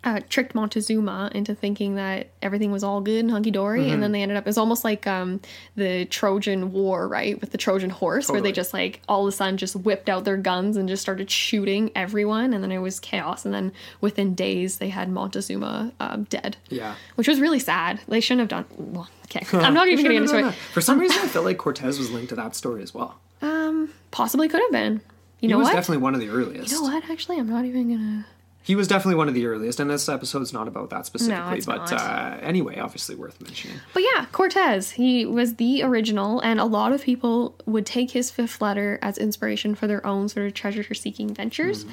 Uh, 0.04 0.20
tricked 0.28 0.54
Montezuma 0.54 1.30
into 1.34 1.54
thinking 1.54 1.94
that 1.94 2.28
everything 2.42 2.70
was 2.70 2.84
all 2.84 3.00
good 3.00 3.20
and 3.20 3.30
hunky 3.30 3.50
dory, 3.50 3.88
and 3.88 4.02
then 4.02 4.12
they 4.12 4.20
ended 4.20 4.36
up. 4.36 4.42
It 4.44 4.46
was 4.50 4.58
almost 4.58 4.84
like 4.84 5.06
um, 5.06 5.40
the 5.76 6.04
Trojan 6.04 6.72
War, 6.72 7.08
right, 7.08 7.40
with 7.40 7.52
the 7.52 7.56
Trojan 7.58 7.88
horse, 7.88 8.28
where 8.30 8.42
they 8.42 8.52
just 8.52 8.74
like 8.74 9.00
all 9.08 9.26
of 9.26 9.32
a 9.32 9.36
sudden 9.36 9.56
just 9.56 9.74
whipped 9.76 10.10
out 10.10 10.24
their 10.24 10.36
guns 10.36 10.76
and 10.76 10.90
just 10.90 11.00
started 11.00 11.30
shooting 11.30 11.90
everyone, 11.96 12.52
and 12.52 12.62
then 12.62 12.70
it 12.70 12.80
was 12.80 13.00
chaos. 13.00 13.46
And 13.46 13.54
then 13.54 13.72
within 14.02 14.34
days, 14.34 14.76
they 14.76 14.90
had 14.90 15.08
Montezuma 15.10 15.90
um, 16.00 16.24
dead 16.24 16.58
Yeah. 16.68 16.96
which 17.14 17.26
was 17.26 17.40
really 17.40 17.58
sad. 17.58 17.98
They 18.06 18.20
shouldn't 18.20 18.50
have 18.50 18.66
done. 18.66 18.66
Well, 18.76 19.08
okay, 19.24 19.46
I'm 19.64 19.72
not 19.72 19.88
even 19.88 20.04
going 20.04 20.20
to 20.20 20.26
get 20.26 20.36
into 20.36 20.48
it. 20.50 20.54
For 20.74 20.82
some 20.82 20.98
reason, 20.98 21.22
I 21.22 21.28
felt 21.28 21.46
like 21.46 21.56
Cortez 21.56 21.98
was 21.98 22.10
linked 22.10 22.28
to 22.28 22.34
that 22.36 22.54
story 22.54 22.82
as 22.82 22.92
well. 22.92 23.18
Um, 23.40 23.88
possibly 24.10 24.48
could 24.50 24.60
have 24.60 24.70
been. 24.72 24.94
You 24.94 25.00
He 25.40 25.46
know 25.48 25.58
was 25.58 25.66
what? 25.68 25.74
definitely 25.74 26.02
one 26.02 26.14
of 26.14 26.20
the 26.20 26.28
earliest. 26.28 26.70
you 26.70 26.76
know 26.78 26.82
what? 26.92 27.08
Actually, 27.10 27.38
I'm 27.38 27.48
not 27.48 27.64
even 27.64 27.88
gonna. 27.90 28.26
He 28.64 28.74
was 28.74 28.88
definitely 28.88 29.16
one 29.16 29.28
of 29.28 29.34
the 29.34 29.44
earliest, 29.46 29.78
and 29.78 29.90
this 29.90 30.08
episode's 30.08 30.52
not 30.52 30.66
about 30.68 30.88
that 30.88 31.04
specifically. 31.04 31.58
it's 31.58 31.66
but. 31.66 31.92
Uh, 31.92 32.38
anyway, 32.40 32.78
obviously 32.78 33.14
worth 33.14 33.38
mentioning. 33.42 33.76
But 33.92 34.02
yeah, 34.14 34.24
Cortez. 34.32 34.92
He 34.92 35.26
was 35.26 35.56
the 35.56 35.82
original, 35.82 36.40
and 36.40 36.58
a 36.58 36.64
lot 36.64 36.92
of 36.92 37.02
people 37.02 37.56
would 37.66 37.84
take 37.84 38.12
his 38.12 38.30
fifth 38.30 38.62
letter 38.62 38.98
as 39.02 39.18
inspiration 39.18 39.74
for 39.74 39.86
their 39.86 40.04
own 40.06 40.30
sort 40.30 40.46
of 40.46 40.54
treasure-seeking 40.54 41.34
ventures. 41.34 41.84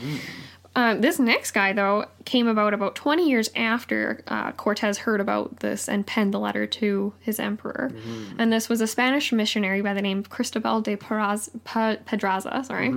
Um, 0.74 1.02
this 1.02 1.20
next 1.20 1.52
guy, 1.52 1.74
though, 1.74 2.06
came 2.24 2.48
about 2.48 2.74
about 2.74 2.96
20 2.96 3.30
years 3.30 3.50
after 3.58 4.24
uh, 4.28 4.54
Cortez 4.54 5.00
heard 5.00 5.20
about 5.20 5.60
this 5.60 5.90
and 5.90 6.08
penned 6.08 6.34
the 6.34 6.40
letter 6.40 6.66
to 6.66 7.14
his 7.20 7.38
emperor. 7.42 7.92
And 8.40 8.54
this 8.54 8.70
was 8.70 8.80
a 8.80 8.88
Spanish 8.88 9.34
missionary 9.34 9.82
by 9.82 9.94
the 9.94 10.02
name 10.02 10.20
of 10.20 10.30
Cristobal 10.30 10.80
de 10.80 10.96
Peraz, 10.96 11.50
Pedraza. 12.06 12.64
Sorry. 12.66 12.94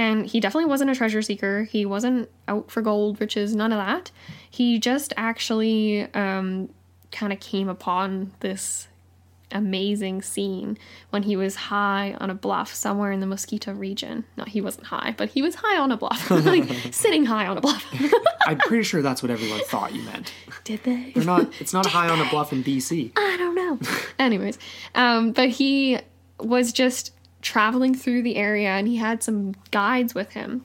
And 0.00 0.24
he 0.24 0.40
definitely 0.40 0.70
wasn't 0.70 0.90
a 0.90 0.94
treasure 0.94 1.20
seeker. 1.20 1.64
He 1.64 1.84
wasn't 1.84 2.30
out 2.48 2.70
for 2.70 2.80
gold, 2.80 3.20
riches, 3.20 3.54
none 3.54 3.70
of 3.70 3.76
that. 3.76 4.10
He 4.48 4.78
just 4.78 5.12
actually 5.14 6.10
um, 6.14 6.70
kind 7.12 7.34
of 7.34 7.40
came 7.40 7.68
upon 7.68 8.32
this 8.40 8.88
amazing 9.52 10.22
scene 10.22 10.78
when 11.10 11.24
he 11.24 11.36
was 11.36 11.54
high 11.54 12.16
on 12.18 12.30
a 12.30 12.34
bluff 12.34 12.72
somewhere 12.72 13.12
in 13.12 13.20
the 13.20 13.26
Mosquito 13.26 13.74
region. 13.74 14.24
No, 14.38 14.44
he 14.44 14.62
wasn't 14.62 14.86
high, 14.86 15.14
but 15.18 15.28
he 15.28 15.42
was 15.42 15.56
high 15.56 15.78
on 15.78 15.92
a 15.92 15.98
bluff, 15.98 16.30
like 16.46 16.64
sitting 16.92 17.26
high 17.26 17.46
on 17.46 17.58
a 17.58 17.60
bluff. 17.60 17.84
I'm 18.46 18.56
pretty 18.56 18.84
sure 18.84 19.02
that's 19.02 19.22
what 19.22 19.30
everyone 19.30 19.60
thought 19.64 19.94
you 19.94 20.00
meant. 20.04 20.32
Did 20.64 20.82
they? 20.84 21.12
They're 21.14 21.24
not. 21.24 21.60
It's 21.60 21.74
not 21.74 21.84
high 21.84 22.08
on 22.08 22.18
a 22.26 22.30
bluff 22.30 22.54
in 22.54 22.64
BC. 22.64 23.12
I 23.16 23.36
don't 23.36 23.54
know. 23.54 23.78
Anyways, 24.18 24.58
um, 24.94 25.32
but 25.32 25.50
he 25.50 25.98
was 26.38 26.72
just 26.72 27.12
traveling 27.42 27.94
through 27.94 28.22
the 28.22 28.36
area 28.36 28.68
and 28.68 28.86
he 28.86 28.96
had 28.96 29.22
some 29.22 29.54
guides 29.70 30.14
with 30.14 30.32
him. 30.32 30.64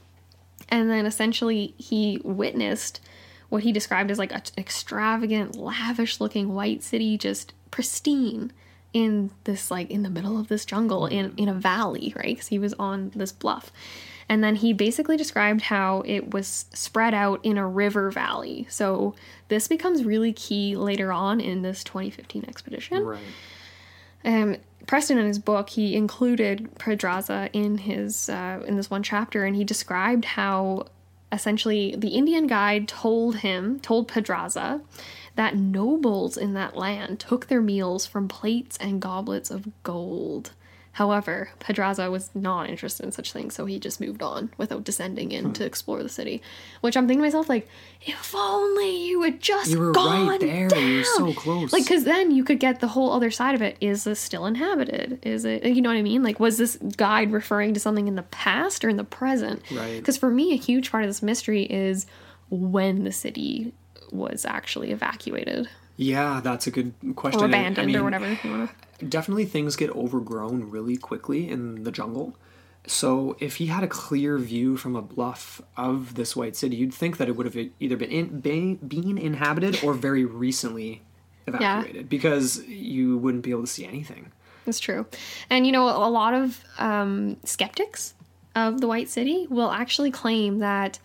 And 0.70 0.90
then 0.90 1.06
essentially 1.06 1.74
he 1.78 2.20
witnessed 2.24 3.00
what 3.50 3.64
he 3.64 3.72
described 3.72 4.12
as 4.12 4.20
like 4.20 4.34
an 4.34 4.42
extravagant, 4.58 5.56
lavish 5.56 6.20
looking 6.20 6.54
white 6.54 6.84
city, 6.84 7.18
just 7.18 7.54
pristine 7.72 8.52
in 8.94 9.30
this 9.44 9.70
like 9.70 9.92
in 9.92 10.04
the 10.04 10.10
middle 10.10 10.40
of 10.40 10.48
this 10.48 10.66
jungle 10.66 11.06
in 11.06 11.34
in 11.38 11.50
a 11.50 11.54
valley, 11.54 12.14
right? 12.16 12.36
Because 12.36 12.48
he 12.48 12.58
was 12.58 12.74
on 12.76 13.12
this 13.16 13.32
bluff. 13.32 13.72
And 14.28 14.44
then 14.44 14.56
he 14.56 14.74
basically 14.74 15.18
described 15.18 15.62
how 15.62 16.02
it 16.06 16.34
was 16.34 16.66
spread 16.74 17.14
out 17.14 17.42
in 17.44 17.58
a 17.58 17.68
river 17.68 18.10
valley. 18.10 18.66
So 18.70 19.14
this 19.50 19.68
becomes 19.68 20.04
really 20.04 20.34
key 20.34 20.76
later 20.76 21.12
on 21.12 21.40
in 21.40 21.62
this 21.62 21.84
2015 21.84 22.46
expedition. 22.48 23.06
Right. 23.06 23.20
Um, 24.24 24.58
Preston 24.88 25.18
in 25.18 25.26
his 25.26 25.40
book 25.40 25.70
he 25.70 25.96
included 25.96 26.70
Pedraza 26.78 27.50
in 27.54 27.80
his 27.80 28.30
uh, 28.30 28.64
in 28.68 28.78
this 28.78 28.90
one 28.90 29.04
chapter, 29.04 29.46
and 29.46 29.56
he 29.56 29.64
described 29.64 30.26
how 30.26 30.88
essentially 31.32 31.96
the 31.98 32.10
Indian 32.10 32.48
guide 32.48 32.88
told 32.88 33.38
him 33.38 33.80
told 33.80 34.08
Pedraza 34.08 34.82
that 35.36 35.56
nobles 35.56 36.38
in 36.38 36.54
that 36.54 36.78
land 36.78 37.20
took 37.20 37.48
their 37.48 37.62
meals 37.62 38.06
from 38.06 38.28
plates 38.28 38.78
and 38.78 39.02
goblets 39.02 39.52
of 39.52 39.68
gold. 39.84 40.52
However, 40.96 41.50
Pedraza 41.60 42.10
was 42.10 42.30
not 42.34 42.70
interested 42.70 43.06
in 43.06 43.12
such 43.12 43.34
things, 43.34 43.54
so 43.54 43.66
he 43.66 43.80
just 43.80 44.00
moved 44.00 44.24
on 44.24 44.54
without 44.58 44.86
descending 44.86 45.34
in 45.34 45.52
to 45.52 45.64
hmm. 45.64 45.68
explore 45.68 46.02
the 46.02 46.08
city. 46.08 46.42
Which 46.80 46.96
I'm 46.96 47.06
thinking 47.06 47.22
to 47.22 47.26
myself, 47.28 47.50
like, 47.50 47.68
if 48.02 48.34
only 48.34 49.06
you 49.06 49.22
had 49.24 49.42
just 49.42 49.72
You 49.72 49.80
were 49.80 49.92
gone 49.92 50.30
right 50.30 50.40
there. 50.40 50.70
down. 50.70 50.88
You 50.88 50.98
were 51.00 51.04
so 51.04 51.34
close. 51.34 51.74
Like, 51.74 51.84
because 51.84 52.06
then 52.06 52.32
you 52.32 52.46
could 52.46 52.62
get 52.62 52.80
the 52.80 52.88
whole 52.88 53.12
other 53.12 53.30
side 53.30 53.56
of 53.56 53.62
it. 53.62 53.76
Is 53.82 54.06
this 54.06 54.22
still 54.22 54.46
inhabited? 54.46 55.20
Is 55.22 55.44
it, 55.44 55.66
you 55.66 55.82
know 55.82 55.90
what 55.90 55.98
I 55.98 56.02
mean? 56.02 56.24
Like, 56.24 56.40
was 56.40 56.58
this 56.58 56.78
guide 56.96 57.34
referring 57.34 57.74
to 57.74 57.80
something 57.82 58.08
in 58.08 58.16
the 58.16 58.24
past 58.24 58.86
or 58.86 58.90
in 58.90 58.96
the 58.96 59.04
present? 59.04 59.64
Right. 59.70 59.98
Because 59.98 60.16
for 60.16 60.32
me, 60.32 60.54
a 60.54 60.58
huge 60.58 60.92
part 60.92 61.04
of 61.04 61.10
this 61.10 61.22
mystery 61.22 61.64
is 61.64 62.06
when 62.50 63.04
the 63.04 63.12
city 63.12 63.74
was 64.12 64.46
actually 64.46 64.92
evacuated 64.92 65.68
Yeah, 65.98 66.40
that's 66.42 66.68
a 66.68 66.72
good 66.72 66.94
question. 67.18 67.42
or 67.42 67.46
And, 67.46 67.54
I 67.54 67.58
abandoned 67.60 67.96
or 67.98 68.04
mean, 68.04 68.04
whatever. 68.06 68.70
Definitely, 69.08 69.46
things 69.46 69.76
get 69.76 69.90
overgrown 69.90 70.70
really 70.70 70.98
quickly 70.98 71.50
in 71.50 71.84
the 71.84 71.92
jungle. 71.92 72.36
So, 72.88 73.36
if 73.40 73.56
he 73.56 73.68
had 73.68 73.84
a 73.84 73.88
clear 73.88 74.38
view 74.38 74.78
from 74.78 74.96
a 74.96 75.02
bluff 75.02 75.62
of 75.76 76.16
this 76.16 76.36
white 76.36 76.56
city, 76.56 76.76
you'd 76.76 76.94
think 76.94 77.18
that 77.18 77.28
it 77.28 77.36
would 77.36 77.46
have 77.46 77.70
either 77.80 77.98
been 77.98 78.12
in, 78.12 78.40
been, 78.40 78.76
been 78.76 79.18
inhabited 79.18 79.84
or 79.84 79.94
very 79.94 80.24
recently 80.24 81.02
evacuated 81.48 82.10
because 82.10 82.64
you 82.68 83.18
wouldn't 83.18 83.44
be 83.44 83.52
able 83.52 83.62
to 83.62 83.68
see 83.68 83.86
anything. 83.86 84.32
That's 84.66 84.80
true. 84.80 85.06
And 85.50 85.66
you 85.66 85.72
know, 85.72 85.84
a 85.84 86.10
lot 86.10 86.34
of 86.34 86.64
um, 86.78 87.38
skeptics 87.44 88.14
of 88.56 88.82
the 88.82 88.88
White 88.88 89.10
City 89.10 89.48
will 89.50 89.72
actually 89.72 90.12
claim 90.12 90.60
that 90.60 91.00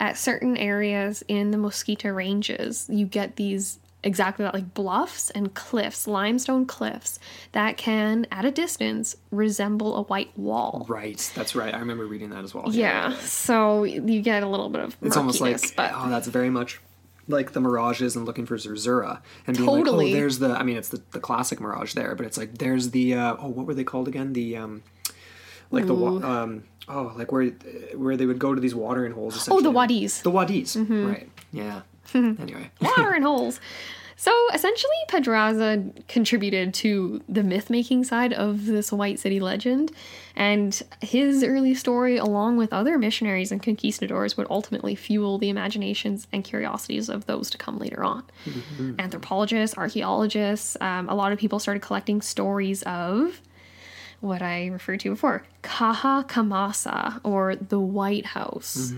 at 0.00 0.16
certain 0.16 0.56
areas 0.56 1.24
in 1.28 1.50
the 1.50 1.58
Mosquito 1.58 2.10
Ranges, 2.10 2.86
you 2.88 3.06
get 3.06 3.36
these 3.36 3.78
exactly 4.08 4.42
that 4.44 4.54
like 4.54 4.74
bluffs 4.74 5.30
and 5.30 5.54
cliffs, 5.54 6.08
limestone 6.08 6.66
cliffs 6.66 7.20
that 7.52 7.76
can 7.76 8.26
at 8.32 8.44
a 8.44 8.50
distance 8.50 9.14
resemble 9.30 9.94
a 9.96 10.02
white 10.02 10.36
wall. 10.36 10.86
Right, 10.88 11.30
that's 11.36 11.54
right. 11.54 11.72
I 11.74 11.78
remember 11.78 12.06
reading 12.06 12.30
that 12.30 12.42
as 12.42 12.54
well. 12.54 12.64
Yeah, 12.70 13.14
so 13.18 13.84
you 13.84 14.20
get 14.22 14.42
a 14.42 14.48
little 14.48 14.68
bit 14.70 14.82
of 14.82 14.96
It's 15.02 15.16
almost 15.16 15.40
like, 15.40 15.60
but 15.76 15.92
oh, 15.94 16.08
that's 16.10 16.26
very 16.26 16.50
much 16.50 16.80
like 17.28 17.52
the 17.52 17.60
mirages 17.60 18.16
and 18.16 18.24
looking 18.24 18.46
for 18.46 18.56
Zerzura 18.56 19.20
and 19.46 19.54
being 19.56 19.68
Totally. 19.68 20.06
like, 20.06 20.14
oh, 20.14 20.18
there's 20.18 20.38
the. 20.38 20.48
I 20.58 20.62
mean, 20.62 20.78
it's 20.78 20.88
the, 20.88 21.02
the 21.12 21.20
classic 21.20 21.60
mirage 21.60 21.92
there, 21.94 22.14
but 22.14 22.24
it's 22.26 22.38
like 22.38 22.58
there's 22.58 22.90
the. 22.90 23.14
Uh, 23.14 23.36
oh, 23.38 23.48
what 23.48 23.66
were 23.66 23.74
they 23.74 23.84
called 23.84 24.08
again? 24.08 24.32
The 24.32 24.56
um, 24.56 24.82
like 25.70 25.86
the 25.86 25.94
um, 25.94 26.64
oh, 26.88 27.12
like 27.16 27.30
where 27.30 27.50
where 27.94 28.16
they 28.16 28.24
would 28.24 28.38
go 28.38 28.54
to 28.54 28.60
these 28.60 28.74
watering 28.74 29.12
holes. 29.12 29.46
oh, 29.50 29.60
the 29.60 29.70
wadis. 29.70 30.22
The 30.22 30.30
wadis, 30.30 30.74
Mm-hmm. 30.76 31.06
right? 31.06 31.28
Yeah. 31.52 31.82
anyway, 32.14 32.70
water 32.80 33.12
and 33.12 33.22
holes. 33.24 33.60
So 34.20 34.32
essentially, 34.52 34.96
Pedraza 35.06 35.84
contributed 36.08 36.74
to 36.74 37.22
the 37.28 37.44
myth 37.44 37.70
making 37.70 38.02
side 38.02 38.32
of 38.32 38.66
this 38.66 38.90
White 38.90 39.20
City 39.20 39.38
legend, 39.38 39.92
and 40.34 40.82
his 41.00 41.44
early 41.44 41.72
story, 41.72 42.16
along 42.16 42.56
with 42.56 42.72
other 42.72 42.98
missionaries 42.98 43.52
and 43.52 43.62
conquistadors, 43.62 44.36
would 44.36 44.48
ultimately 44.50 44.96
fuel 44.96 45.38
the 45.38 45.48
imaginations 45.50 46.26
and 46.32 46.42
curiosities 46.42 47.08
of 47.08 47.26
those 47.26 47.48
to 47.50 47.58
come 47.58 47.78
later 47.78 48.02
on. 48.02 48.24
Anthropologists, 48.98 49.78
archaeologists, 49.78 50.76
um, 50.80 51.08
a 51.08 51.14
lot 51.14 51.30
of 51.30 51.38
people 51.38 51.60
started 51.60 51.80
collecting 51.80 52.20
stories 52.20 52.82
of 52.82 53.40
what 54.18 54.42
I 54.42 54.66
referred 54.66 54.98
to 55.00 55.10
before, 55.10 55.44
Kaha 55.62 56.26
Kamasa, 56.28 57.20
or 57.22 57.54
the 57.54 57.78
White 57.78 58.26
House, 58.26 58.92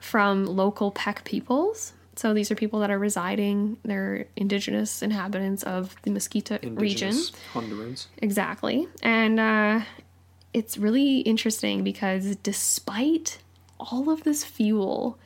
from 0.00 0.44
local 0.44 0.90
Peck 0.90 1.24
peoples. 1.24 1.94
So 2.16 2.32
these 2.32 2.50
are 2.50 2.54
people 2.54 2.80
that 2.80 2.90
are 2.90 2.98
residing, 2.98 3.76
they're 3.84 4.26
indigenous 4.36 5.02
inhabitants 5.02 5.62
of 5.62 5.94
the 6.02 6.10
Mosquito 6.10 6.58
region. 6.62 7.08
Indigenous 7.08 7.32
Hondurans. 7.52 8.06
Exactly. 8.18 8.88
And 9.02 9.38
uh, 9.38 9.80
it's 10.54 10.78
really 10.78 11.18
interesting 11.20 11.84
because 11.84 12.36
despite 12.36 13.38
all 13.78 14.08
of 14.08 14.24
this 14.24 14.44
fuel, 14.44 15.18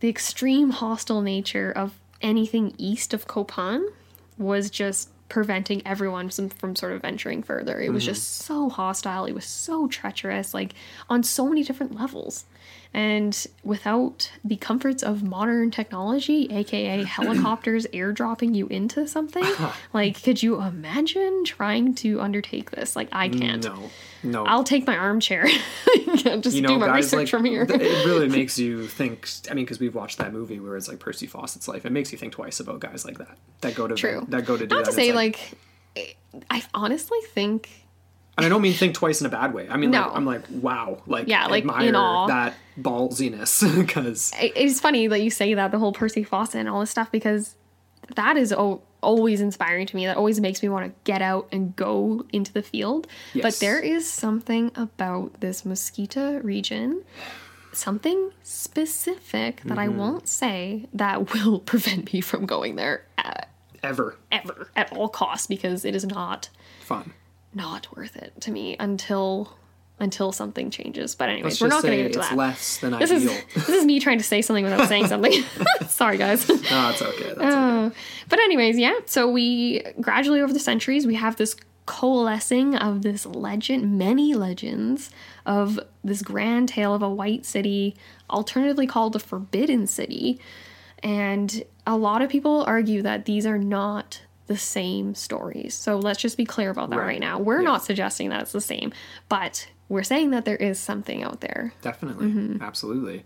the 0.00 0.08
extreme 0.08 0.70
hostile 0.70 1.20
nature 1.20 1.70
of 1.70 1.92
anything 2.22 2.74
east 2.78 3.12
of 3.12 3.26
Copan 3.26 3.86
was 4.38 4.70
just 4.70 5.10
preventing 5.28 5.80
everyone 5.86 6.28
from, 6.28 6.48
from 6.48 6.76
sort 6.76 6.92
of 6.92 7.02
venturing 7.02 7.42
further. 7.42 7.80
It 7.80 7.90
was 7.90 8.04
just 8.04 8.38
so 8.38 8.68
hostile. 8.68 9.24
It 9.24 9.32
was 9.32 9.46
so 9.46 9.88
treacherous, 9.88 10.52
like 10.52 10.74
on 11.08 11.22
so 11.22 11.48
many 11.48 11.62
different 11.62 11.94
levels. 11.94 12.44
And 12.94 13.46
without 13.64 14.30
the 14.44 14.56
comforts 14.56 15.02
of 15.02 15.22
modern 15.22 15.70
technology, 15.70 16.46
aka 16.52 17.02
helicopters 17.18 17.86
airdropping 17.86 18.54
you 18.54 18.66
into 18.66 19.08
something, 19.08 19.44
like, 19.94 20.22
could 20.22 20.42
you 20.42 20.60
imagine 20.60 21.44
trying 21.46 21.94
to 21.96 22.20
undertake 22.20 22.70
this? 22.70 22.94
Like, 22.94 23.08
I 23.10 23.30
can't. 23.30 23.64
No, 23.64 23.90
no. 24.22 24.44
I'll 24.44 24.64
take 24.64 24.86
my 24.86 24.96
armchair. 24.96 25.46
just 26.16 26.54
you 26.54 26.60
know, 26.60 26.68
do 26.68 26.78
my 26.78 26.86
guys, 26.88 26.96
research 27.04 27.18
like 27.18 27.28
from 27.28 27.44
here. 27.46 27.62
it 27.68 28.04
really 28.06 28.28
makes 28.38 28.58
you 28.58 28.86
think. 28.86 29.26
I 29.50 29.54
mean, 29.54 29.64
because 29.64 29.80
we've 29.80 29.94
watched 29.94 30.18
that 30.18 30.32
movie 30.34 30.60
where 30.60 30.76
it's 30.76 30.88
like 30.88 30.98
Percy 30.98 31.26
Fawcett's 31.26 31.68
life. 31.68 31.86
It 31.86 31.92
makes 31.92 32.12
you 32.12 32.18
think 32.18 32.34
twice 32.34 32.60
about 32.60 32.80
guys 32.80 33.06
like 33.06 33.16
that 33.18 33.38
that 33.62 33.74
go 33.74 33.88
to 33.88 33.94
True. 33.94 34.26
that 34.28 34.44
go 34.44 34.56
to 34.58 34.66
do 34.66 34.74
Not 34.74 34.84
that. 34.84 34.90
to 34.90 34.96
say 34.96 35.08
It's 35.08 35.16
like, 35.16 35.56
I 36.50 36.62
honestly 36.74 37.18
think 37.32 37.70
and 38.36 38.46
I 38.46 38.48
don't 38.48 38.62
mean 38.62 38.72
think 38.72 38.94
twice 38.94 39.20
in 39.20 39.26
a 39.26 39.30
bad 39.30 39.52
way. 39.54 39.68
I 39.68 39.76
mean, 39.76 39.90
like, 39.92 40.10
I'm 40.12 40.24
like, 40.24 40.42
wow, 40.50 41.02
like, 41.06 41.28
Yeah, 41.28 41.46
like, 41.46 41.62
admire 41.64 41.92
that 41.92 42.54
ballsiness 42.80 43.62
because 43.78 44.32
it's 44.40 44.80
funny 44.80 45.06
that 45.06 45.20
you 45.20 45.30
say 45.30 45.54
that 45.54 45.70
the 45.70 45.78
whole 45.78 45.92
Percy 45.92 46.24
Fawcett 46.24 46.60
and 46.60 46.68
all 46.68 46.80
this 46.80 46.90
stuff 46.90 47.10
because 47.12 47.56
that 48.16 48.36
is 48.36 48.52
o- 48.52 48.80
always 49.02 49.40
inspiring 49.40 49.86
to 49.86 49.96
me. 49.96 50.06
That 50.06 50.16
always 50.16 50.40
makes 50.40 50.62
me 50.62 50.68
want 50.68 50.86
to 50.86 50.92
get 51.04 51.20
out 51.22 51.48
and 51.52 51.74
go 51.76 52.24
into 52.32 52.52
the 52.52 52.62
field. 52.62 53.06
But 53.40 53.54
there 53.60 53.78
is 53.78 54.08
something 54.10 54.70
about 54.76 55.40
this 55.40 55.64
Mosquito 55.64 56.38
region, 56.40 57.02
something 57.72 58.30
specific 58.42 59.60
that 59.64 59.78
I 59.78 59.86
Mm-hmm. 59.88 59.98
won't 59.98 60.28
say 60.28 60.86
that 60.94 61.32
will 61.34 61.58
prevent 61.60 62.12
me 62.12 62.20
from 62.20 62.46
going 62.46 62.76
there 62.76 63.04
uh, 63.18 63.32
ever 63.82 64.16
ever 64.30 64.68
at 64.76 64.92
all 64.92 65.08
costs 65.08 65.46
because 65.46 65.84
it 65.84 65.94
is 65.94 66.04
not 66.06 66.48
fun. 66.80 67.12
Not 67.54 67.94
worth 67.96 68.16
it 68.16 68.32
to 68.42 68.50
me 68.50 68.76
until 68.78 69.56
until 70.00 70.32
something 70.32 70.68
changes. 70.70 71.14
But 71.14 71.28
anyways, 71.28 71.60
we're 71.60 71.68
not 71.68 71.82
going 71.82 71.92
to 71.92 71.96
get 71.98 72.06
into 72.06 72.18
it's 72.18 72.28
that. 72.30 72.36
less 72.36 72.78
than 72.78 72.98
This 72.98 73.10
is 73.12 73.24
this 73.54 73.68
is 73.68 73.84
me 73.84 74.00
trying 74.00 74.18
to 74.18 74.24
say 74.24 74.42
something 74.42 74.64
without 74.64 74.88
saying 74.88 75.06
something. 75.12 75.32
Sorry, 75.88 76.16
guys. 76.18 76.48
no, 76.48 76.54
it's 76.56 77.02
okay. 77.02 77.34
That's 77.36 77.54
Uh, 77.54 77.84
okay. 77.86 77.96
But 78.28 78.38
anyways, 78.40 78.78
yeah. 78.78 78.94
So 79.06 79.30
we 79.30 79.82
gradually 80.00 80.40
over 80.40 80.52
the 80.52 80.58
centuries 80.58 81.06
we 81.06 81.14
have 81.14 81.36
this 81.36 81.54
coalescing 81.86 82.74
of 82.76 83.02
this 83.02 83.26
legend, 83.26 83.98
many 83.98 84.34
legends 84.34 85.10
of 85.46 85.78
this 86.02 86.22
grand 86.22 86.68
tale 86.68 86.94
of 86.94 87.02
a 87.02 87.08
white 87.10 87.44
city, 87.44 87.94
alternatively 88.30 88.86
called 88.86 89.12
the 89.12 89.18
Forbidden 89.20 89.86
City. 89.86 90.40
And 91.02 91.62
a 91.86 91.96
lot 91.96 92.22
of 92.22 92.30
people 92.30 92.64
argue 92.66 93.02
that 93.02 93.24
these 93.24 93.44
are 93.46 93.58
not 93.58 94.22
the 94.46 94.56
same 94.58 95.14
stories. 95.14 95.74
So 95.74 95.98
let's 95.98 96.20
just 96.20 96.36
be 96.36 96.44
clear 96.44 96.70
about 96.70 96.90
that 96.90 96.96
right, 96.98 97.06
Right. 97.06 97.20
now. 97.20 97.38
We're 97.38 97.60
Yeah. 97.60 97.68
not 97.68 97.84
suggesting 97.84 98.28
that 98.30 98.42
it's 98.42 98.52
the 98.52 98.60
same, 98.60 98.92
but 99.28 99.68
we're 99.88 100.02
saying 100.02 100.30
that 100.30 100.44
there 100.44 100.56
is 100.56 100.78
something 100.80 101.22
out 101.22 101.40
there. 101.40 101.72
Definitely, 101.82 102.26
Mm-hmm. 102.28 102.62
absolutely. 102.62 103.24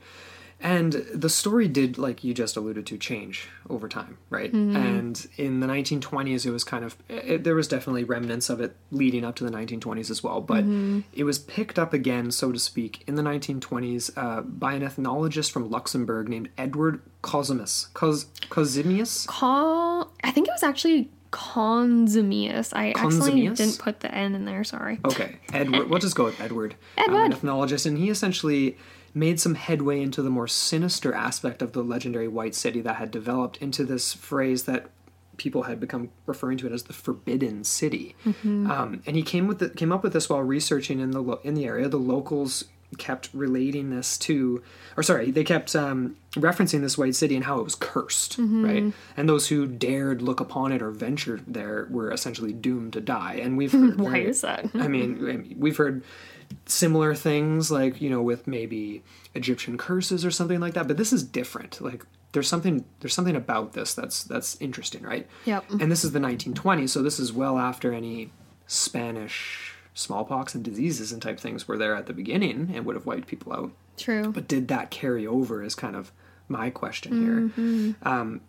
And 0.59 0.93
the 1.13 1.29
story 1.29 1.69
did, 1.69 1.99
like 1.99 2.25
you 2.25 2.33
just 2.33 2.57
alluded 2.57 2.87
to, 2.87 2.97
change 2.97 3.49
over 3.69 3.89
time, 3.89 4.17
right? 4.31 4.51
Mm-hmm. 4.51 4.75
And 4.77 5.27
in 5.37 5.61
the 5.61 5.67
1920s, 5.67 6.47
it 6.47 6.51
was 6.51 6.65
kind 6.65 6.83
of, 6.85 6.97
it, 7.11 7.45
there 7.45 7.55
was 7.55 7.69
definitely 7.69 8.05
remnants 8.05 8.49
of 8.49 8.61
it 8.61 8.75
leading 8.91 9.23
up 9.23 9.37
to 9.37 9.45
the 9.45 9.51
1920s 9.51 10.11
as 10.11 10.23
well, 10.25 10.41
but 10.41 10.65
Mm-hmm. 10.65 11.01
it 11.13 11.25
was 11.25 11.39
picked 11.39 11.79
up 11.79 11.93
again, 11.93 12.31
so 12.31 12.53
to 12.53 12.59
speak, 12.59 13.05
in 13.07 13.17
the 13.17 13.23
1920s 13.23 14.11
uh, 14.17 14.41
by 14.41 14.73
an 14.73 14.83
ethnologist 14.83 15.53
from 15.53 15.71
Luxembourg 15.71 16.29
named 16.29 16.49
Edward 16.57 17.03
Cosimus. 17.23 17.93
Cos- 17.93 18.25
Cosimius? 18.49 19.27
Call 19.27 20.11
I 20.25 20.31
think 20.31 20.49
it 20.49 20.53
was 20.53 20.63
actually 20.63 21.11
Conzemius. 21.33 22.73
I 22.75 22.91
actually 22.97 23.49
didn't 23.51 23.79
put 23.79 24.01
the 24.01 24.13
N 24.15 24.35
in 24.35 24.45
there, 24.45 24.65
sorry. 24.65 25.01
Okay, 25.05 25.37
Edward. 25.53 25.89
We'll 25.91 25.99
just 25.99 26.17
go 26.17 26.25
with 26.25 26.41
Edward. 26.41 26.75
Um, 26.99 27.15
an 27.15 27.23
Edward. 27.33 27.33
ethnologist, 27.39 27.85
and 27.87 27.99
he 27.99 28.09
essentially 28.09 28.79
made 29.17 29.41
some 29.41 29.55
headway 29.55 30.01
into 30.03 30.21
the 30.21 30.29
more 30.29 30.47
sinister 30.47 31.15
aspect 31.15 31.63
of 31.63 31.73
the 31.73 31.83
legendary 31.83 32.29
White 32.29 32.55
City 32.55 32.83
that 32.83 32.97
had 32.97 33.11
developed 33.11 33.57
into 33.57 33.83
this 33.85 34.13
phrase 34.13 34.65
that 34.65 34.91
people 35.39 35.63
had 35.65 35.81
become 35.81 36.11
referring 36.27 36.59
to 36.59 36.67
it 36.67 36.73
as 36.73 36.83
the 36.85 36.93
Forbidden 36.93 37.65
City. 37.65 38.15
Um, 38.45 39.03
and 39.07 39.17
he 39.17 39.23
came 39.23 39.47
with 39.47 39.59
the, 39.59 39.71
came 39.71 39.91
up 39.91 40.03
with 40.03 40.13
this 40.13 40.29
while 40.29 40.43
researching 40.43 41.01
in 41.01 41.13
the 41.13 41.21
lo- 41.23 41.41
in 41.45 41.55
the 41.55 41.65
area. 41.65 41.89
The 41.89 41.97
locals 41.97 42.65
kept 42.99 43.29
relating 43.35 43.91
this 43.91 44.17
to, 44.17 44.63
or 44.97 45.03
sorry, 45.03 45.31
they 45.31 45.45
kept 45.45 45.75
um, 45.75 46.17
referencing 46.35 46.83
this 46.83 46.97
white 46.97 47.15
city 47.15 47.35
and 47.37 47.45
how 47.45 47.59
it 47.59 47.65
was 47.65 47.75
cursed, 47.75 48.37
right? 48.39 48.93
And 49.17 49.29
those 49.29 49.49
who 49.49 49.67
dared 49.67 50.23
look 50.23 50.41
upon 50.41 50.73
it 50.73 50.81
or 50.83 50.91
venture 50.91 51.41
there 51.47 51.87
were 51.91 52.11
essentially 52.13 52.53
doomed 52.53 52.93
to 52.95 53.01
die. 53.01 53.41
And 53.43 53.57
we've 53.59 53.73
heard 53.81 53.99
Why 53.99 54.11
very- 54.11 54.27
is 54.27 54.41
that? 54.43 54.67
I 54.75 54.89
mean, 54.89 55.57
we've 55.59 55.77
heard 55.77 56.03
similar 56.67 57.15
things 57.15 57.71
like 57.71 58.01
you 58.01 58.11
know 58.11 58.23
with 58.23 58.47
maybe 58.47 59.03
Egyptian 59.35 59.77
curses 59.79 60.25
or 60.25 60.31
something 60.31 60.61
like 60.61 60.75
that, 60.75 60.89
but 60.89 60.97
this 60.97 61.13
is 61.13 61.23
different. 61.23 61.81
Like 61.81 62.05
there's 62.33 62.49
something 62.49 62.85
there's 63.01 63.15
something 63.15 63.37
about 63.37 63.73
this 63.73 63.95
that's 63.95 64.25
that's 64.25 64.57
interesting, 64.61 65.03
right? 65.03 65.27
Yep. 65.45 65.71
And 65.81 65.91
this 65.91 66.05
is 66.05 66.13
the 66.13 66.19
1920s, 66.19 66.91
so 66.91 67.03
this 67.03 67.19
is 67.19 67.33
well 67.33 67.59
after 67.59 67.93
any 67.93 68.33
Spanish 68.67 69.75
smallpox 69.95 70.55
and 70.55 70.63
diseases 70.63 71.13
and 71.13 71.23
type 71.23 71.41
things 71.41 71.67
were 71.67 71.79
there 71.79 71.95
at 71.95 72.07
the 72.07 72.13
beginning 72.13 72.71
and 72.75 72.85
would 72.85 72.95
have 72.95 73.07
wiped 73.07 73.27
people 73.27 73.53
out. 73.53 73.73
True. 73.97 74.31
But 74.31 74.47
did 74.47 74.69
that 74.69 74.91
carry 74.91 75.27
over? 75.27 75.63
Is 75.63 75.75
kind 75.75 75.97
of 75.97 76.13
my 76.49 76.71
question 76.71 77.53
here. 77.57 77.97
Um, 78.03 78.43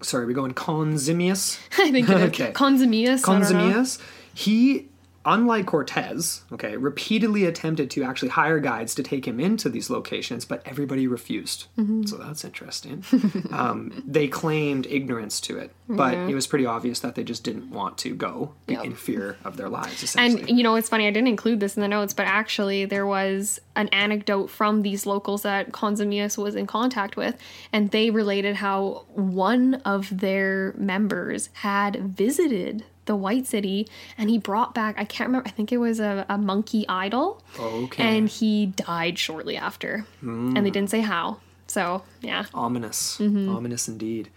sorry, 0.00 0.26
we 0.26 0.34
going 0.34 0.54
Conzemius. 0.54 1.58
I 1.78 1.90
think. 1.90 2.08
Okay. 2.12 2.52
Conzemius. 2.52 3.28
I 3.28 3.40
don't 3.40 3.52
know. 3.52 3.58
Conzemius, 3.58 4.00
he, 4.34 4.88
unlike 5.24 5.66
Cortez, 5.66 6.42
okay, 6.52 6.76
repeatedly 6.76 7.44
attempted 7.44 7.90
to 7.92 8.02
actually 8.02 8.30
hire 8.30 8.58
guides 8.58 8.94
to 8.96 9.02
take 9.02 9.26
him 9.26 9.38
into 9.40 9.68
these 9.68 9.90
locations, 9.90 10.44
but 10.44 10.62
everybody 10.64 11.06
refused. 11.06 11.66
Mm-hmm. 11.78 12.04
So 12.04 12.16
that's 12.16 12.44
interesting. 12.44 13.04
um, 13.50 14.02
they 14.06 14.28
claimed 14.28 14.86
ignorance 14.86 15.40
to 15.42 15.58
it, 15.58 15.70
but 15.88 16.14
it 16.14 16.34
was 16.34 16.46
pretty 16.46 16.66
obvious 16.66 17.00
that 17.00 17.14
they 17.14 17.24
just 17.24 17.44
didn't 17.44 17.70
want 17.70 17.98
to 17.98 18.14
go 18.14 18.52
Yep. 18.68 18.84
in 18.84 18.94
fear 18.94 19.36
of 19.44 19.56
their 19.56 19.68
lives, 19.68 20.02
essentially. 20.02 20.42
And 20.48 20.56
you 20.56 20.62
know, 20.62 20.74
it's 20.76 20.88
funny, 20.88 21.06
I 21.06 21.10
didn't 21.10 21.28
include 21.28 21.60
this 21.60 21.76
in 21.76 21.82
the 21.82 21.88
notes, 21.88 22.14
but 22.14 22.26
actually 22.26 22.84
there 22.86 23.06
was 23.06 23.60
an 23.76 23.88
anecdote 23.88 24.48
from 24.50 24.82
these 24.82 25.04
locals 25.06 25.42
that 25.42 25.72
Conzemius 25.72 26.38
was 26.38 26.54
in 26.54 26.66
contact 26.66 27.16
with, 27.16 27.36
and 27.72 27.90
they 27.90 28.10
related 28.10 28.56
how 28.56 29.04
one 29.14 29.74
of 29.84 30.20
their 30.20 30.74
members 30.76 31.48
had 31.54 31.96
visited 32.16 32.84
the 33.06 33.16
White 33.16 33.46
City 33.46 33.88
and 34.16 34.30
he 34.30 34.38
brought 34.38 34.74
back, 34.74 34.96
I 34.98 35.04
can't 35.04 35.28
remember, 35.28 35.48
I 35.48 35.50
think 35.50 35.72
it 35.72 35.78
was 35.78 36.00
a, 36.00 36.24
a 36.28 36.38
monkey 36.38 36.84
idol. 36.88 37.42
Okay. 37.58 38.02
And 38.02 38.28
he 38.28 38.66
died 38.66 39.18
shortly 39.18 39.56
after. 39.56 40.06
And 40.20 40.56
they 40.56 40.70
didn't 40.70 40.90
say 40.90 41.00
how. 41.00 41.38
So, 41.66 42.02
yeah. 42.20 42.44
Ominous. 42.54 43.18
Mm-hmm. 43.18 43.48
Ominous 43.48 43.88
indeed. 43.88 44.28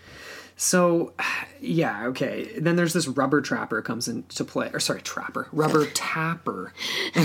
So, 0.58 1.14
yeah, 1.60 2.08
okay. 2.08 2.50
Then 2.58 2.78
there's 2.78 2.94
this 2.94 3.08
rubber 3.10 3.42
trapper 3.42 3.82
comes 3.82 4.08
into 4.08 4.46
play. 4.46 4.70
Or 4.74 4.80
sorry, 4.80 5.02
trapper. 5.02 5.50
Rubber 5.52 5.86
tapper. 5.94 6.72
You 7.14 7.22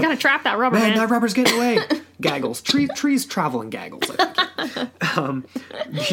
gotta 0.00 0.16
trap 0.16 0.42
that 0.44 0.58
rubber, 0.58 0.76
Man, 0.78 0.90
man. 0.90 0.98
that 0.98 1.08
rubber's 1.10 1.32
getting 1.32 1.54
away. 1.54 1.78
gaggles. 2.22 2.62
Tree, 2.62 2.86
trees 2.88 3.26
travel 3.26 3.60
in 3.60 3.68
gaggles. 3.70 4.10
I 4.18 4.66
think. 4.68 5.18
um, 5.18 5.44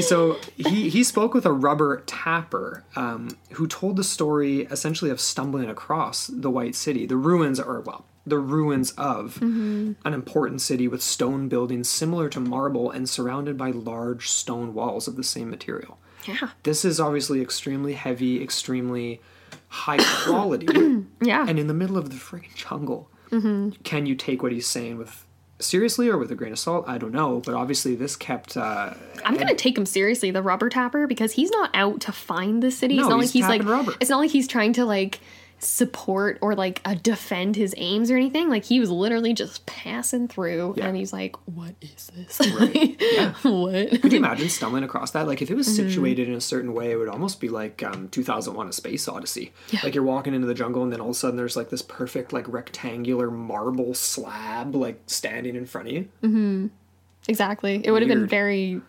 so 0.01 0.37
he 0.57 0.89
he 0.89 1.03
spoke 1.03 1.33
with 1.33 1.45
a 1.45 1.51
rubber 1.53 2.01
tapper 2.05 2.83
um, 2.95 3.37
who 3.53 3.67
told 3.67 3.95
the 3.95 4.03
story 4.03 4.61
essentially 4.71 5.11
of 5.11 5.19
stumbling 5.21 5.69
across 5.69 6.27
the 6.27 6.49
White 6.49 6.75
City, 6.75 7.05
the 7.05 7.15
ruins, 7.17 7.59
or 7.59 7.79
well, 7.81 8.05
the 8.25 8.39
ruins 8.39 8.91
of 8.91 9.35
Mm-hmm. 9.35 9.93
an 10.05 10.13
important 10.13 10.61
city 10.61 10.87
with 10.87 11.01
stone 11.01 11.47
buildings 11.47 11.89
similar 11.89 12.27
to 12.29 12.39
marble 12.39 12.91
and 12.91 13.07
surrounded 13.07 13.57
by 13.57 13.71
large 13.71 14.29
stone 14.29 14.73
walls 14.73 15.07
of 15.07 15.15
the 15.15 15.23
same 15.23 15.49
material. 15.49 15.97
yeah. 16.25 16.49
This 16.63 16.83
is 16.83 16.99
obviously 16.99 17.41
extremely 17.41 17.93
heavy, 17.93 18.41
extremely 18.43 19.21
high 19.69 19.97
quality 20.25 20.67
Yeah. 21.21 21.45
and 21.47 21.57
in 21.59 21.67
the 21.67 21.73
middle 21.73 21.97
of 21.97 22.09
the 22.09 22.15
freaking 22.17 22.53
jungle. 22.55 23.09
Mm-hmm. 23.31 23.81
Can 23.83 24.05
you 24.05 24.15
take 24.15 24.41
what 24.43 24.51
he's 24.51 24.67
saying 24.67 24.97
with 24.97 25.25
seriously 25.59 26.07
or 26.09 26.17
with 26.17 26.31
a 26.31 26.35
grain 26.35 26.51
of 26.51 26.59
salt? 26.59 26.85
I 26.87 26.97
don't 26.97 27.11
know, 27.11 27.41
but 27.45 27.53
obviously 27.55 27.95
this 27.95 28.15
kept. 28.15 28.55
Uh, 28.57 28.93
I'm 29.25 29.35
gonna 29.35 29.55
take 29.55 29.77
him 29.77 29.85
seriously, 29.85 30.31
the 30.31 30.41
rubber 30.41 30.69
tapper, 30.69 31.07
because 31.07 31.33
he's 31.33 31.51
not 31.51 31.69
out 31.73 32.01
to 32.01 32.11
find 32.11 32.63
the 32.63 32.71
city. 32.71 32.97
it's 32.97 33.07
No, 33.07 33.17
not 33.17 33.21
he's 33.21 33.33
like 33.33 33.33
he's 33.33 33.47
like 33.49 33.63
rubber. 33.65 33.93
it's 33.99 34.09
not 34.09 34.17
like 34.19 34.31
he's 34.31 34.47
trying 34.47 34.73
to 34.73 34.85
like 34.85 35.19
support 35.59 36.37
or 36.41 36.55
like 36.55 36.81
uh, 36.85 36.95
defend 37.01 37.55
his 37.55 37.73
aims 37.77 38.09
or 38.09 38.15
anything. 38.15 38.49
Like 38.49 38.63
he 38.63 38.79
was 38.79 38.89
literally 38.89 39.33
just 39.33 39.65
passing 39.65 40.27
through, 40.27 40.75
Yeah. 40.77 40.87
and 40.87 40.97
he's 40.97 41.11
like, 41.13 41.35
"What 41.45 41.75
is 41.81 42.11
this? 42.15 42.39
Yeah. 42.99 43.33
what?" 43.43 44.01
Could 44.01 44.11
you 44.13 44.17
imagine 44.19 44.49
stumbling 44.49 44.83
across 44.83 45.11
that? 45.11 45.27
Like 45.27 45.41
if 45.41 45.49
it 45.51 45.55
was 45.55 45.67
Mm-hmm. 45.67 45.87
situated 45.89 46.27
in 46.27 46.33
a 46.35 46.41
certain 46.41 46.73
way, 46.73 46.91
it 46.91 46.95
would 46.95 47.09
almost 47.09 47.39
be 47.39 47.49
like 47.49 47.83
um, 47.83 48.09
2001: 48.09 48.67
A 48.67 48.73
Space 48.73 49.07
Odyssey. 49.07 49.51
Yeah. 49.69 49.81
Like 49.83 49.93
you're 49.95 50.03
walking 50.03 50.33
into 50.33 50.47
the 50.47 50.53
jungle, 50.53 50.83
and 50.83 50.91
then 50.91 50.99
all 51.01 51.09
of 51.09 51.15
a 51.15 51.19
sudden 51.19 51.37
there's 51.37 51.55
like 51.57 51.69
this 51.69 51.81
perfect 51.81 52.33
like 52.33 52.47
rectangular 52.47 53.29
marble 53.29 53.93
slab 53.93 54.75
like 54.75 55.01
standing 55.07 55.55
in 55.55 55.65
front 55.65 55.87
of 55.87 55.93
you. 55.93 56.07
Mm-hmm. 56.23 56.67
Exactly. 57.27 57.81
It 57.83 57.91
would 57.91 58.01
have 58.01 58.09
been 58.09 58.27
very 58.27 58.81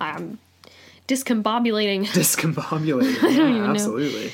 um, 0.00 0.38
discombobulating. 1.08 2.06
Discombobulated. 2.06 3.20
don't 3.20 3.32
yeah, 3.34 3.64
even 3.64 3.72
know. 3.72 4.28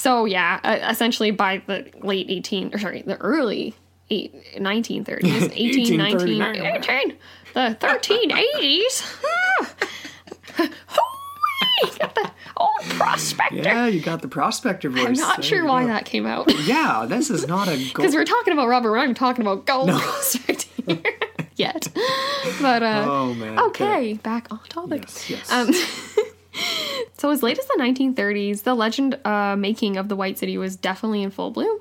So 0.00 0.24
yeah, 0.24 0.60
uh, 0.64 0.78
essentially 0.90 1.30
by 1.30 1.60
the 1.66 1.90
late 2.02 2.26
18 2.30 2.74
or 2.74 2.78
sorry, 2.78 3.02
the 3.02 3.18
early 3.18 3.74
eight, 4.08 4.34
1930s, 4.56 5.52
18, 5.54 5.96
19, 5.98 6.42
18, 6.42 7.16
the 7.52 7.76
1380s. 7.78 9.02
Got 11.98 12.14
the 12.14 12.30
old 12.56 12.80
prospector. 12.90 13.56
Yeah, 13.56 13.86
you 13.86 14.00
got 14.00 14.22
the 14.22 14.28
prospector 14.28 14.88
voice. 14.90 15.06
I'm 15.06 15.12
not 15.14 15.36
There 15.36 15.42
sure 15.42 15.58
you 15.62 15.66
why 15.66 15.82
go. 15.82 15.88
that 15.88 16.04
came 16.06 16.26
out. 16.26 16.50
Yeah, 16.64 17.04
this 17.08 17.28
is 17.30 17.46
not 17.46 17.68
a 17.68 17.72
gold. 17.76 17.92
Because 17.94 18.14
we're 18.14 18.24
talking 18.24 18.52
about 18.54 18.68
rubber, 18.68 18.90
we're 18.90 18.96
not 18.98 19.04
even 19.04 19.14
talking 19.14 19.42
about 19.42 19.66
gold 19.66 19.88
prospecting 19.90 20.96
here 21.02 21.18
yet. 21.56 21.88
But 22.60 22.82
uh, 22.82 23.04
Oh 23.08 23.34
man. 23.34 23.58
okay, 23.60 24.14
back 24.14 24.48
on 24.50 24.60
topic. 24.68 25.02
Yes. 25.02 25.30
Yes. 25.30 25.52
Um, 25.52 25.72
so 27.18 27.30
as 27.30 27.42
late 27.42 27.58
as 27.58 27.66
the 27.66 27.76
1930s, 27.78 28.62
the 28.62 28.74
legend 28.74 29.18
uh, 29.24 29.56
making 29.56 29.96
of 29.96 30.08
the 30.08 30.16
White 30.16 30.38
City 30.38 30.58
was 30.58 30.76
definitely 30.76 31.22
in 31.22 31.30
full 31.30 31.50
bloom. 31.50 31.78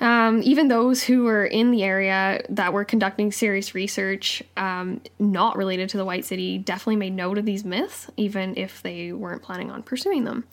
Um, 0.00 0.42
even 0.44 0.68
those 0.68 1.02
who 1.02 1.24
were 1.24 1.44
in 1.44 1.72
the 1.72 1.82
area 1.82 2.40
that 2.50 2.72
were 2.72 2.84
conducting 2.84 3.32
serious 3.32 3.74
research, 3.74 4.44
um, 4.56 5.00
not 5.18 5.56
related 5.56 5.88
to 5.90 5.96
the 5.96 6.04
White 6.04 6.24
City, 6.24 6.56
definitely 6.56 6.96
made 6.96 7.14
note 7.14 7.36
of 7.36 7.44
these 7.44 7.64
myths, 7.64 8.08
even 8.16 8.56
if 8.56 8.80
they 8.82 9.12
weren't 9.12 9.42
planning 9.42 9.72
on 9.72 9.82
pursuing 9.82 10.22
them. 10.24 10.44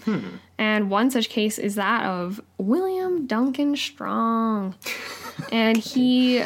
And 0.58 0.90
one 0.90 1.12
such 1.12 1.30
case 1.30 1.60
is 1.60 1.76
that 1.76 2.06
of 2.06 2.42
William 2.58 3.28
Duncan 3.28 3.76
Strong. 3.76 4.76
and 5.52 5.78
he 5.78 6.44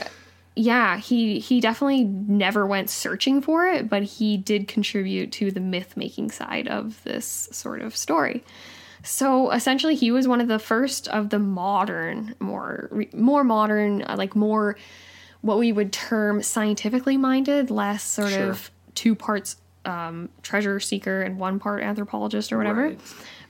yeah 0.59 0.97
he 0.97 1.39
he 1.39 1.61
definitely 1.61 2.03
never 2.03 2.67
went 2.67 2.89
searching 2.89 3.41
for 3.41 3.65
it 3.65 3.89
but 3.89 4.03
he 4.03 4.35
did 4.35 4.67
contribute 4.67 5.31
to 5.31 5.51
the 5.51 5.59
myth 5.61 5.95
making 5.95 6.29
side 6.29 6.67
of 6.67 7.01
this 7.05 7.47
sort 7.51 7.81
of 7.81 7.95
story 7.95 8.43
so 9.01 9.49
essentially 9.51 9.95
he 9.95 10.11
was 10.11 10.27
one 10.27 10.41
of 10.41 10.49
the 10.49 10.59
first 10.59 11.07
of 11.07 11.29
the 11.29 11.39
modern 11.39 12.35
more 12.39 12.89
more 13.13 13.45
modern 13.45 14.01
uh, 14.03 14.15
like 14.17 14.35
more 14.35 14.75
what 15.41 15.57
we 15.57 15.71
would 15.71 15.93
term 15.93 16.43
scientifically 16.43 17.15
minded 17.15 17.71
less 17.71 18.03
sort 18.03 18.31
Sure. 18.31 18.49
of 18.49 18.69
two 18.95 19.15
parts 19.15 19.55
um, 19.85 20.29
treasure 20.43 20.79
seeker 20.79 21.21
and 21.21 21.39
one 21.39 21.59
part 21.59 21.81
anthropologist 21.83 22.51
or 22.51 22.57
whatever 22.57 22.83
Right. 22.89 22.99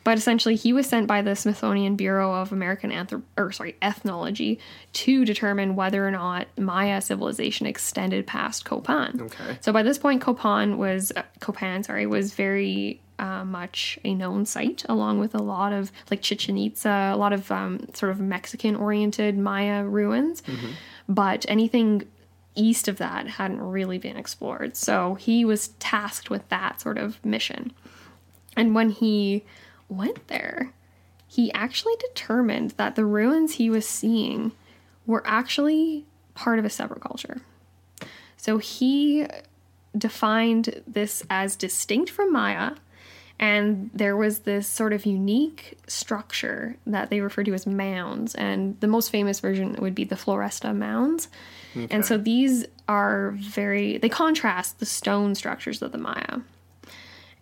but 0.03 0.17
essentially, 0.17 0.55
he 0.55 0.71
was 0.73 0.87
sent 0.87 1.07
by 1.07 1.21
the 1.21 1.35
Smithsonian 1.35 1.95
Bureau 1.95 2.33
of 2.33 2.51
American 2.51 2.91
Anthrop- 2.91 3.23
or 3.37 3.51
sorry 3.51 3.75
Ethnology 3.81 4.59
to 4.93 5.25
determine 5.25 5.75
whether 5.75 6.07
or 6.07 6.11
not 6.11 6.47
Maya 6.57 7.01
civilization 7.01 7.65
extended 7.65 8.25
past 8.27 8.63
Copan. 8.65 9.19
Okay. 9.21 9.57
So 9.61 9.73
by 9.73 9.83
this 9.83 9.97
point, 9.97 10.21
Copan 10.21 10.77
was 10.77 11.11
uh, 11.15 11.23
Copan, 11.39 11.83
sorry, 11.83 12.05
was 12.05 12.33
very 12.33 13.01
uh, 13.17 13.43
much 13.43 13.99
a 14.05 14.13
known 14.13 14.45
site, 14.45 14.85
along 14.87 15.19
with 15.19 15.35
a 15.35 15.43
lot 15.43 15.73
of 15.73 15.91
like 16.09 16.21
Chichen 16.21 16.57
Itza, 16.57 17.11
a 17.13 17.17
lot 17.17 17.33
of 17.33 17.51
um, 17.51 17.85
sort 17.93 18.11
of 18.11 18.19
Mexican-oriented 18.21 19.37
Maya 19.37 19.83
ruins. 19.83 20.41
But 21.09 21.45
anything 21.49 22.03
east 22.59 22.87
of 22.87 22.97
that 22.97 23.27
hadn't 23.27 23.61
really 23.61 23.97
been 23.97 24.17
explored. 24.17 24.75
So 24.75 25.15
he 25.15 25.45
was 25.45 25.69
tasked 25.79 26.29
with 26.29 26.47
that 26.49 26.81
sort 26.81 26.97
of 26.97 27.23
mission. 27.25 27.71
And 28.55 28.75
when 28.75 28.89
he 28.89 29.45
went 29.87 30.27
there, 30.27 30.73
he 31.27 31.51
actually 31.53 31.95
determined 31.99 32.71
that 32.71 32.95
the 32.95 33.05
ruins 33.05 33.55
he 33.55 33.69
was 33.69 33.87
seeing 33.87 34.51
were 35.05 35.23
actually 35.25 36.05
part 36.33 36.59
of 36.59 36.65
a 36.65 36.69
separate 36.69 37.01
culture. 37.01 37.41
So 38.37 38.57
he 38.57 39.27
defined 39.97 40.83
this 40.87 41.23
as 41.29 41.55
distinct 41.55 42.09
from 42.09 42.31
Maya, 42.31 42.75
and 43.39 43.89
there 43.93 44.17
was 44.17 44.39
this 44.39 44.67
sort 44.67 44.93
of 44.93 45.05
unique 45.05 45.77
structure 45.87 46.77
that 46.85 47.09
they 47.09 47.21
refer 47.21 47.43
to 47.43 47.53
as 47.53 47.65
mounds, 47.65 48.35
and 48.35 48.79
the 48.79 48.87
most 48.87 49.09
famous 49.09 49.39
version 49.39 49.75
would 49.79 49.95
be 49.95 50.03
the 50.03 50.15
Floresta 50.15 50.75
mounds. 50.75 51.27
And 51.75 52.05
so 52.05 52.17
these 52.17 52.65
are 52.87 53.31
very, 53.31 53.97
they 53.97 54.09
contrast 54.09 54.79
the 54.79 54.85
stone 54.85 55.35
structures 55.35 55.81
of 55.81 55.91
the 55.91 55.97
Maya. 55.97 56.39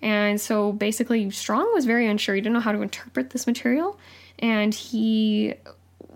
And 0.01 0.39
so 0.39 0.71
basically, 0.73 1.29
Strong 1.31 1.73
was 1.73 1.85
very 1.85 2.07
unsure. 2.07 2.35
He 2.35 2.41
didn't 2.41 2.53
know 2.53 2.59
how 2.59 2.71
to 2.71 2.81
interpret 2.81 3.31
this 3.31 3.47
material. 3.47 3.97
And 4.39 4.73
he 4.73 5.55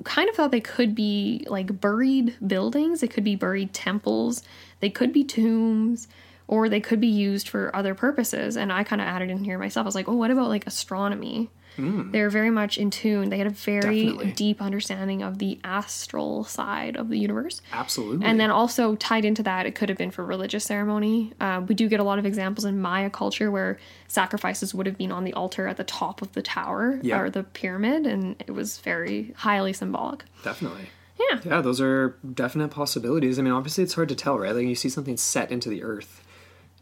kind 0.03 0.30
of 0.30 0.36
thought 0.36 0.51
they 0.51 0.62
could 0.62 0.93
be 0.93 1.45
like 1.49 1.80
buried 1.80 2.36
buildings, 2.45 3.01
they 3.01 3.07
could 3.07 3.24
be 3.24 3.36
buried 3.36 3.74
temples, 3.74 4.43
they 4.80 4.89
could 4.89 5.14
be 5.14 5.24
tombs, 5.24 6.07
or 6.47 6.70
they 6.70 6.82
could 6.82 6.99
be 6.99 7.07
used 7.07 7.47
for 7.47 7.76
other 7.76 7.95
purposes. 7.95 8.57
And 8.57 8.74
I 8.74 8.84
kind 8.84 9.01
of 9.01 9.07
added 9.07 9.30
in 9.30 9.43
here 9.43 9.57
myself. 9.57 9.86
I 9.86 9.88
was 9.88 9.95
like, 9.95 10.07
oh, 10.07 10.16
what 10.16 10.32
about 10.32 10.49
like 10.49 10.68
astronomy? 10.68 11.49
They're 11.78 12.30
very 12.30 12.51
much 12.51 12.78
in 12.78 12.91
tune. 12.91 13.30
They 13.30 13.38
had 13.38 13.47
a 13.47 13.51
very 13.51 14.03
Definitely. 14.05 14.32
deep 14.34 14.61
understanding 14.61 15.24
of 15.24 15.39
the 15.39 15.59
astral 15.63 16.43
side 16.43 16.95
of 16.95 17.09
the 17.09 17.17
universe. 17.17 17.61
Absolutely. 17.72 18.26
And 18.26 18.39
then 18.39 18.51
also 18.51 18.95
tied 18.95 19.26
into 19.26 19.41
that, 19.43 19.65
it 19.65 19.74
could 19.74 19.89
have 19.89 19.97
been 19.97 20.11
for 20.11 20.24
religious 20.24 20.63
ceremony. 20.65 21.34
Uh, 21.39 21.61
we 21.67 21.74
do 21.74 21.88
get 21.89 21.99
a 21.99 22.03
lot 22.03 22.19
of 22.19 22.26
examples 22.26 22.65
in 22.65 22.80
Maya 22.82 23.09
culture 23.09 23.49
where 23.49 23.80
sacrifices 24.07 24.74
would 24.76 24.86
have 24.86 24.97
been 24.97 25.11
on 25.11 25.24
the 25.24 25.34
altar 25.34 25.67
at 25.67 25.78
the 25.78 25.84
top 25.84 26.22
of 26.22 26.32
the 26.34 26.41
tower 26.41 26.99
Yeah. 27.01 27.19
or 27.19 27.30
the 27.30 27.43
pyramid, 27.43 28.05
and 28.05 28.36
it 28.39 28.51
was 28.51 28.78
very 28.80 29.34
highly 29.38 29.74
symbolic. 29.74 30.24
Definitely. 30.43 30.89
Yeah. 31.19 31.39
Yeah, 31.43 31.61
those 31.61 31.80
are 31.80 32.17
definite 32.34 32.69
possibilities. 32.69 33.38
I 33.39 33.43
mean, 33.43 33.53
obviously, 33.53 33.84
it's 33.84 33.93
hard 33.93 34.09
to 34.09 34.15
tell, 34.15 34.38
right? 34.39 34.53
Like, 34.55 34.65
you 34.65 34.76
see 34.76 34.89
something 34.89 35.17
set 35.17 35.51
into 35.51 35.69
the 35.69 35.84
earth. 35.84 36.24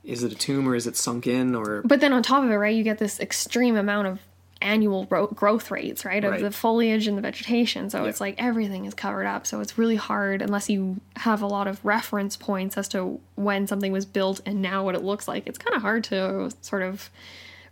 Is 0.03 0.23
it 0.23 0.31
a 0.31 0.35
tomb 0.35 0.67
or 0.67 0.75
is 0.75 0.87
it 0.87 0.95
sunk 0.95 1.27
in 1.27 1.53
or. 1.55 1.81
But 1.83 1.99
then 1.99 2.13
on 2.13 2.23
top 2.23 2.43
of 2.43 2.49
it, 2.49 2.55
right, 2.55 2.73
you 2.75 2.83
get 2.83 2.99
this 2.99 3.19
extreme 3.19 3.75
amount 3.75 4.07
of 4.07 4.19
annual 4.61 5.07
ro- 5.09 5.27
growth 5.27 5.71
rates, 5.71 6.03
right, 6.03 6.23
of 6.23 6.31
Right. 6.31 6.41
the 6.41 6.51
foliage 6.51 7.07
and 7.07 7.17
the 7.17 7.21
vegetation. 7.21 7.89
So 7.89 8.03
Yeah. 8.03 8.09
it's 8.09 8.19
like 8.19 8.35
everything 8.37 8.85
is 8.85 8.93
covered 8.93 9.25
up. 9.25 9.47
So 9.47 9.61
it's 9.61 9.77
really 9.77 9.95
hard 9.95 10.41
unless 10.41 10.69
you 10.69 10.97
have 11.17 11.41
a 11.41 11.47
lot 11.47 11.67
of 11.67 11.79
reference 11.85 12.35
points 12.35 12.77
as 12.77 12.87
to 12.89 13.19
when 13.35 13.67
something 13.67 13.91
was 13.91 14.05
built 14.05 14.41
and 14.45 14.61
now 14.61 14.83
what 14.83 14.95
it 14.95 15.03
looks 15.03 15.27
like. 15.27 15.47
It's 15.47 15.57
kind 15.57 15.75
of 15.75 15.81
hard 15.81 16.03
to 16.05 16.51
sort 16.61 16.81
of 16.81 17.09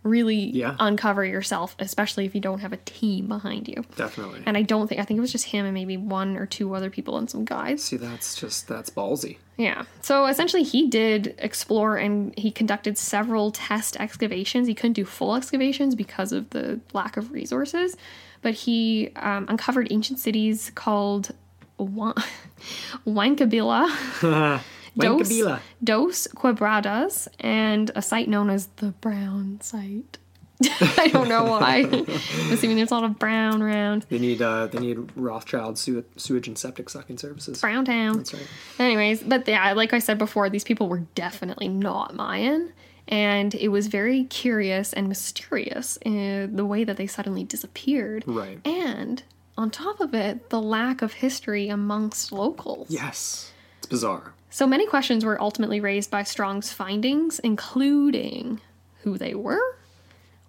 really 0.02 0.50
Yeah. 0.50 0.76
uncover 0.78 1.24
yourself, 1.24 1.74
especially 1.78 2.24
if 2.24 2.34
you 2.34 2.40
don't 2.40 2.60
have 2.60 2.72
a 2.72 2.76
team 2.78 3.26
behind 3.26 3.68
you. 3.68 3.84
Definitely. 3.96 4.42
And 4.46 4.56
I 4.56 4.62
don't 4.62 4.86
think 4.88 5.00
I 5.00 5.04
think 5.04 5.18
it 5.18 5.20
was 5.20 5.32
just 5.32 5.46
him 5.46 5.64
and 5.64 5.74
maybe 5.74 5.96
one 5.96 6.36
or 6.36 6.46
two 6.46 6.74
other 6.74 6.90
people 6.90 7.16
and 7.18 7.28
some 7.28 7.44
guides. 7.44 7.84
See, 7.84 7.96
that's 7.96 8.34
just. 8.36 8.68
That's 8.68 8.90
ballsy. 8.90 9.38
Yeah. 9.56 9.84
So 10.02 10.26
essentially, 10.26 10.62
he 10.62 10.86
did 10.88 11.34
explore 11.38 11.96
and 11.96 12.32
he 12.38 12.50
conducted 12.50 12.96
several 12.96 13.50
test 13.50 13.96
excavations. 13.98 14.68
He 14.68 14.74
couldn't 14.74 14.92
do 14.92 15.04
full 15.04 15.34
excavations 15.34 15.94
because 15.96 16.30
of 16.32 16.50
the 16.50 16.80
lack 16.92 17.16
of 17.16 17.32
resources, 17.32 17.96
but 18.40 18.54
he 18.54 19.10
um, 19.16 19.46
uncovered 19.48 19.88
ancient 19.90 20.20
cities 20.20 20.70
called 20.76 21.32
Wan- 21.76 22.14
Wankibila, 23.06 23.88
Dos. 24.98 25.60
Dos 25.82 26.26
Quebradas, 26.28 27.28
and 27.40 27.90
a 27.94 28.02
site 28.02 28.28
known 28.28 28.50
as 28.50 28.66
the 28.76 28.90
Brown 28.92 29.60
Site. 29.60 30.18
I 30.80 31.08
don't 31.12 31.28
know 31.28 31.44
why. 31.44 31.84
I'm 31.92 32.52
assuming 32.52 32.76
there's 32.76 32.90
a 32.90 32.94
lot 32.94 33.04
of 33.04 33.18
brown 33.18 33.62
around. 33.62 34.06
They 34.08 34.18
need 34.18 34.42
uh, 34.42 34.66
they 34.66 34.80
need 34.80 34.98
Rothschild 35.14 35.78
sew- 35.78 36.04
sewage 36.16 36.48
and 36.48 36.58
septic 36.58 36.90
sucking 36.90 37.18
services. 37.18 37.60
Brown 37.60 37.84
Town. 37.84 38.16
That's 38.16 38.34
right. 38.34 38.46
Anyways, 38.78 39.22
but 39.22 39.46
yeah, 39.46 39.72
like 39.74 39.92
I 39.92 40.00
said 40.00 40.18
before, 40.18 40.50
these 40.50 40.64
people 40.64 40.88
were 40.88 41.04
definitely 41.14 41.68
not 41.68 42.14
Mayan. 42.14 42.72
And 43.06 43.54
it 43.54 43.68
was 43.68 43.86
very 43.86 44.24
curious 44.24 44.92
and 44.92 45.08
mysterious 45.08 45.96
in 46.04 46.56
the 46.56 46.66
way 46.66 46.84
that 46.84 46.98
they 46.98 47.06
suddenly 47.06 47.42
disappeared. 47.42 48.24
Right. 48.26 48.60
And 48.66 49.22
on 49.56 49.70
top 49.70 50.00
of 50.00 50.12
it, 50.12 50.50
the 50.50 50.60
lack 50.60 51.00
of 51.00 51.14
history 51.14 51.68
amongst 51.68 52.32
locals. 52.32 52.90
Yes. 52.90 53.52
It's 53.78 53.86
bizarre. 53.86 54.34
So 54.50 54.66
many 54.66 54.86
questions 54.86 55.24
were 55.24 55.40
ultimately 55.40 55.80
raised 55.80 56.10
by 56.10 56.22
Strong's 56.22 56.72
findings, 56.72 57.38
including 57.38 58.60
who 59.02 59.18
they 59.18 59.34
were, 59.34 59.76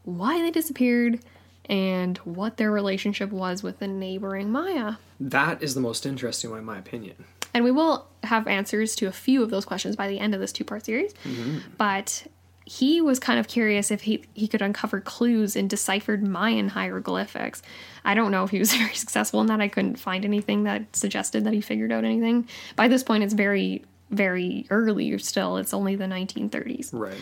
why 0.03 0.41
they 0.41 0.51
disappeared, 0.51 1.19
and 1.65 2.17
what 2.19 2.57
their 2.57 2.71
relationship 2.71 3.31
was 3.31 3.61
with 3.61 3.79
the 3.79 3.87
neighboring 3.87 4.51
Maya. 4.51 4.95
That 5.19 5.61
is 5.61 5.75
the 5.75 5.81
most 5.81 6.05
interesting 6.05 6.49
one, 6.49 6.59
in 6.59 6.65
my 6.65 6.77
opinion. 6.79 7.25
And 7.53 7.63
we 7.63 7.71
will 7.71 8.07
have 8.23 8.47
answers 8.47 8.95
to 8.97 9.07
a 9.07 9.11
few 9.11 9.43
of 9.43 9.49
those 9.49 9.65
questions 9.65 9.95
by 9.95 10.07
the 10.07 10.19
end 10.19 10.33
of 10.33 10.39
this 10.39 10.51
two 10.51 10.63
part 10.63 10.85
series. 10.85 11.13
Mm-hmm. 11.25 11.59
But 11.77 12.27
he 12.69 13.01
was 13.01 13.17
kind 13.17 13.39
of 13.39 13.47
curious 13.47 13.89
if 13.89 14.01
he, 14.01 14.23
he 14.35 14.47
could 14.47 14.61
uncover 14.61 15.01
clues 15.01 15.55
in 15.55 15.67
deciphered 15.67 16.21
Mayan 16.21 16.69
hieroglyphics. 16.69 17.63
I 18.05 18.13
don't 18.13 18.29
know 18.29 18.43
if 18.43 18.51
he 18.51 18.59
was 18.59 18.71
very 18.75 18.93
successful 18.93 19.41
in 19.41 19.47
that. 19.47 19.59
I 19.59 19.67
couldn't 19.67 19.95
find 19.95 20.23
anything 20.23 20.65
that 20.65 20.95
suggested 20.95 21.45
that 21.45 21.53
he 21.53 21.61
figured 21.61 21.91
out 21.91 22.03
anything. 22.03 22.47
By 22.75 22.87
this 22.87 23.01
point, 23.01 23.23
it's 23.23 23.33
very, 23.33 23.83
very 24.11 24.67
early 24.69 25.17
still. 25.17 25.57
It's 25.57 25.73
only 25.73 25.95
the 25.95 26.05
1930s. 26.05 26.91
Right. 26.93 27.17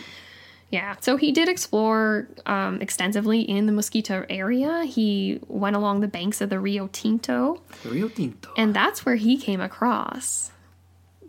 Yeah, 0.68 0.96
so 1.00 1.16
he 1.16 1.32
did 1.32 1.48
explore 1.48 2.28
um, 2.44 2.82
extensively 2.82 3.40
in 3.40 3.64
the 3.64 3.72
Mosquito 3.72 4.26
area. 4.28 4.84
He 4.84 5.40
went 5.48 5.76
along 5.76 6.00
the 6.00 6.08
banks 6.08 6.42
of 6.42 6.50
the 6.50 6.60
Rio 6.60 6.88
Tinto, 6.88 7.62
Rio 7.86 8.10
Tinto. 8.10 8.50
and 8.54 8.74
that's 8.74 9.06
where 9.06 9.16
he 9.16 9.38
came 9.38 9.62
across 9.62 10.52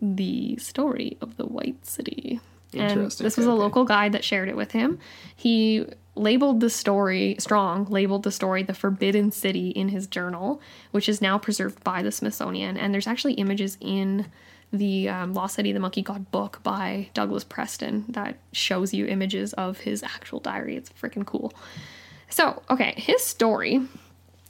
the 0.02 0.58
story 0.58 1.16
of 1.22 1.38
the 1.38 1.46
White 1.46 1.86
City. 1.86 2.38
And 2.74 3.10
this 3.10 3.36
was 3.36 3.46
a 3.46 3.52
local 3.52 3.84
guide 3.84 4.12
that 4.12 4.24
shared 4.24 4.48
it 4.48 4.56
with 4.56 4.72
him. 4.72 4.98
He 5.34 5.86
labeled 6.14 6.60
the 6.60 6.70
story, 6.70 7.36
Strong 7.38 7.86
labeled 7.86 8.22
the 8.22 8.32
story 8.32 8.62
the 8.62 8.74
Forbidden 8.74 9.32
City 9.32 9.70
in 9.70 9.88
his 9.88 10.06
journal, 10.06 10.60
which 10.90 11.08
is 11.08 11.20
now 11.20 11.38
preserved 11.38 11.82
by 11.82 12.02
the 12.02 12.12
Smithsonian. 12.12 12.76
And 12.76 12.92
there's 12.92 13.06
actually 13.06 13.34
images 13.34 13.76
in 13.80 14.26
the 14.72 15.08
um, 15.08 15.34
Lost 15.34 15.56
City, 15.56 15.72
the 15.72 15.80
Monkey 15.80 16.02
God 16.02 16.30
book 16.30 16.60
by 16.62 17.08
Douglas 17.14 17.44
Preston 17.44 18.04
that 18.08 18.36
shows 18.52 18.94
you 18.94 19.06
images 19.06 19.52
of 19.54 19.78
his 19.78 20.02
actual 20.02 20.40
diary. 20.40 20.76
It's 20.76 20.90
freaking 20.90 21.26
cool. 21.26 21.52
So, 22.28 22.62
okay, 22.70 22.94
his 22.96 23.24
story, 23.24 23.80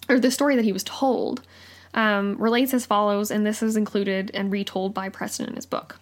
or 0.08 0.20
the 0.20 0.30
story 0.30 0.56
that 0.56 0.64
he 0.64 0.72
was 0.72 0.84
told, 0.84 1.42
um, 1.94 2.36
relates 2.38 2.74
as 2.74 2.84
follows, 2.84 3.30
and 3.30 3.46
this 3.46 3.62
is 3.62 3.76
included 3.76 4.30
and 4.34 4.52
retold 4.52 4.92
by 4.92 5.08
Preston 5.08 5.48
in 5.48 5.56
his 5.56 5.66
book. 5.66 5.98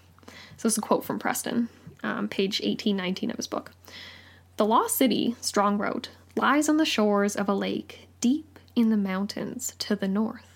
So, 0.57 0.67
this 0.67 0.73
is 0.73 0.79
a 0.79 0.83
quote 0.83 1.05
from 1.05 1.21
Preston, 1.21 1.69
um, 2.03 2.29
page 2.29 2.61
1819 2.61 3.31
of 3.31 3.37
his 3.37 3.47
book. 3.47 3.73
The 4.57 4.67
Lost 4.67 4.97
City, 4.97 5.37
Strong 5.41 5.79
wrote, 5.79 6.11
lies 6.37 6.69
on 6.69 6.77
the 6.77 6.85
shores 6.85 7.37
of 7.37 7.49
a 7.49 7.55
lake 7.55 8.09
deep 8.21 8.59
in 8.75 8.91
the 8.91 8.97
mountains 8.97 9.75
to 9.79 9.97
the 9.97 10.09
north. 10.09 10.49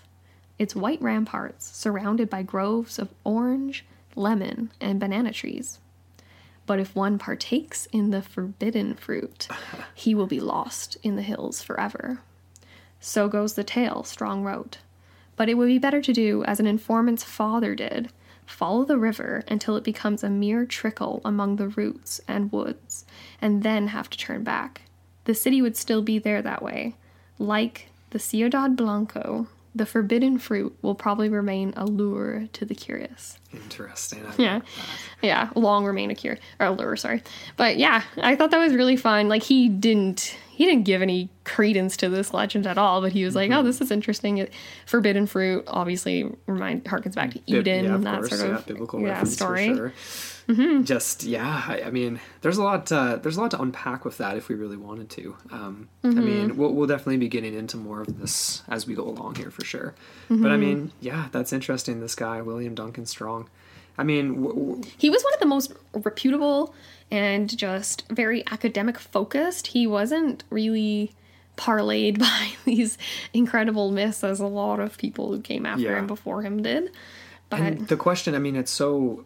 Its 0.59 0.75
white 0.75 1.01
ramparts 1.01 1.65
surrounded 1.75 2.29
by 2.29 2.43
groves 2.43 2.99
of 2.99 3.09
orange, 3.23 3.85
lemon, 4.15 4.71
and 4.79 4.99
banana 4.99 5.31
trees. 5.31 5.79
But 6.65 6.79
if 6.79 6.95
one 6.95 7.17
partakes 7.17 7.87
in 7.91 8.11
the 8.11 8.21
forbidden 8.21 8.95
fruit, 8.95 9.47
he 9.93 10.15
will 10.15 10.27
be 10.27 10.39
lost 10.39 10.97
in 11.03 11.15
the 11.15 11.21
hills 11.21 11.61
forever. 11.61 12.19
So 12.99 13.27
goes 13.27 13.55
the 13.55 13.63
tale, 13.63 14.03
Strong 14.03 14.43
wrote. 14.43 14.77
But 15.35 15.49
it 15.49 15.55
would 15.55 15.67
be 15.67 15.79
better 15.79 16.01
to 16.01 16.13
do 16.13 16.43
as 16.45 16.59
an 16.59 16.67
informant's 16.67 17.23
father 17.23 17.75
did 17.75 18.09
follow 18.45 18.85
the 18.85 18.97
river 18.97 19.43
until 19.47 19.75
it 19.75 19.83
becomes 19.83 20.23
a 20.23 20.29
mere 20.29 20.65
trickle 20.65 21.21
among 21.23 21.55
the 21.55 21.67
roots 21.69 22.21
and 22.27 22.51
woods, 22.51 23.05
and 23.41 23.63
then 23.63 23.87
have 23.87 24.09
to 24.09 24.17
turn 24.17 24.43
back. 24.43 24.81
The 25.25 25.33
city 25.33 25.61
would 25.61 25.77
still 25.77 26.01
be 26.01 26.19
there 26.19 26.41
that 26.41 26.61
way. 26.61 26.95
Like 27.39 27.89
the 28.11 28.19
Ciudad 28.19 28.75
Blanco, 28.75 29.47
the 29.75 29.85
forbidden 29.85 30.37
fruit 30.37 30.75
will 30.81 30.95
probably 30.95 31.29
remain 31.29 31.73
a 31.75 31.85
lure 31.85 32.47
to 32.53 32.65
the 32.65 32.75
curious. 32.75 33.39
Interesting. 33.51 34.23
I 34.25 34.33
Yeah. 34.41 34.61
Yeah, 35.21 35.49
long 35.55 35.85
remain 35.85 36.11
a 36.11 36.15
cure 36.15 36.37
or 36.59 36.67
a 36.67 36.71
lure, 36.71 36.95
sorry. 36.95 37.23
But 37.57 37.77
yeah, 37.77 38.03
I 38.17 38.35
thought 38.35 38.51
that 38.51 38.59
was 38.59 38.73
really 38.73 38.97
fun. 38.97 39.29
Like 39.29 39.43
he 39.43 39.69
didn't 39.69 40.35
he 40.51 40.65
didn't 40.65 40.83
give 40.83 41.01
any 41.01 41.29
credence 41.45 41.97
to 41.97 42.09
this 42.09 42.33
legend 42.33 42.67
at 42.67 42.77
all, 42.77 43.01
but 43.01 43.11
he 43.11 43.25
was 43.25 43.35
like, 43.35 43.49
Mm-hmm. 43.49 43.59
"Oh, 43.59 43.63
this 43.63 43.81
is 43.81 43.89
interesting." 43.89 44.37
It, 44.37 44.53
forbidden 44.85 45.25
fruit 45.25 45.63
obviously 45.67 46.29
remind 46.45 46.83
harkens 46.85 47.15
back 47.15 47.31
to 47.31 47.39
Bib- 47.39 47.67
Eden 47.67 47.85
yeah, 47.85 47.95
and 47.95 48.03
that 48.05 48.19
course, 48.19 48.29
sort 48.37 48.41
of 48.51 48.57
yeah, 48.57 48.63
biblical 48.67 48.99
yeah, 49.01 49.07
reference 49.07 49.33
story. 49.33 49.69
For 49.69 49.75
sure. 49.75 49.93
Just 50.83 51.23
yeah, 51.23 51.63
I, 51.67 51.83
I 51.85 51.89
mean, 51.91 52.19
there's 52.41 52.57
a 52.57 52.63
lot. 52.63 52.91
Uh, 52.91 53.15
there's 53.15 53.37
a 53.37 53.41
lot 53.41 53.51
to 53.51 53.61
unpack 53.61 54.03
with 54.05 54.17
that 54.17 54.35
if 54.37 54.49
we 54.49 54.55
really 54.55 54.77
wanted 54.77 55.09
to. 55.11 55.35
Um, 55.51 55.87
I 56.03 56.07
Mm-hmm. 56.07 56.25
mean, 56.25 56.57
we'll, 56.57 56.73
we'll 56.73 56.87
definitely 56.87 57.17
be 57.17 57.29
getting 57.29 57.53
into 57.53 57.77
more 57.77 58.01
of 58.01 58.19
this 58.19 58.61
as 58.67 58.85
we 58.85 58.93
go 58.93 59.03
along 59.07 59.35
here 59.35 59.51
for 59.51 59.63
sure. 59.63 59.93
But 60.27 60.35
Mm-hmm. 60.35 60.45
I 60.47 60.57
mean, 60.57 60.91
yeah, 60.99 61.27
that's 61.31 61.53
interesting. 61.53 61.99
This 62.01 62.15
guy, 62.15 62.41
William 62.41 62.75
Duncan 62.75 63.05
Strong. 63.05 63.49
I 63.97 64.03
mean, 64.03 64.41
w- 64.43 64.53
w- 64.59 64.83
He 64.97 65.09
was 65.09 65.23
one 65.23 65.33
of 65.33 65.39
the 65.39 65.45
most 65.45 65.71
reputable 65.93 66.73
and 67.11 67.55
just 67.55 68.05
very 68.09 68.43
academic 68.47 68.97
focused. 68.99 69.67
He 69.67 69.85
wasn't 69.87 70.43
really 70.49 71.13
parlayed 71.57 72.17
by 72.27 72.49
these 72.65 72.97
incredible 73.33 73.91
myths 73.91 74.23
as 74.23 74.39
a 74.39 74.47
lot 74.47 74.79
of 74.79 74.97
people 74.97 75.31
who 75.31 75.39
came 75.41 75.65
after 75.65 75.83
Yeah. 75.83 75.99
him 75.99 76.07
before 76.07 76.41
him 76.41 76.61
did. 76.63 76.91
But 77.49 77.59
and 77.61 77.87
the 77.87 77.95
question, 77.97 78.33
I 78.33 78.39
mean, 78.39 78.55
it's 78.55 78.71
so 78.71 79.25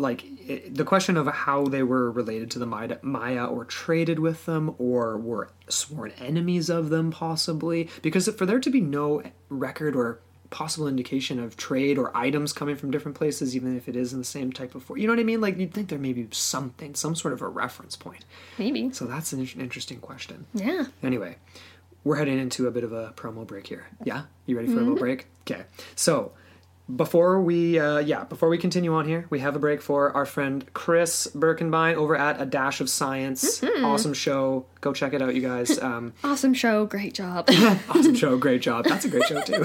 like 0.00 0.24
it, 0.48 0.74
the 0.74 0.84
question 0.84 1.16
of 1.16 1.26
how 1.26 1.66
they 1.66 1.82
were 1.82 2.10
related 2.10 2.50
to 2.52 2.58
the 2.58 2.66
Maya, 2.66 2.98
Maya 3.02 3.44
or 3.44 3.64
traded 3.64 4.18
with 4.18 4.46
them 4.46 4.74
or 4.78 5.16
were 5.16 5.50
sworn 5.68 6.12
enemies 6.18 6.68
of 6.68 6.90
them 6.90 7.10
possibly 7.10 7.88
because 8.02 8.28
for 8.28 8.46
there 8.46 8.60
to 8.60 8.70
be 8.70 8.80
no 8.80 9.22
record 9.48 9.94
or 9.94 10.20
possible 10.50 10.88
indication 10.88 11.38
of 11.38 11.56
trade 11.56 11.96
or 11.96 12.16
items 12.16 12.52
coming 12.52 12.74
from 12.74 12.90
different 12.90 13.16
places 13.16 13.54
even 13.54 13.76
if 13.76 13.88
it 13.88 13.94
is 13.94 14.12
in 14.12 14.18
the 14.18 14.24
same 14.24 14.52
type 14.52 14.74
of 14.74 14.82
for 14.82 14.98
you 14.98 15.06
know 15.06 15.12
what 15.12 15.20
i 15.20 15.22
mean 15.22 15.40
like 15.40 15.56
you'd 15.56 15.72
think 15.72 15.88
there 15.88 15.98
may 15.98 16.12
be 16.12 16.26
something 16.32 16.92
some 16.92 17.14
sort 17.14 17.32
of 17.32 17.40
a 17.40 17.46
reference 17.46 17.94
point 17.94 18.24
maybe. 18.58 18.90
so 18.90 19.04
that's 19.04 19.32
an 19.32 19.40
interesting 19.40 19.98
question 20.00 20.46
Yeah. 20.52 20.86
Anyway, 21.02 21.36
we're 22.04 22.16
heading 22.16 22.38
into 22.38 22.66
a 22.66 22.70
bit 22.70 22.84
of 22.84 22.92
a 22.92 23.12
promo 23.16 23.46
break 23.46 23.66
here. 23.66 23.86
Yeah, 24.04 24.22
you 24.46 24.56
ready 24.56 24.68
for 24.68 24.74
a 24.74 24.76
mm-hmm. 24.76 24.84
little 24.84 24.98
break? 24.98 25.26
Okay. 25.42 25.64
So 25.94 26.32
before 26.96 27.40
we, 27.40 27.78
uh, 27.78 27.98
yeah, 27.98 28.24
before 28.24 28.48
we 28.48 28.58
continue 28.58 28.94
on 28.94 29.06
here, 29.06 29.26
we 29.30 29.40
have 29.40 29.56
a 29.56 29.58
break 29.58 29.82
for 29.82 30.12
our 30.16 30.24
friend 30.26 30.64
Chris 30.74 31.28
Birkenbein 31.34 31.94
over 31.94 32.16
at 32.16 32.40
A 32.40 32.46
Dash 32.46 32.80
of 32.80 32.88
Science. 32.90 33.62
Awesome 33.82 34.14
show. 34.14 34.66
Go 34.80 34.92
check 34.92 35.12
it 35.12 35.20
out, 35.22 35.34
you 35.34 35.42
guys. 35.42 35.78
Um, 35.90 36.12
Awesome 36.22 36.52
show, 36.54 36.84
great 36.86 37.14
job. 37.14 37.48
awesome 37.88 38.14
show. 38.14 38.36
Great 38.40 38.60
job. 38.62 38.84
That's 38.84 39.04
a 39.04 39.08
great 39.08 39.24
show 39.26 39.40
too. 39.40 39.60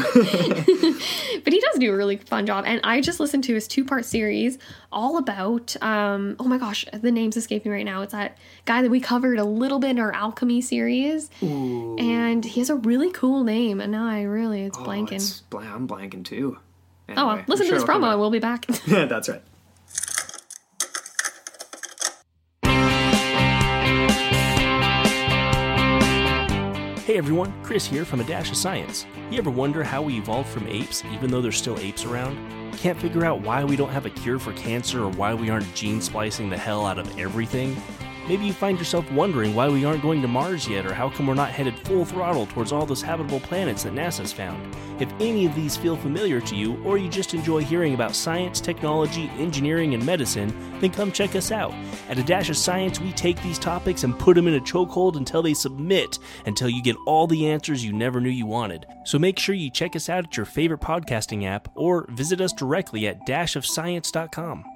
but 1.43 1.53
he 1.53 1.59
does 1.59 1.77
do 1.79 1.91
a 1.93 1.95
really 1.95 2.17
fun 2.17 2.45
job. 2.45 2.63
And 2.67 2.79
I 2.83 3.01
just 3.01 3.19
listened 3.19 3.43
to 3.45 3.53
his 3.53 3.67
two 3.67 3.83
part 3.85 4.05
series 4.05 4.57
all 4.91 5.17
about, 5.17 5.75
um, 5.81 6.35
oh 6.39 6.45
my 6.45 6.57
gosh, 6.57 6.85
the 6.93 7.11
name's 7.11 7.37
escaping 7.37 7.71
right 7.71 7.85
now. 7.85 8.01
It's 8.01 8.11
that 8.13 8.37
guy 8.65 8.81
that 8.81 8.89
we 8.89 8.99
covered 8.99 9.39
a 9.39 9.43
little 9.45 9.79
bit 9.79 9.91
in 9.91 9.99
our 9.99 10.13
alchemy 10.13 10.61
series. 10.61 11.29
And 11.41 12.43
he 12.45 12.59
has 12.61 12.69
a 12.69 12.75
really 12.75 13.11
cool 13.11 13.43
name. 13.43 13.79
And 13.81 13.91
now 13.91 14.07
I 14.07 14.23
really, 14.23 14.63
it's 14.63 14.77
Oh, 14.77 14.83
blanking. 14.83 15.13
it's 15.13 15.43
I'm 15.53 15.87
blanking 15.87 16.23
too. 16.25 16.57
Oh, 17.09 17.27
well, 17.27 17.43
listen 17.47 17.65
sure 17.65 17.75
to 17.75 17.81
this 17.81 17.83
it'll 17.83 18.01
promo 18.01 18.11
and 18.11 18.19
we'll 18.19 18.31
be 18.31 18.39
back. 18.39 18.65
Yeah, 18.87 19.05
that's 19.05 19.29
right. 19.29 19.41
Hey 27.05 27.19
everyone, 27.19 27.53
Chris 27.63 27.85
here 27.85 28.03
from 28.03 28.19
A 28.19 28.23
Dash 28.23 28.49
of 28.49 28.57
Science. 28.57 29.05
You 29.29 29.37
ever 29.37 29.51
wonder 29.51 29.83
how 29.83 30.01
we 30.01 30.17
evolved 30.17 30.49
from 30.49 30.67
apes 30.67 31.03
even 31.13 31.29
though 31.29 31.41
there's 31.41 31.55
still 31.55 31.77
apes 31.79 32.03
around? 32.03 32.35
Can't 32.73 32.99
figure 32.99 33.23
out 33.23 33.41
why 33.41 33.63
we 33.63 33.75
don't 33.75 33.91
have 33.91 34.05
a 34.05 34.09
cure 34.09 34.39
for 34.39 34.51
cancer 34.53 35.03
or 35.03 35.11
why 35.11 35.33
we 35.33 35.49
aren't 35.49 35.71
gene 35.75 36.01
splicing 36.01 36.49
the 36.49 36.57
hell 36.57 36.85
out 36.85 36.97
of 36.97 37.19
everything? 37.19 37.77
Maybe 38.27 38.45
you 38.45 38.53
find 38.53 38.79
yourself 38.79 39.09
wondering 39.11 39.53
why 39.53 39.69
we 39.69 39.85
aren't 39.85 40.01
going 40.01 40.21
to 40.23 40.27
Mars 40.27 40.67
yet 40.67 40.85
or 40.85 40.93
how 40.93 41.09
come 41.09 41.27
we're 41.27 41.35
not 41.35 41.51
headed 41.51 41.77
full 41.79 42.05
throttle 42.05 42.47
towards 42.47 42.71
all 42.71 42.85
those 42.85 43.03
habitable 43.03 43.39
planets 43.39 43.83
that 43.83 43.93
NASA's 43.93 44.33
found. 44.33 44.75
If 44.99 45.11
any 45.19 45.45
of 45.45 45.53
these 45.53 45.77
feel 45.77 45.95
familiar 45.95 46.41
to 46.41 46.55
you 46.55 46.81
or 46.83 46.97
you 46.97 47.07
just 47.07 47.35
enjoy 47.35 47.63
hearing 47.63 47.93
about 47.93 48.15
science, 48.15 48.59
technology, 48.59 49.29
engineering, 49.37 49.93
and 49.93 50.03
medicine, 50.03 50.51
then 50.79 50.89
come 50.89 51.11
check 51.11 51.35
us 51.35 51.51
out. 51.51 51.73
At 52.09 52.17
A 52.17 52.23
Dash 52.23 52.49
of 52.49 52.57
Science, 52.57 52.99
we 52.99 53.11
take 53.11 53.41
these 53.43 53.59
topics 53.59 54.03
and 54.03 54.17
put 54.17 54.35
them 54.35 54.47
in 54.47 54.55
a 54.55 54.59
chokehold 54.59 55.17
until 55.17 55.43
they 55.43 55.53
submit, 55.53 56.17
until 56.47 56.69
you 56.69 56.81
get 56.81 56.97
all 57.05 57.27
the 57.27 57.47
answers 57.47 57.85
you 57.85 57.93
never 57.93 58.19
knew 58.19 58.29
you 58.29 58.47
wanted. 58.47 58.87
So 59.03 59.19
make 59.19 59.37
sure 59.37 59.53
you 59.53 59.69
check 59.69 59.95
us 59.95 60.09
out 60.09 60.25
at 60.25 60.37
your 60.37 60.47
favorite 60.47 60.81
podcasting 60.81 61.45
app 61.45 61.69
or 61.75 62.07
visit 62.09 62.41
us 62.41 62.53
directly 62.53 63.07
at 63.07 63.27
dashofscience.com. 63.27 64.74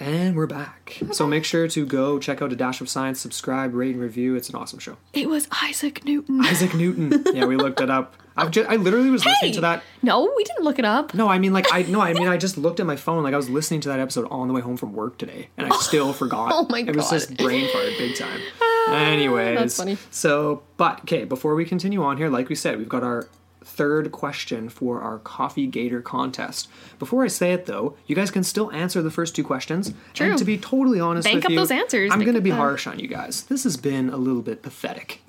And 0.00 0.36
we're 0.36 0.46
back. 0.46 1.00
So 1.10 1.26
make 1.26 1.44
sure 1.44 1.66
to 1.66 1.84
go 1.84 2.20
check 2.20 2.40
out 2.40 2.52
A 2.52 2.56
Dash 2.56 2.80
of 2.80 2.88
Science, 2.88 3.20
subscribe, 3.20 3.74
rate, 3.74 3.94
and 3.94 4.00
review. 4.00 4.36
It's 4.36 4.48
an 4.48 4.54
awesome 4.54 4.78
show. 4.78 4.96
it 5.12 5.28
was 5.28 5.48
Isaac 5.50 6.04
Newton. 6.04 6.40
Isaac 6.44 6.74
Newton. 6.74 7.24
Yeah, 7.34 7.44
we 7.46 7.56
looked 7.56 7.80
it 7.80 7.90
up. 7.90 8.14
I've 8.36 8.50
just, 8.52 8.68
I 8.70 8.76
literally 8.76 9.10
was 9.10 9.24
listening 9.24 9.52
to 9.54 9.60
that. 9.62 9.82
No, 10.02 10.32
we 10.36 10.44
didn't 10.44 10.62
look 10.64 10.78
it 10.78 10.84
up. 10.84 11.14
No, 11.14 11.28
I 11.28 11.38
mean 11.38 11.52
like 11.52 11.66
I 11.72 11.82
no, 11.82 12.00
I 12.00 12.12
mean 12.14 12.28
I 12.28 12.36
just 12.36 12.56
looked 12.56 12.78
at 12.80 12.86
my 12.86 12.94
phone 12.96 13.22
like 13.24 13.34
I 13.34 13.36
was 13.36 13.50
listening 13.50 13.80
to 13.82 13.88
that 13.88 13.98
episode 13.98 14.28
on 14.30 14.46
the 14.48 14.54
way 14.54 14.60
home 14.60 14.76
from 14.76 14.92
work 14.92 15.18
today, 15.18 15.48
and 15.56 15.70
I 15.72 15.76
still 15.78 16.08
oh 16.10 16.12
forgot. 16.12 16.50
Oh 16.52 16.66
my 16.70 16.82
god, 16.82 16.90
It 16.90 16.96
was 16.96 17.10
just 17.10 17.36
brain 17.36 17.68
fart 17.72 17.86
big 17.98 18.16
time. 18.16 18.40
Ah, 18.60 18.94
Anyways, 19.04 19.58
that's 19.58 19.76
funny. 19.76 19.98
So, 20.10 20.62
but 20.76 21.00
okay, 21.00 21.24
before 21.24 21.54
we 21.56 21.64
continue 21.64 22.02
on 22.04 22.16
here, 22.16 22.28
like 22.28 22.48
we 22.48 22.54
said, 22.54 22.78
we've 22.78 22.88
got 22.88 23.02
our 23.02 23.28
third 23.62 24.12
question 24.12 24.68
for 24.68 25.00
our 25.00 25.18
Coffee 25.18 25.66
Gator 25.66 26.00
contest. 26.00 26.68
Before 26.98 27.24
I 27.24 27.28
say 27.28 27.52
it 27.52 27.66
though, 27.66 27.96
you 28.06 28.14
guys 28.14 28.30
can 28.30 28.42
still 28.44 28.70
answer 28.72 29.02
the 29.02 29.10
first 29.10 29.36
two 29.36 29.44
questions. 29.44 29.92
True. 30.14 30.30
And 30.30 30.38
to 30.38 30.44
be 30.44 30.58
totally 30.58 31.00
honest 31.00 31.26
Bank 31.26 31.36
with 31.36 31.44
up 31.46 31.50
you, 31.50 31.58
those 31.58 31.70
answers. 31.70 32.10
I'm 32.12 32.20
going 32.20 32.34
to 32.34 32.40
be 32.40 32.50
the- 32.50 32.56
harsh 32.56 32.86
on 32.86 32.98
you 32.98 33.08
guys. 33.08 33.44
This 33.44 33.64
has 33.64 33.76
been 33.76 34.10
a 34.10 34.16
little 34.16 34.42
bit 34.42 34.62
pathetic. 34.62 35.20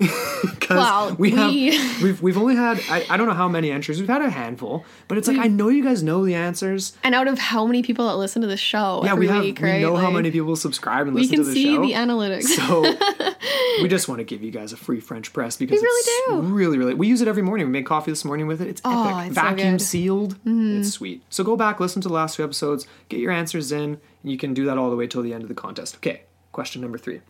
Well, 0.70 1.16
we 1.16 1.32
have 1.32 1.50
we- 1.50 1.70
we've 2.02 2.22
we've 2.22 2.38
only 2.38 2.54
had 2.54 2.80
I, 2.88 3.04
I 3.10 3.16
don't 3.16 3.26
know 3.26 3.34
how 3.34 3.48
many 3.48 3.72
entries. 3.72 3.98
We've 3.98 4.08
had 4.08 4.22
a 4.22 4.30
handful, 4.30 4.84
but 5.08 5.18
it's 5.18 5.26
like 5.26 5.38
I 5.38 5.48
mm. 5.48 5.56
know 5.56 5.68
you 5.68 5.82
guys 5.82 6.02
know 6.02 6.24
the 6.24 6.36
answers. 6.36 6.96
And 7.02 7.14
out 7.14 7.26
of 7.26 7.38
how 7.38 7.66
many 7.66 7.82
people 7.82 8.06
that 8.06 8.14
listen 8.14 8.40
to 8.42 8.48
the 8.48 8.56
show 8.56 9.02
Yeah, 9.04 9.14
we 9.14 9.26
have 9.26 9.42
week, 9.42 9.60
we 9.60 9.68
right? 9.68 9.80
know 9.80 9.96
how 9.96 10.10
many 10.10 10.30
people 10.30 10.54
subscribe 10.54 11.06
and 11.06 11.14
we 11.14 11.22
listen 11.22 11.36
can 11.38 11.44
to 11.44 11.50
the 11.50 11.54
see 11.54 11.76
the 11.76 11.92
analytics. 11.94 12.44
So 12.44 12.82
we 13.82 13.88
just 13.88 14.08
want 14.08 14.20
to 14.20 14.24
give 14.24 14.42
you 14.42 14.52
guys 14.52 14.72
a 14.72 14.76
free 14.76 15.00
French 15.00 15.32
press 15.32 15.56
because 15.56 15.80
We 15.80 15.86
really 15.86 16.00
it's 16.00 16.28
do. 16.28 16.40
really, 16.42 16.78
really. 16.78 16.94
We 16.94 17.08
use 17.08 17.20
it 17.20 17.26
every 17.28 17.42
morning. 17.42 17.66
We 17.66 17.72
make 17.72 17.86
coffee 17.86 18.12
this 18.12 18.24
morning 18.24 18.29
with 18.46 18.60
it. 18.60 18.68
It's 18.68 18.80
Oh, 18.84 19.08
epic. 19.18 19.26
it's 19.28 19.34
so 19.36 19.42
Vacuum. 19.42 19.68
Mm-hmm. 19.68 19.78
sealed. 19.78 20.36
It's 20.44 20.90
sweet. 20.90 21.22
So 21.30 21.44
go 21.44 21.56
back, 21.56 21.80
listen 21.80 22.00
to 22.02 22.08
the 22.08 22.14
last 22.14 22.36
two 22.36 22.44
episodes, 22.44 22.86
get 23.08 23.20
your 23.20 23.32
answers 23.32 23.72
in, 23.72 24.00
and 24.22 24.32
you 24.32 24.38
can 24.38 24.54
do 24.54 24.64
that 24.66 24.78
all 24.78 24.90
the 24.90 24.96
way 24.96 25.06
till 25.06 25.22
the 25.22 25.32
end 25.34 25.42
of 25.42 25.48
the 25.48 25.54
contest. 25.54 25.96
Okay, 25.96 26.22
question 26.52 26.80
number 26.82 26.98
three. 26.98 27.20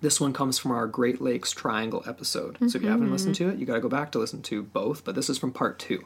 This 0.00 0.20
one 0.20 0.32
comes 0.32 0.58
from 0.58 0.70
our 0.70 0.86
Great 0.86 1.20
Lakes 1.20 1.50
Triangle 1.52 2.04
episode. 2.06 2.56
So 2.70 2.76
if 2.78 2.82
you 2.84 2.88
haven't 2.88 3.10
listened 3.10 3.34
Mm-hmm. 3.34 3.48
to 3.50 3.54
it, 3.54 3.58
you 3.58 3.66
got 3.66 3.74
to 3.74 3.80
go 3.80 3.88
back 3.88 4.12
to 4.12 4.18
listen 4.18 4.42
to 4.42 4.62
both. 4.62 5.04
But 5.04 5.14
this 5.16 5.28
is 5.28 5.38
from 5.38 5.52
part 5.52 5.78
two 5.78 6.04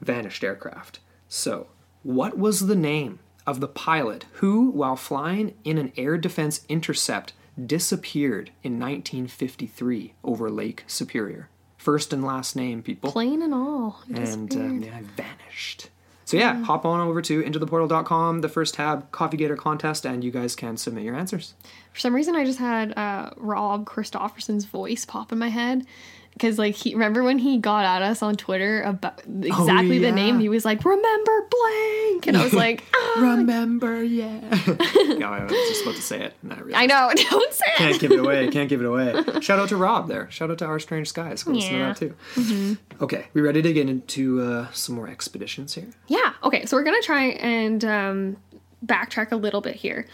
Vanished 0.00 0.42
Aircraft. 0.42 0.98
So, 1.28 1.68
what 2.02 2.36
was 2.36 2.66
the 2.66 2.74
name 2.76 3.20
of 3.46 3.60
the 3.60 3.68
pilot 3.68 4.26
who, 4.34 4.70
while 4.70 4.96
flying 4.96 5.54
in 5.64 5.78
an 5.78 5.92
air 5.96 6.18
defense 6.18 6.62
intercept, 6.68 7.34
disappeared 7.64 8.50
in 8.64 8.80
1953 8.80 10.14
over 10.24 10.50
Lake 10.50 10.82
Superior? 10.88 11.48
First 11.84 12.14
and 12.14 12.24
last 12.24 12.56
name, 12.56 12.82
people 12.82 13.12
Plain 13.12 13.42
and 13.42 13.52
all. 13.52 14.00
And 14.08 14.48
disappeared. 14.48 14.84
yeah, 14.84 14.96
I 14.96 15.02
vanished. 15.02 15.90
So 16.24 16.38
yeah, 16.38 16.64
hop 16.64 16.86
on 16.86 17.06
over 17.06 17.20
to 17.20 17.42
intotheportal.com, 17.42 18.40
the 18.40 18.48
first 18.48 18.72
tab, 18.72 19.10
Coffee 19.12 19.36
Gator 19.36 19.56
contest, 19.56 20.06
and 20.06 20.24
you 20.24 20.30
guys 20.30 20.56
can 20.56 20.78
submit 20.78 21.04
your 21.04 21.14
answers. 21.14 21.52
For 21.92 22.00
some 22.00 22.14
reason, 22.14 22.34
I 22.34 22.46
just 22.46 22.58
had 22.58 22.96
uh, 22.96 23.32
Rob 23.36 23.84
Christofferson's 23.84 24.64
voice 24.64 25.04
pop 25.04 25.30
in 25.30 25.38
my 25.38 25.48
head. 25.50 25.86
Because, 26.34 26.58
like, 26.58 26.74
he 26.74 26.94
remember 26.94 27.22
when 27.22 27.38
he 27.38 27.58
got 27.58 27.84
at 27.84 28.02
us 28.02 28.20
on 28.20 28.34
Twitter 28.34 28.82
about 28.82 29.22
exactly 29.42 29.98
yeah. 29.98 30.10
the 30.10 30.14
name? 30.14 30.40
He 30.40 30.48
was 30.48 30.64
like, 30.64 30.84
Remember 30.84 31.48
blank. 31.48 32.26
And 32.26 32.36
I 32.36 32.44
was 32.44 32.52
like, 32.52 32.82
ah. 32.94 33.14
Remember, 33.18 34.02
yeah. 34.02 34.40
yeah, 34.96 35.30
I 35.30 35.44
was 35.44 35.52
just 35.52 35.82
about 35.82 35.94
to 35.94 36.02
say 36.02 36.22
it. 36.24 36.34
and 36.42 36.52
I, 36.52 36.60
realized 36.60 36.76
I 36.76 36.86
know, 36.86 37.12
don't 37.30 37.52
say 37.52 37.64
it. 37.66 37.78
Can't 37.78 38.00
give 38.00 38.12
it 38.12 38.18
away. 38.18 38.48
Can't 38.48 38.68
give 38.68 38.80
it 38.80 38.86
away. 38.86 39.40
Shout 39.40 39.60
out 39.60 39.68
to 39.68 39.76
Rob 39.76 40.08
there. 40.08 40.28
Shout 40.30 40.50
out 40.50 40.58
to 40.58 40.66
Our 40.66 40.80
Strange 40.80 41.08
Skies. 41.08 41.44
Go 41.44 41.52
listen 41.52 41.72
to 41.72 41.78
that 41.78 41.96
too. 41.96 42.78
Okay, 43.00 43.26
we 43.32 43.40
ready 43.40 43.62
to 43.62 43.72
get 43.72 43.88
into 43.88 44.40
uh, 44.40 44.70
some 44.72 44.96
more 44.96 45.08
expeditions 45.08 45.74
here? 45.74 45.90
Yeah. 46.08 46.32
Okay. 46.42 46.66
So 46.66 46.76
we're 46.76 46.84
gonna 46.84 47.00
try 47.02 47.26
and 47.26 47.84
um, 47.84 48.36
backtrack 48.84 49.32
a 49.32 49.36
little 49.36 49.60
bit 49.60 49.76
here. 49.76 50.06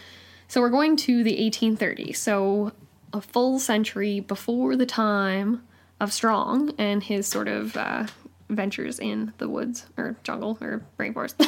So 0.47 0.61
we're 0.61 0.69
going 0.69 0.97
to 0.97 1.23
the 1.23 1.37
1830s. 1.49 2.17
So 2.17 2.73
a 3.13 3.21
full 3.21 3.59
century 3.59 4.19
before 4.19 4.75
the 4.75 4.85
time 4.85 5.63
of 6.01 6.11
Strong 6.11 6.73
and 6.79 7.03
his 7.03 7.27
sort 7.27 7.47
of 7.47 7.77
uh, 7.77 8.07
ventures 8.49 8.97
in 8.99 9.31
the 9.37 9.47
woods 9.47 9.85
or 9.97 10.15
jungle 10.23 10.57
or 10.59 10.81
rainforest. 10.99 11.35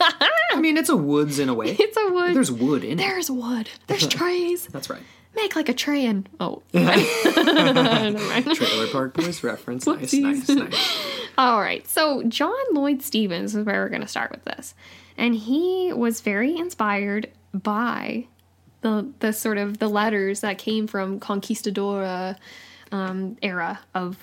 I 0.00 0.60
mean, 0.60 0.76
it's 0.76 0.88
a 0.88 0.96
woods 0.96 1.38
in 1.38 1.48
a 1.48 1.54
way. 1.54 1.76
it's 1.78 1.96
a 1.96 2.12
wood. 2.12 2.34
There's 2.34 2.50
wood 2.50 2.82
in 2.82 2.98
it. 2.98 3.02
There's 3.02 3.30
wood. 3.30 3.70
There's 3.86 4.08
trees. 4.08 4.66
That's 4.66 4.90
right. 4.90 5.02
Make 5.36 5.54
like 5.54 5.68
a 5.68 5.74
train. 5.74 6.26
Oh. 6.40 6.62
Trailer 6.72 6.96
Park 8.88 9.14
Boys 9.14 9.44
reference. 9.44 9.86
Nice, 9.86 10.12
nice, 10.12 10.48
nice. 10.48 10.98
All 11.38 11.60
right. 11.60 11.86
So 11.86 12.24
John 12.24 12.56
Lloyd 12.72 13.00
Stephens 13.02 13.54
is 13.54 13.64
where 13.64 13.84
we're 13.84 13.90
going 13.90 14.02
to 14.02 14.08
start 14.08 14.32
with 14.32 14.42
this, 14.44 14.74
and 15.16 15.36
he 15.36 15.92
was 15.92 16.20
very 16.20 16.56
inspired 16.56 17.30
by 17.54 18.26
the 18.80 19.12
the 19.20 19.32
sort 19.32 19.58
of 19.58 19.78
the 19.78 19.88
letters 19.88 20.40
that 20.40 20.58
came 20.58 20.88
from 20.88 21.20
conquistadora 21.20 22.36
um, 22.92 23.36
era 23.42 23.80
of 23.94 24.16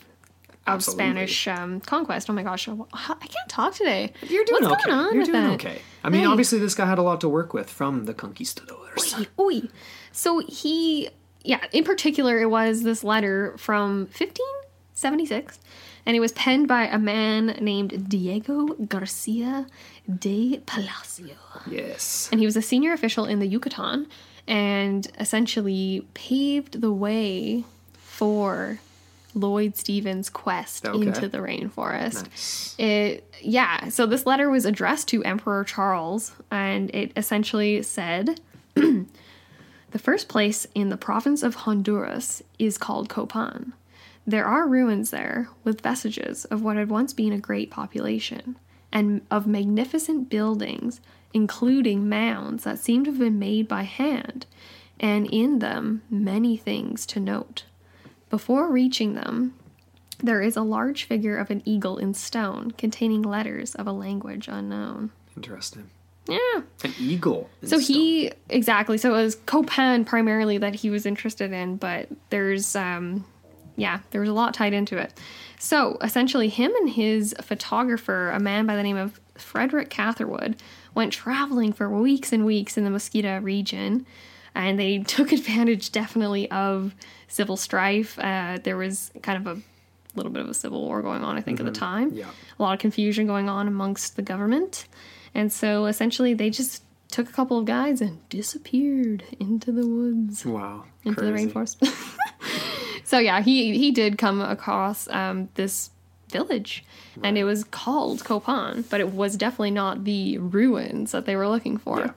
of 0.67 0.77
Absolutely. 0.77 1.03
Spanish 1.03 1.47
um, 1.47 1.79
conquest. 1.81 2.27
Oh 2.29 2.33
my 2.33 2.41
gosh, 2.41 2.67
I 2.67 2.73
can't 3.19 3.49
talk 3.49 3.75
today. 3.75 4.11
You're 4.27 4.43
doing 4.45 4.63
What's 4.63 4.81
okay. 4.81 4.91
going 4.91 4.99
on 4.99 5.13
You're 5.13 5.21
with 5.21 5.31
doing 5.31 5.43
that? 5.43 5.53
okay. 5.53 5.81
I 6.03 6.09
mean, 6.09 6.25
obviously, 6.25 6.57
this 6.57 6.73
guy 6.73 6.87
had 6.87 6.97
a 6.97 7.03
lot 7.03 7.21
to 7.21 7.29
work 7.29 7.53
with 7.53 7.69
from 7.69 8.05
the 8.05 8.13
conquistadors. 8.15 9.15
Oy. 9.39 9.61
So 10.11 10.39
he, 10.39 11.09
yeah, 11.43 11.63
in 11.71 11.83
particular, 11.83 12.39
it 12.39 12.49
was 12.49 12.81
this 12.81 13.03
letter 13.03 13.55
from 13.57 14.05
1576, 14.05 15.59
and 16.07 16.15
it 16.15 16.19
was 16.19 16.31
penned 16.31 16.67
by 16.67 16.87
a 16.87 16.97
man 16.97 17.57
named 17.61 18.09
Diego 18.09 18.67
Garcia 18.87 19.67
de 20.17 20.61
Palacio. 20.65 21.35
Yes. 21.69 22.27
And 22.31 22.39
he 22.39 22.45
was 22.47 22.55
a 22.57 22.61
senior 22.63 22.93
official 22.93 23.25
in 23.25 23.39
the 23.39 23.47
Yucatan 23.47 24.07
and 24.47 25.07
essentially 25.19 26.07
paved 26.13 26.81
the 26.81 26.91
way 26.91 27.65
for 28.15 28.79
Lloyd 29.33 29.75
Stephens' 29.75 30.29
quest 30.29 30.85
Okay. 30.85 31.07
into 31.07 31.27
the 31.27 31.39
rainforest. 31.39 32.23
Nice. 32.23 32.75
It 32.79 33.33
yeah, 33.41 33.89
so 33.89 34.05
this 34.05 34.25
letter 34.25 34.49
was 34.49 34.63
addressed 34.65 35.09
to 35.09 35.23
Emperor 35.23 35.63
Charles 35.65 36.31
and 36.49 36.89
it 36.95 37.11
essentially 37.17 37.81
said 37.83 38.39
the 38.75 39.99
first 39.99 40.29
place 40.29 40.65
in 40.73 40.87
the 40.89 40.97
province 40.97 41.43
of 41.43 41.55
Honduras 41.55 42.41
is 42.57 42.77
called 42.77 43.09
Copan. 43.09 43.73
There 44.25 44.45
are 44.45 44.67
ruins 44.67 45.11
there 45.11 45.49
with 45.65 45.81
vestiges 45.81 46.45
of 46.45 46.63
what 46.63 46.77
had 46.77 46.89
once 46.89 47.11
been 47.13 47.33
a 47.33 47.37
great 47.37 47.69
population 47.69 48.57
and 48.91 49.21
of 49.29 49.45
magnificent 49.45 50.29
buildings 50.29 51.01
including 51.33 52.07
mounds 52.07 52.63
that 52.63 52.79
seem 52.79 53.03
to 53.03 53.11
have 53.11 53.19
been 53.19 53.37
made 53.37 53.67
by 53.67 53.83
hand 53.83 54.45
and 55.01 55.27
in 55.33 55.59
them 55.59 56.01
many 56.09 56.55
things 56.55 57.05
to 57.05 57.19
note. 57.19 57.65
Before 58.35 58.69
reaching 58.69 59.13
them, 59.13 59.53
there 60.19 60.41
is 60.41 60.57
a 60.57 60.61
large 60.61 61.05
figure 61.05 61.37
of 61.37 61.49
an 61.51 61.61
eagle 61.63 61.97
in 61.97 62.13
stone 62.13 62.71
containing 62.71 63.21
letters 63.21 63.75
of 63.75 63.87
a 63.87 63.93
language 63.93 64.49
unknown. 64.49 65.11
Interesting. 65.37 65.89
Yeah. 66.27 66.63
An 66.83 66.93
eagle. 66.99 67.49
So 67.61 67.79
stone. 67.79 67.79
he 67.79 68.31
exactly. 68.49 68.97
So 68.97 69.15
it 69.15 69.21
was 69.23 69.35
Copan 69.45 70.03
primarily 70.03 70.57
that 70.57 70.75
he 70.75 70.89
was 70.89 71.05
interested 71.05 71.53
in, 71.53 71.77
but 71.77 72.09
there's 72.29 72.75
um 72.75 73.23
yeah, 73.77 73.99
there 74.11 74.19
was 74.19 74.29
a 74.29 74.33
lot 74.33 74.53
tied 74.53 74.73
into 74.73 74.97
it. 74.97 75.13
So 75.57 75.97
essentially 76.01 76.49
him 76.49 76.75
and 76.75 76.89
his 76.89 77.33
photographer, 77.41 78.31
a 78.31 78.39
man 78.41 78.65
by 78.65 78.75
the 78.75 78.83
name 78.83 78.97
of 78.97 79.17
Frederick 79.35 79.89
Catherwood, 79.89 80.57
went 80.93 81.13
traveling 81.13 81.71
for 81.71 81.89
weeks 81.89 82.33
and 82.33 82.45
weeks 82.45 82.77
in 82.77 82.83
the 82.83 82.89
Mosquito 82.89 83.39
region 83.39 84.05
and 84.55 84.79
they 84.79 84.99
took 84.99 85.31
advantage 85.39 85.91
definitely 85.91 86.49
of 86.49 86.95
civil 87.27 87.57
strife. 87.57 88.17
Uh, 88.17 88.57
there 88.63 88.77
was 88.77 89.11
kind 89.21 89.45
of 89.45 89.57
a 89.57 89.61
little 90.15 90.31
bit 90.31 90.41
of 90.41 90.49
a 90.49 90.53
civil 90.53 90.81
war 90.81 91.01
going 91.01 91.23
on, 91.23 91.37
I 91.37 91.41
think, 91.41 91.59
at 91.59 91.65
the 91.65 91.71
time. 91.71 92.11
Yeah. 92.13 92.29
A 92.57 92.63
lot 92.63 92.73
of 92.73 92.79
confusion 92.79 93.27
going 93.27 93.49
on 93.49 93.67
amongst 93.67 94.15
the 94.15 94.21
government. 94.21 94.87
And 95.33 95.51
so 95.51 95.85
essentially 95.85 96.33
they 96.33 96.49
just 96.49 96.81
took 97.11 97.29
a 97.29 97.33
couple 97.33 97.57
of 97.59 97.65
guys 97.65 97.99
and 98.01 98.27
disappeared 98.29 99.23
into 99.39 99.71
the 99.71 99.85
woods, 99.85 100.45
Wow. 100.45 100.85
into 101.03 101.19
crazy. 101.21 101.45
the 101.45 101.51
rainforest. 101.53 102.19
so 103.03 103.19
yeah, 103.19 103.41
he 103.41 103.77
he 103.77 103.91
did 103.91 104.17
come 104.17 104.41
across 104.41 105.07
um, 105.09 105.49
this 105.55 105.89
village 106.29 106.83
and 107.23 107.37
it 107.37 107.43
was 107.43 107.63
called 107.63 108.23
Copan, 108.23 108.83
but 108.89 108.99
it 108.99 109.11
was 109.13 109.37
definitely 109.37 109.71
not 109.71 110.03
the 110.03 110.37
ruins 110.39 111.11
that 111.11 111.25
they 111.25 111.35
were 111.35 111.47
looking 111.47 111.77
for. 111.77 111.99
Yeah. 111.99 112.11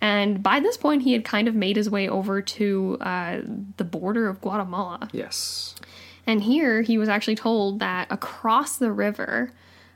And 0.00 0.42
by 0.42 0.60
this 0.60 0.76
point, 0.76 1.02
he 1.02 1.12
had 1.12 1.24
kind 1.24 1.46
of 1.46 1.54
made 1.54 1.76
his 1.76 1.90
way 1.90 2.08
over 2.08 2.40
to 2.40 2.96
uh, 3.00 3.40
the 3.76 3.84
border 3.84 4.28
of 4.28 4.40
Guatemala. 4.40 5.08
Yes. 5.12 5.74
And 6.26 6.42
here 6.42 6.82
he 6.82 6.96
was 6.96 7.08
actually 7.08 7.34
told 7.34 7.80
that 7.80 8.06
across 8.10 8.76
the 8.76 8.92
river, 8.92 9.50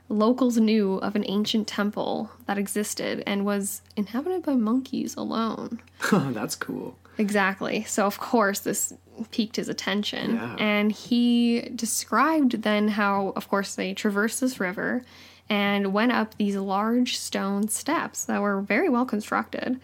locals 0.09 0.57
knew 0.57 0.95
of 0.95 1.15
an 1.15 1.23
ancient 1.27 1.67
temple 1.67 2.31
that 2.45 2.57
existed 2.57 3.23
and 3.25 3.45
was 3.45 3.81
inhabited 3.95 4.43
by 4.43 4.55
monkeys 4.55 5.15
alone. 5.15 5.81
That's 6.11 6.55
cool. 6.55 6.97
Exactly. 7.17 7.83
So, 7.85 8.05
of 8.05 8.19
course, 8.19 8.59
this 8.59 8.93
piqued 9.31 9.55
his 9.55 9.69
attention. 9.69 10.35
Yeah. 10.35 10.55
And 10.59 10.91
he 10.91 11.69
described 11.73 12.63
then 12.63 12.89
how, 12.89 13.33
of 13.35 13.47
course, 13.47 13.75
they 13.75 13.93
traversed 13.93 14.41
this 14.41 14.59
river 14.59 15.03
and 15.49 15.93
went 15.93 16.11
up 16.11 16.35
these 16.37 16.55
large 16.55 17.17
stone 17.17 17.67
steps 17.67 18.25
that 18.25 18.41
were 18.41 18.61
very 18.61 18.89
well 18.89 19.05
constructed, 19.05 19.79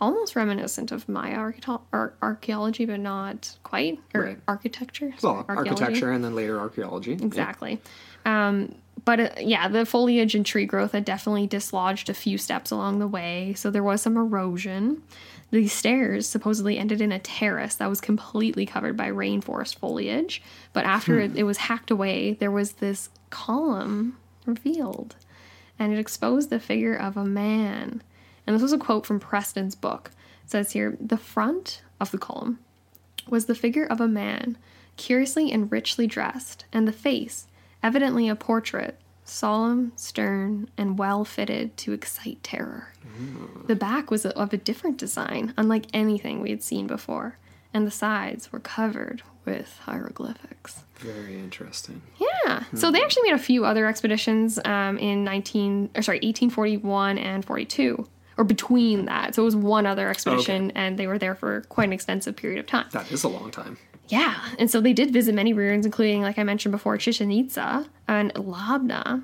almost 0.00 0.36
reminiscent 0.36 0.92
of 0.92 1.08
Maya 1.08 1.36
archeto- 1.36 1.80
ar- 1.92 2.14
archaeology, 2.22 2.84
but 2.86 3.00
not 3.00 3.56
quite, 3.64 3.98
or 4.14 4.22
Right. 4.22 4.38
architecture. 4.48 5.12
Well, 5.22 5.44
architecture 5.48 6.12
and 6.12 6.22
then 6.24 6.34
later 6.34 6.58
archaeology. 6.60 7.12
Exactly. 7.12 7.80
Um, 8.24 8.74
but 9.04 9.18
uh, 9.20 9.28
yeah, 9.40 9.66
the 9.68 9.84
foliage 9.86 10.34
and 10.34 10.44
tree 10.46 10.66
growth 10.66 10.92
had 10.92 11.04
definitely 11.04 11.46
dislodged 11.46 12.08
a 12.08 12.14
few 12.14 12.38
steps 12.38 12.70
along 12.70 12.98
the 12.98 13.08
way, 13.08 13.54
so 13.56 13.70
there 13.70 13.82
was 13.82 14.02
some 14.02 14.16
erosion. 14.16 15.02
These 15.50 15.72
stairs 15.72 16.28
supposedly 16.28 16.78
ended 16.78 17.00
in 17.00 17.10
a 17.10 17.18
terrace 17.18 17.74
that 17.76 17.88
was 17.88 18.00
completely 18.00 18.64
covered 18.66 18.96
by 18.96 19.10
rainforest 19.10 19.76
foliage. 19.78 20.40
But 20.72 20.84
after 20.84 21.18
it, 21.18 21.36
it 21.36 21.42
was 21.42 21.56
hacked 21.56 21.90
away, 21.90 22.34
there 22.34 22.52
was 22.52 22.74
this 22.74 23.08
column 23.30 24.16
revealed, 24.46 25.16
and 25.78 25.92
it 25.92 25.98
exposed 25.98 26.50
the 26.50 26.60
figure 26.60 26.94
of 26.94 27.16
a 27.16 27.24
man. 27.24 28.02
And 28.46 28.54
this 28.54 28.62
was 28.62 28.72
a 28.72 28.78
quote 28.78 29.06
from 29.06 29.20
Preston's 29.20 29.74
book. 29.74 30.10
It 30.44 30.50
says 30.50 30.72
here 30.72 30.96
the 31.00 31.16
front 31.16 31.82
of 32.00 32.10
the 32.10 32.18
column 32.18 32.58
was 33.28 33.46
the 33.46 33.54
figure 33.54 33.84
of 33.86 34.00
a 34.00 34.08
man, 34.08 34.56
curiously 34.96 35.52
and 35.52 35.70
richly 35.70 36.06
dressed, 36.06 36.64
and 36.72 36.86
the 36.88 36.92
face, 36.92 37.46
evidently 37.82 38.28
a 38.28 38.34
portrait, 38.34 38.98
solemn, 39.24 39.92
stern, 39.94 40.68
and 40.76 40.98
well 40.98 41.24
fitted 41.24 41.76
to 41.76 41.92
excite 41.92 42.42
terror. 42.42 42.92
The 43.66 43.76
back 43.76 44.10
was 44.10 44.26
of 44.26 44.52
a 44.52 44.56
different 44.56 44.96
design, 44.98 45.54
unlike 45.56 45.86
anything 45.92 46.40
we 46.40 46.50
had 46.50 46.62
seen 46.62 46.86
before, 46.86 47.36
and 47.72 47.86
the 47.86 47.90
sides 47.90 48.52
were 48.52 48.60
covered 48.60 49.22
with 49.44 49.80
hieroglyphics. 49.84 50.84
Very 50.96 51.38
interesting. 51.38 52.02
Yeah. 52.18 52.64
So 52.74 52.90
they 52.90 53.00
actually 53.02 53.30
made 53.30 53.34
a 53.34 53.42
few 53.42 53.64
other 53.64 53.86
expeditions 53.86 54.58
um, 54.64 54.98
in 54.98 55.24
19 55.24 55.90
or 55.96 56.02
sorry 56.02 56.18
1841 56.18 57.18
and 57.18 57.44
42 57.44 58.06
or 58.36 58.44
between 58.44 59.06
that. 59.06 59.34
So 59.34 59.42
it 59.42 59.44
was 59.46 59.56
one 59.56 59.86
other 59.86 60.08
expedition 60.08 60.70
and 60.72 60.98
they 60.98 61.06
were 61.06 61.18
there 61.18 61.34
for 61.34 61.62
quite 61.62 61.84
an 61.84 61.92
extensive 61.92 62.36
period 62.36 62.58
of 62.58 62.66
time. 62.66 62.86
That 62.92 63.10
is 63.10 63.24
a 63.24 63.28
long 63.28 63.50
time. 63.50 63.78
Yeah. 64.08 64.38
And 64.58 64.70
so 64.70 64.80
they 64.80 64.92
did 64.92 65.12
visit 65.12 65.34
many 65.34 65.52
ruins 65.52 65.86
including 65.86 66.22
like 66.22 66.38
I 66.38 66.42
mentioned 66.42 66.72
before 66.72 66.96
Chichen 66.98 67.30
Itza 67.30 67.86
and 68.08 68.34
Labna. 68.34 69.22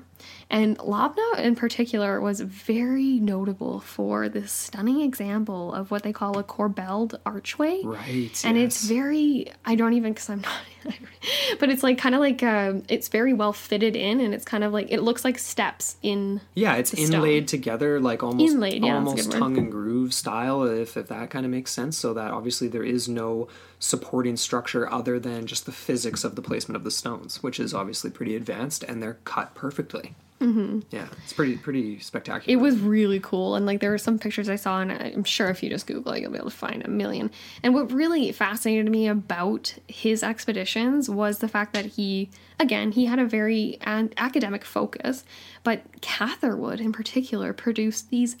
And 0.49 0.77
Labna 0.77 1.39
in 1.39 1.55
particular 1.55 2.21
was 2.21 2.39
very 2.39 3.19
notable 3.19 3.81
for 3.81 4.29
this 4.29 4.51
stunning 4.51 5.01
example 5.01 5.73
of 5.73 5.91
what 5.91 6.03
they 6.03 6.13
call 6.13 6.37
a 6.37 6.43
corbelled 6.43 7.15
archway. 7.25 7.81
Right. 7.83 8.41
And 8.45 8.57
yes. 8.57 8.65
it's 8.65 8.85
very, 8.85 9.51
I 9.65 9.75
don't 9.75 9.93
even, 9.93 10.13
because 10.13 10.29
I'm 10.29 10.41
not, 10.41 10.95
but 11.59 11.69
it's 11.69 11.83
like 11.83 11.97
kind 11.97 12.15
of 12.15 12.21
like, 12.21 12.41
um, 12.43 12.83
it's 12.87 13.09
very 13.09 13.33
well 13.33 13.51
fitted 13.51 13.97
in 13.97 14.21
and 14.21 14.33
it's 14.33 14.45
kind 14.45 14.63
of 14.63 14.71
like, 14.71 14.87
it 14.89 15.01
looks 15.01 15.25
like 15.25 15.37
steps 15.37 15.97
in. 16.01 16.39
Yeah, 16.55 16.75
it's 16.75 16.91
the 16.91 17.05
stone. 17.05 17.15
inlaid 17.15 17.47
together 17.47 17.99
like 17.99 18.23
almost 18.23 18.53
Inlaid, 18.53 18.85
yeah, 18.85 18.99
that's 18.99 19.11
a 19.11 19.15
good 19.15 19.21
almost 19.21 19.33
word. 19.33 19.39
tongue 19.39 19.57
and 19.57 19.71
groove 19.71 20.13
style, 20.13 20.63
if 20.63 20.95
if 20.95 21.07
that 21.07 21.29
kind 21.29 21.45
of 21.45 21.51
makes 21.51 21.71
sense. 21.71 21.97
So 21.97 22.13
that 22.13 22.31
obviously 22.31 22.67
there 22.67 22.83
is 22.83 23.09
no 23.09 23.47
supporting 23.79 24.37
structure 24.37 24.91
other 24.91 25.19
than 25.19 25.45
just 25.45 25.65
the 25.65 25.71
physics 25.71 26.23
of 26.23 26.35
the 26.35 26.41
placement 26.41 26.75
of 26.75 26.83
the 26.83 26.91
stones, 26.91 27.43
which 27.43 27.59
is 27.59 27.73
obviously 27.73 28.09
pretty 28.09 28.35
advanced, 28.35 28.83
and 28.83 29.01
they're 29.01 29.17
cut 29.23 29.53
perfectly. 29.53 30.15
Mm-hmm. 30.39 30.81
Yeah, 30.91 31.07
it's 31.23 31.33
pretty 31.33 31.57
pretty 31.57 31.99
spectacular. 31.99 32.51
It 32.51 32.61
was 32.61 32.79
really 32.79 33.19
cool. 33.19 33.55
And 33.55 33.65
like 33.65 33.79
there 33.79 33.89
were 33.89 33.97
some 33.97 34.19
pictures 34.19 34.49
I 34.49 34.55
saw, 34.55 34.81
and 34.81 34.91
I'm 34.91 35.23
sure 35.23 35.49
if 35.49 35.63
you 35.63 35.69
just 35.69 35.87
Google 35.87 36.11
it, 36.13 36.21
you'll 36.21 36.31
be 36.31 36.37
able 36.37 36.51
to 36.51 36.55
find 36.55 36.85
a 36.85 36.89
million. 36.89 37.31
And 37.63 37.73
what 37.73 37.91
really 37.91 38.31
fascinated 38.31 38.91
me 38.91 39.07
about 39.07 39.73
his 39.87 40.21
expeditions 40.21 41.09
was 41.09 41.39
the 41.39 41.47
fact 41.47 41.73
that 41.73 41.85
he, 41.85 42.29
again, 42.59 42.91
he 42.91 43.05
had 43.05 43.17
a 43.17 43.25
very 43.25 43.79
an- 43.81 44.13
academic 44.17 44.63
focus, 44.63 45.23
but 45.63 46.01
Catherwood 46.01 46.79
in 46.79 46.91
particular 46.91 47.51
produced 47.51 48.11
these 48.11 48.37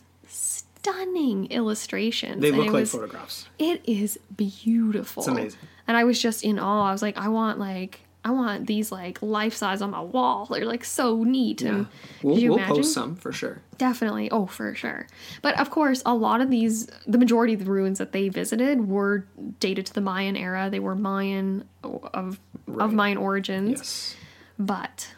stunning 0.79 1.47
illustrations. 1.51 2.41
They 2.41 2.49
and 2.49 2.57
look 2.57 2.67
it 2.67 2.71
like 2.73 2.79
was- 2.81 2.91
photographs. 2.91 3.47
It 3.59 3.81
is 3.85 4.19
beautiful. 4.35 5.21
It's 5.21 5.27
amazing. 5.27 5.59
And 5.87 5.95
I 5.97 6.03
was 6.03 6.21
just 6.21 6.43
in 6.43 6.59
awe. 6.59 6.89
I 6.89 6.91
was 6.91 7.01
like, 7.01 7.17
I 7.17 7.29
want 7.29 7.59
like 7.59 8.01
I 8.25 8.31
want 8.31 8.67
these 8.67 8.91
like 8.91 9.21
life 9.21 9.53
size 9.55 9.81
on 9.81 9.91
my 9.91 10.01
wall. 10.01 10.47
They're 10.51 10.65
like 10.65 10.83
so 10.83 11.23
neat. 11.23 11.61
Yeah, 11.61 11.69
And 11.69 11.87
we'll, 12.21 12.37
you 12.37 12.49
we'll 12.49 12.57
imagine? 12.57 12.75
post 12.77 12.93
some 12.93 13.15
for 13.15 13.31
sure. 13.31 13.61
Definitely. 13.77 14.29
Oh, 14.31 14.47
for 14.47 14.75
sure. 14.75 15.07
But 15.41 15.57
of 15.59 15.69
course, 15.69 16.01
a 16.05 16.13
lot 16.13 16.41
of 16.41 16.49
these, 16.49 16.87
the 17.07 17.17
majority 17.17 17.53
of 17.53 17.63
the 17.63 17.71
ruins 17.71 17.99
that 17.99 18.11
they 18.11 18.27
visited 18.27 18.89
were 18.89 19.25
dated 19.61 19.85
to 19.85 19.93
the 19.93 20.01
Mayan 20.01 20.35
era. 20.35 20.69
They 20.69 20.79
were 20.79 20.95
Mayan 20.95 21.63
of 21.83 22.39
Right. 22.65 22.83
of 22.83 22.93
Mayan 22.93 23.15
origins. 23.17 23.71
Yes. 23.79 24.15
But 24.59 25.13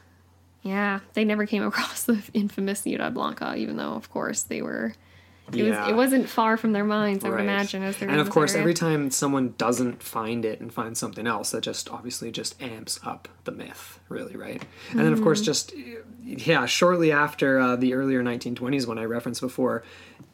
yeah, 0.61 0.99
they 1.13 1.25
never 1.25 1.47
came 1.47 1.63
across 1.71 2.03
the 2.03 2.21
infamous 2.35 2.81
Ciudad 2.81 3.15
Blanca, 3.15 3.55
even 3.55 3.77
though, 3.77 3.93
of 3.93 4.11
course, 4.11 4.43
they 4.43 4.61
were. 4.61 4.93
It 5.53 5.65
Yeah. 5.65 5.81
was. 5.81 5.89
It 5.89 5.95
wasn't 5.95 6.29
far 6.29 6.57
from 6.57 6.71
their 6.73 6.83
minds, 6.83 7.23
I 7.25 7.29
would 7.29 7.39
imagine, 7.39 7.83
as 7.83 7.97
they're. 7.97 8.09
and 8.09 8.19
of 8.19 8.29
course, 8.29 8.51
area. 8.51 8.61
every 8.61 8.73
time 8.73 9.11
someone 9.11 9.53
doesn't 9.57 10.01
find 10.03 10.45
it 10.45 10.59
and 10.61 10.73
finds 10.73 10.99
something 10.99 11.25
else, 11.27 11.51
that 11.51 11.61
just 11.61 11.89
obviously 11.89 12.31
just 12.31 12.61
amps 12.61 12.99
up 13.05 13.27
the 13.45 13.51
myth, 13.51 13.99
really, 14.09 14.35
right? 14.35 14.61
And 14.91 14.99
then, 14.99 15.07
of 15.07 15.13
Mm-hmm. 15.15 15.23
course, 15.23 15.41
just 15.41 15.73
yeah, 16.23 16.65
shortly 16.65 17.11
after 17.11 17.59
uh, 17.59 17.75
the 17.75 17.93
earlier 17.93 18.21
1920s, 18.23 18.85
when 18.85 18.97
I 18.99 19.03
referenced 19.05 19.41
before, 19.41 19.83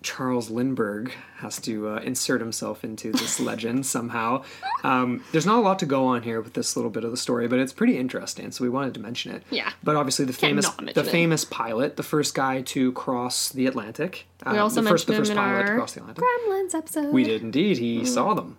Charles 0.01 0.49
Lindbergh 0.49 1.11
has 1.37 1.59
to 1.61 1.89
uh, 1.89 1.95
insert 1.97 2.39
himself 2.41 2.83
into 2.83 3.11
this 3.11 3.39
legend 3.49 3.85
somehow. 3.85 4.43
Um, 4.83 5.23
there's 5.31 5.45
not 5.45 5.57
a 5.57 5.61
lot 5.61 5.79
to 5.79 5.85
go 5.85 6.05
on 6.05 6.21
here 6.23 6.41
with 6.41 6.53
this 6.53 6.75
little 6.75 6.91
bit 6.91 7.03
of 7.03 7.11
the 7.11 7.17
story, 7.17 7.47
but 7.47 7.59
it's 7.59 7.73
pretty 7.73 7.97
interesting, 7.97 8.51
so 8.51 8.63
we 8.63 8.69
wanted 8.69 8.93
to 8.95 8.99
mention 8.99 9.31
it. 9.33 9.43
Yeah. 9.49 9.71
But 9.83 9.95
obviously, 9.95 10.25
the 10.25 10.33
famous 10.33 10.69
the 10.69 11.01
it. 11.01 11.07
famous 11.07 11.45
pilot, 11.45 11.97
the 11.97 12.03
first 12.03 12.35
guy 12.35 12.61
to 12.63 12.91
cross 12.93 13.49
the 13.49 13.65
Atlantic. 13.67 14.25
we 14.45 14.57
also 14.57 14.81
the 14.81 14.89
first, 14.89 15.04
the 15.05 15.13
first 15.15 15.33
pilot 15.33 15.65
to 15.67 15.75
cross 15.75 15.93
the 15.93 16.01
Atlantic. 16.01 16.23
Gremlins 16.23 16.75
episode. 16.75 17.13
We 17.13 17.23
did 17.23 17.41
indeed. 17.41 17.77
He 17.77 18.01
Mm. 18.01 18.07
saw 18.07 18.33
them. 18.33 18.57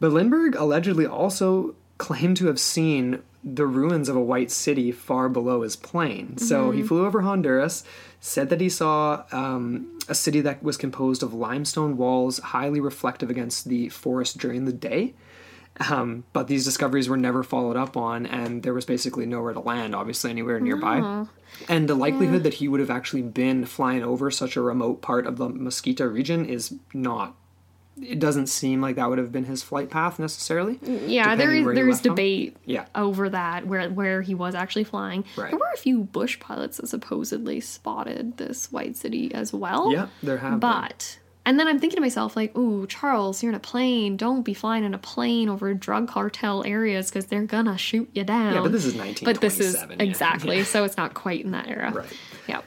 But 0.00 0.12
Lindbergh 0.12 0.54
allegedly 0.56 1.06
also 1.06 1.74
claimed 1.98 2.36
to 2.38 2.46
have 2.46 2.60
seen 2.60 3.20
the 3.44 3.66
ruins 3.66 4.08
of 4.08 4.16
a 4.16 4.20
white 4.20 4.50
city 4.50 4.90
far 4.92 5.28
below 5.28 5.62
his 5.62 5.76
plane. 5.76 6.36
So 6.38 6.68
Mm-hmm. 6.68 6.76
he 6.76 6.82
flew 6.82 7.06
over 7.06 7.22
Honduras, 7.22 7.84
said 8.20 8.50
that 8.50 8.60
he 8.60 8.68
saw 8.68 9.22
um, 9.32 9.86
a 10.08 10.14
city 10.14 10.40
that 10.40 10.62
was 10.62 10.76
composed 10.76 11.22
of 11.22 11.32
limestone 11.34 11.96
walls, 11.96 12.38
highly 12.38 12.80
reflective 12.80 13.30
against 13.30 13.68
the 13.68 13.88
forest 13.90 14.38
during 14.38 14.64
the 14.64 14.72
day. 14.72 15.14
Um, 15.90 16.24
but 16.32 16.48
these 16.48 16.64
discoveries 16.64 17.08
were 17.08 17.16
never 17.16 17.42
followed 17.42 17.76
up 17.76 17.96
on, 17.96 18.26
and 18.26 18.62
there 18.62 18.74
was 18.74 18.84
basically 18.84 19.26
nowhere 19.26 19.52
to 19.52 19.60
land, 19.60 19.94
obviously, 19.94 20.30
anywhere 20.30 20.58
nearby. 20.60 21.26
And 21.68 21.88
the 21.88 21.94
likelihood 21.94 22.42
that 22.44 22.54
he 22.54 22.68
would 22.68 22.80
have 22.80 22.90
actually 22.90 23.22
been 23.22 23.64
flying 23.64 24.02
over 24.02 24.30
such 24.30 24.56
a 24.56 24.60
remote 24.60 25.02
part 25.02 25.26
of 25.26 25.36
the 25.36 25.48
Mosquito 25.48 26.04
region 26.06 26.44
is 26.44 26.74
not. 26.92 27.34
It 28.00 28.20
doesn't 28.20 28.46
seem 28.46 28.80
like 28.80 28.94
that 28.94 29.08
would 29.08 29.18
have 29.18 29.32
been 29.32 29.46
his 29.46 29.64
flight 29.64 29.90
path 29.90 30.20
necessarily. 30.20 30.78
Yeah, 30.82 31.34
there 31.34 31.52
is 31.52 31.64
there 31.74 31.88
is 31.88 32.00
debate 32.00 32.56
Yeah. 32.64 32.86
over 32.94 33.28
that 33.28 33.66
where 33.66 33.90
where 33.90 34.22
he 34.22 34.36
was 34.36 34.54
actually 34.54 34.84
flying. 34.84 35.24
Right. 35.36 35.50
There 35.50 35.58
were 35.58 35.72
a 35.74 35.76
few 35.78 36.04
bush 36.04 36.38
pilots 36.38 36.76
that 36.76 36.86
supposedly 36.88 37.58
spotted 37.60 38.36
this 38.36 38.70
white 38.70 38.96
city 38.96 39.34
as 39.34 39.52
well. 39.52 39.90
Yeah, 39.92 40.06
there 40.22 40.38
have 40.38 40.60
been. 40.60 41.18
And 41.48 41.58
then 41.58 41.66
I'm 41.66 41.78
thinking 41.78 41.96
to 41.96 42.02
myself 42.02 42.36
like, 42.36 42.54
"Ooh, 42.58 42.86
Charles, 42.88 43.42
you're 43.42 43.48
in 43.48 43.56
a 43.56 43.58
plane. 43.58 44.18
Don't 44.18 44.42
be 44.42 44.52
flying 44.52 44.84
in 44.84 44.92
a 44.92 44.98
plane 44.98 45.48
over 45.48 45.72
drug 45.72 46.06
cartel 46.06 46.62
areas 46.66 47.08
because 47.08 47.24
they're 47.24 47.46
gonna 47.46 47.78
shoot 47.78 48.10
you 48.12 48.22
down." 48.22 48.52
Yeah, 48.52 48.60
but 48.60 48.70
this 48.70 48.84
is 48.84 48.94
1927. 48.94 49.34
But 49.34 49.40
this 49.40 49.58
is 49.58 49.74
1927. 49.74 49.98
yeah. 49.98 50.10
exactly 50.10 50.64
so 50.64 50.84
it's 50.84 50.98
not 50.98 51.14
quite 51.14 51.42
in 51.46 51.52
that 51.52 51.66
era. 51.66 51.90
Right. 51.90 52.12
Yep. 52.48 52.64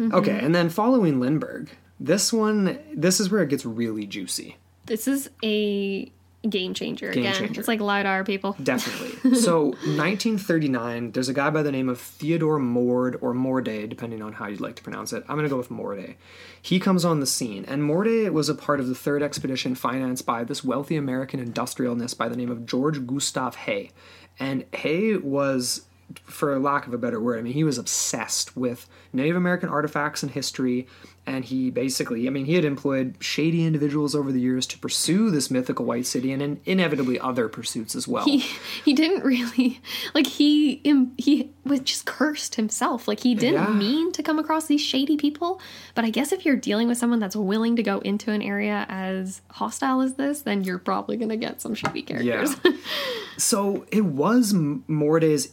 Okay, 0.00 0.32
mm-hmm. 0.32 0.46
and 0.46 0.52
then 0.52 0.68
following 0.68 1.20
Lindbergh, 1.20 1.70
this 2.00 2.32
one, 2.32 2.80
this 2.92 3.20
is 3.20 3.30
where 3.30 3.40
it 3.40 3.50
gets 3.50 3.64
really 3.64 4.04
juicy. 4.04 4.56
This 4.86 5.06
is 5.06 5.30
a 5.44 6.10
game 6.48 6.74
changer 6.74 7.10
Game 7.10 7.24
again. 7.24 7.34
changer. 7.34 7.60
It's 7.60 7.68
like 7.68 7.80
lidar 7.80 8.24
people. 8.24 8.56
Definitely. 8.62 9.34
so, 9.40 9.66
1939, 9.66 11.12
there's 11.12 11.28
a 11.28 11.34
guy 11.34 11.50
by 11.50 11.62
the 11.62 11.72
name 11.72 11.88
of 11.88 12.00
Theodore 12.00 12.58
Mord 12.58 13.18
or 13.20 13.34
Morday, 13.34 13.86
depending 13.86 14.22
on 14.22 14.34
how 14.34 14.46
you'd 14.46 14.60
like 14.60 14.76
to 14.76 14.82
pronounce 14.82 15.12
it. 15.12 15.24
I'm 15.28 15.36
going 15.36 15.44
to 15.44 15.50
go 15.50 15.56
with 15.56 15.70
Morday. 15.70 16.16
He 16.60 16.80
comes 16.80 17.04
on 17.04 17.20
the 17.20 17.26
scene, 17.26 17.64
and 17.66 17.82
Morday 17.82 18.28
was 18.28 18.48
a 18.48 18.54
part 18.54 18.80
of 18.80 18.88
the 18.88 18.94
third 18.94 19.22
expedition 19.22 19.74
financed 19.74 20.24
by 20.26 20.44
this 20.44 20.64
wealthy 20.64 20.96
American 20.96 21.40
industrialist 21.40 22.16
by 22.18 22.28
the 22.28 22.36
name 22.36 22.50
of 22.50 22.66
George 22.66 23.06
Gustav 23.06 23.56
Heye. 23.56 23.90
And 24.38 24.64
Heye 24.74 25.16
was, 25.22 25.82
for 26.24 26.58
lack 26.58 26.86
of 26.86 26.94
a 26.94 26.98
better 26.98 27.20
word, 27.20 27.38
I 27.38 27.42
mean, 27.42 27.52
he 27.54 27.64
was 27.64 27.78
obsessed 27.78 28.56
with 28.56 28.86
Native 29.12 29.36
American 29.36 29.68
artifacts 29.68 30.22
and 30.22 30.32
history. 30.32 30.86
And 31.26 31.42
he 31.42 31.70
basically, 31.70 32.26
I 32.26 32.30
mean, 32.30 32.44
he 32.44 32.52
had 32.52 32.66
employed 32.66 33.14
shady 33.18 33.64
individuals 33.64 34.14
over 34.14 34.30
the 34.30 34.40
years 34.42 34.66
to 34.66 34.78
pursue 34.78 35.30
this 35.30 35.50
mythical 35.50 35.86
white 35.86 36.04
city 36.04 36.30
and 36.32 36.42
in, 36.42 36.60
inevitably 36.66 37.18
other 37.18 37.48
pursuits 37.48 37.94
as 37.96 38.06
well. 38.06 38.26
he 38.26 38.40
he 38.84 38.92
didn't 38.92 39.24
really 39.24 39.80
like 40.14 40.26
he, 40.26 40.82
he 41.16 41.50
was 41.64 41.80
just 41.80 42.04
cursed 42.04 42.56
himself 42.56 43.08
like 43.08 43.20
he 43.20 43.34
didn't 43.34 43.54
Yeah. 43.54 43.70
mean 43.72 44.12
to 44.12 44.22
come 44.22 44.38
across 44.38 44.66
these 44.66 44.82
shady 44.82 45.16
people 45.16 45.62
but 45.94 46.04
i 46.04 46.10
guess 46.10 46.30
if 46.30 46.44
you're 46.44 46.56
dealing 46.56 46.88
with 46.88 46.98
someone 46.98 47.20
that's 47.20 47.34
willing 47.34 47.74
to 47.76 47.82
go 47.82 48.00
into 48.00 48.30
an 48.32 48.42
area 48.42 48.84
as 48.90 49.40
hostile 49.50 50.02
as 50.02 50.14
this 50.16 50.42
then 50.42 50.62
you're 50.62 50.78
probably 50.78 51.16
going 51.16 51.30
to 51.30 51.38
get 51.38 51.62
some 51.62 51.74
shady 51.74 52.02
characters 52.02 52.54
Yeah. 52.62 52.72
so 53.38 53.86
it 53.90 54.04
was 54.04 54.52
M- 54.52 54.84
Morday's 54.88 55.46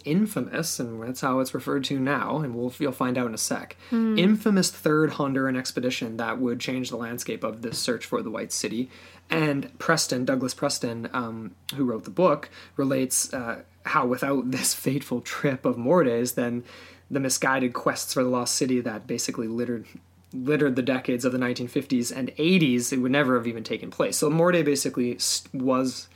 infamous, 0.51 0.79
and 0.79 1.03
that's 1.03 1.21
how 1.21 1.39
it's 1.39 1.53
referred 1.53 1.83
to 1.85 1.99
now, 1.99 2.39
and 2.39 2.55
we'll 2.55 2.73
you'll 2.79 2.91
find 2.91 3.17
out 3.17 3.27
in 3.27 3.33
a 3.33 3.37
sec. 3.37 3.75
Infamous 3.91 4.69
third 4.71 5.11
Honduran 5.11 5.57
expedition 5.57 6.17
that 6.17 6.39
would 6.39 6.59
change 6.59 6.89
the 6.89 6.97
landscape 6.97 7.43
of 7.43 7.61
this 7.61 7.79
search 7.79 8.05
for 8.05 8.21
the 8.21 8.29
White 8.29 8.51
City. 8.51 8.89
And 9.29 9.77
Preston, 9.79 10.25
Douglas 10.25 10.53
Preston, 10.53 11.09
um, 11.13 11.55
who 11.75 11.85
wrote 11.85 12.03
the 12.03 12.09
book, 12.09 12.49
relates 12.75 13.33
uh, 13.33 13.61
how 13.85 14.05
without 14.05 14.51
this 14.51 14.73
fateful 14.73 15.21
trip 15.21 15.65
of 15.65 15.77
Morday's, 15.77 16.33
then 16.33 16.63
the 17.09 17.19
misguided 17.19 17.73
quests 17.73 18.13
for 18.13 18.23
the 18.23 18.29
lost 18.29 18.55
city 18.55 18.79
that 18.81 19.07
basically 19.07 19.47
littered 19.47 19.85
littered 20.33 20.77
the 20.77 20.81
decades 20.81 21.25
of 21.25 21.33
the 21.33 21.37
1950s 21.37 22.15
and 22.15 22.29
80s, 22.37 22.93
it 22.93 22.99
would 22.99 23.11
never 23.11 23.35
have 23.35 23.47
even 23.47 23.65
taken 23.65 23.91
place. 23.91 24.17
So 24.17 24.29
Morday 24.29 24.63
basically 24.63 25.19
was 25.53 26.07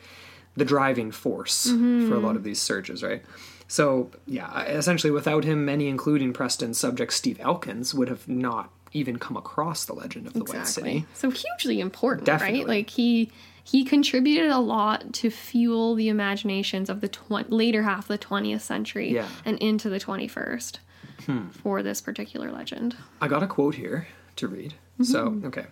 the 0.56 0.64
driving 0.64 1.12
force 1.12 1.66
for 2.08 2.16
a 2.16 2.20
lot 2.20 2.38
of 2.38 2.44
these 2.46 2.62
surges, 2.62 3.04
right? 3.04 3.22
So 3.68 4.12
yeah, 4.28 4.64
essentially, 4.64 5.12
without 5.12 5.44
him, 5.44 5.66
many, 5.66 5.88
including 5.88 6.34
Preston's 6.34 6.78
subject 6.78 7.14
Steve 7.14 7.40
Elkins, 7.40 7.94
would 7.94 8.08
have 8.10 8.28
not 8.28 8.70
even 8.94 9.18
come 9.18 9.36
across 9.36 9.86
the 9.86 9.94
legend 9.94 10.28
of 10.28 10.34
the 10.34 10.44
White 10.46 10.68
City. 10.68 11.06
So 11.14 11.30
hugely 11.30 11.80
important, 11.82 12.26
Definitely. 12.26 12.60
right? 12.60 12.68
Like 12.68 12.90
he 12.92 13.32
he 13.64 13.84
contributed 13.84 14.52
a 14.52 14.60
lot 14.60 15.12
to 15.14 15.32
fuel 15.32 15.96
the 15.96 16.08
imaginations 16.10 16.88
of 16.90 17.02
the 17.02 17.08
tw- 17.08 17.50
later 17.52 17.82
half 17.82 18.04
of 18.04 18.08
the 18.10 18.18
20th 18.20 18.62
century 18.62 19.12
Yeah. 19.12 19.28
and 19.44 19.58
into 19.58 19.90
the 19.90 20.00
21st 20.00 20.78
Hmm. 21.26 21.48
for 21.50 21.82
this 21.82 22.00
particular 22.02 22.52
legend. 22.52 22.96
I 23.20 23.28
got 23.28 23.42
a 23.42 23.48
quote 23.48 23.74
here 23.76 24.08
to 24.36 24.48
read. 24.48 24.76
So, 25.02 25.42
okay. 25.46 25.66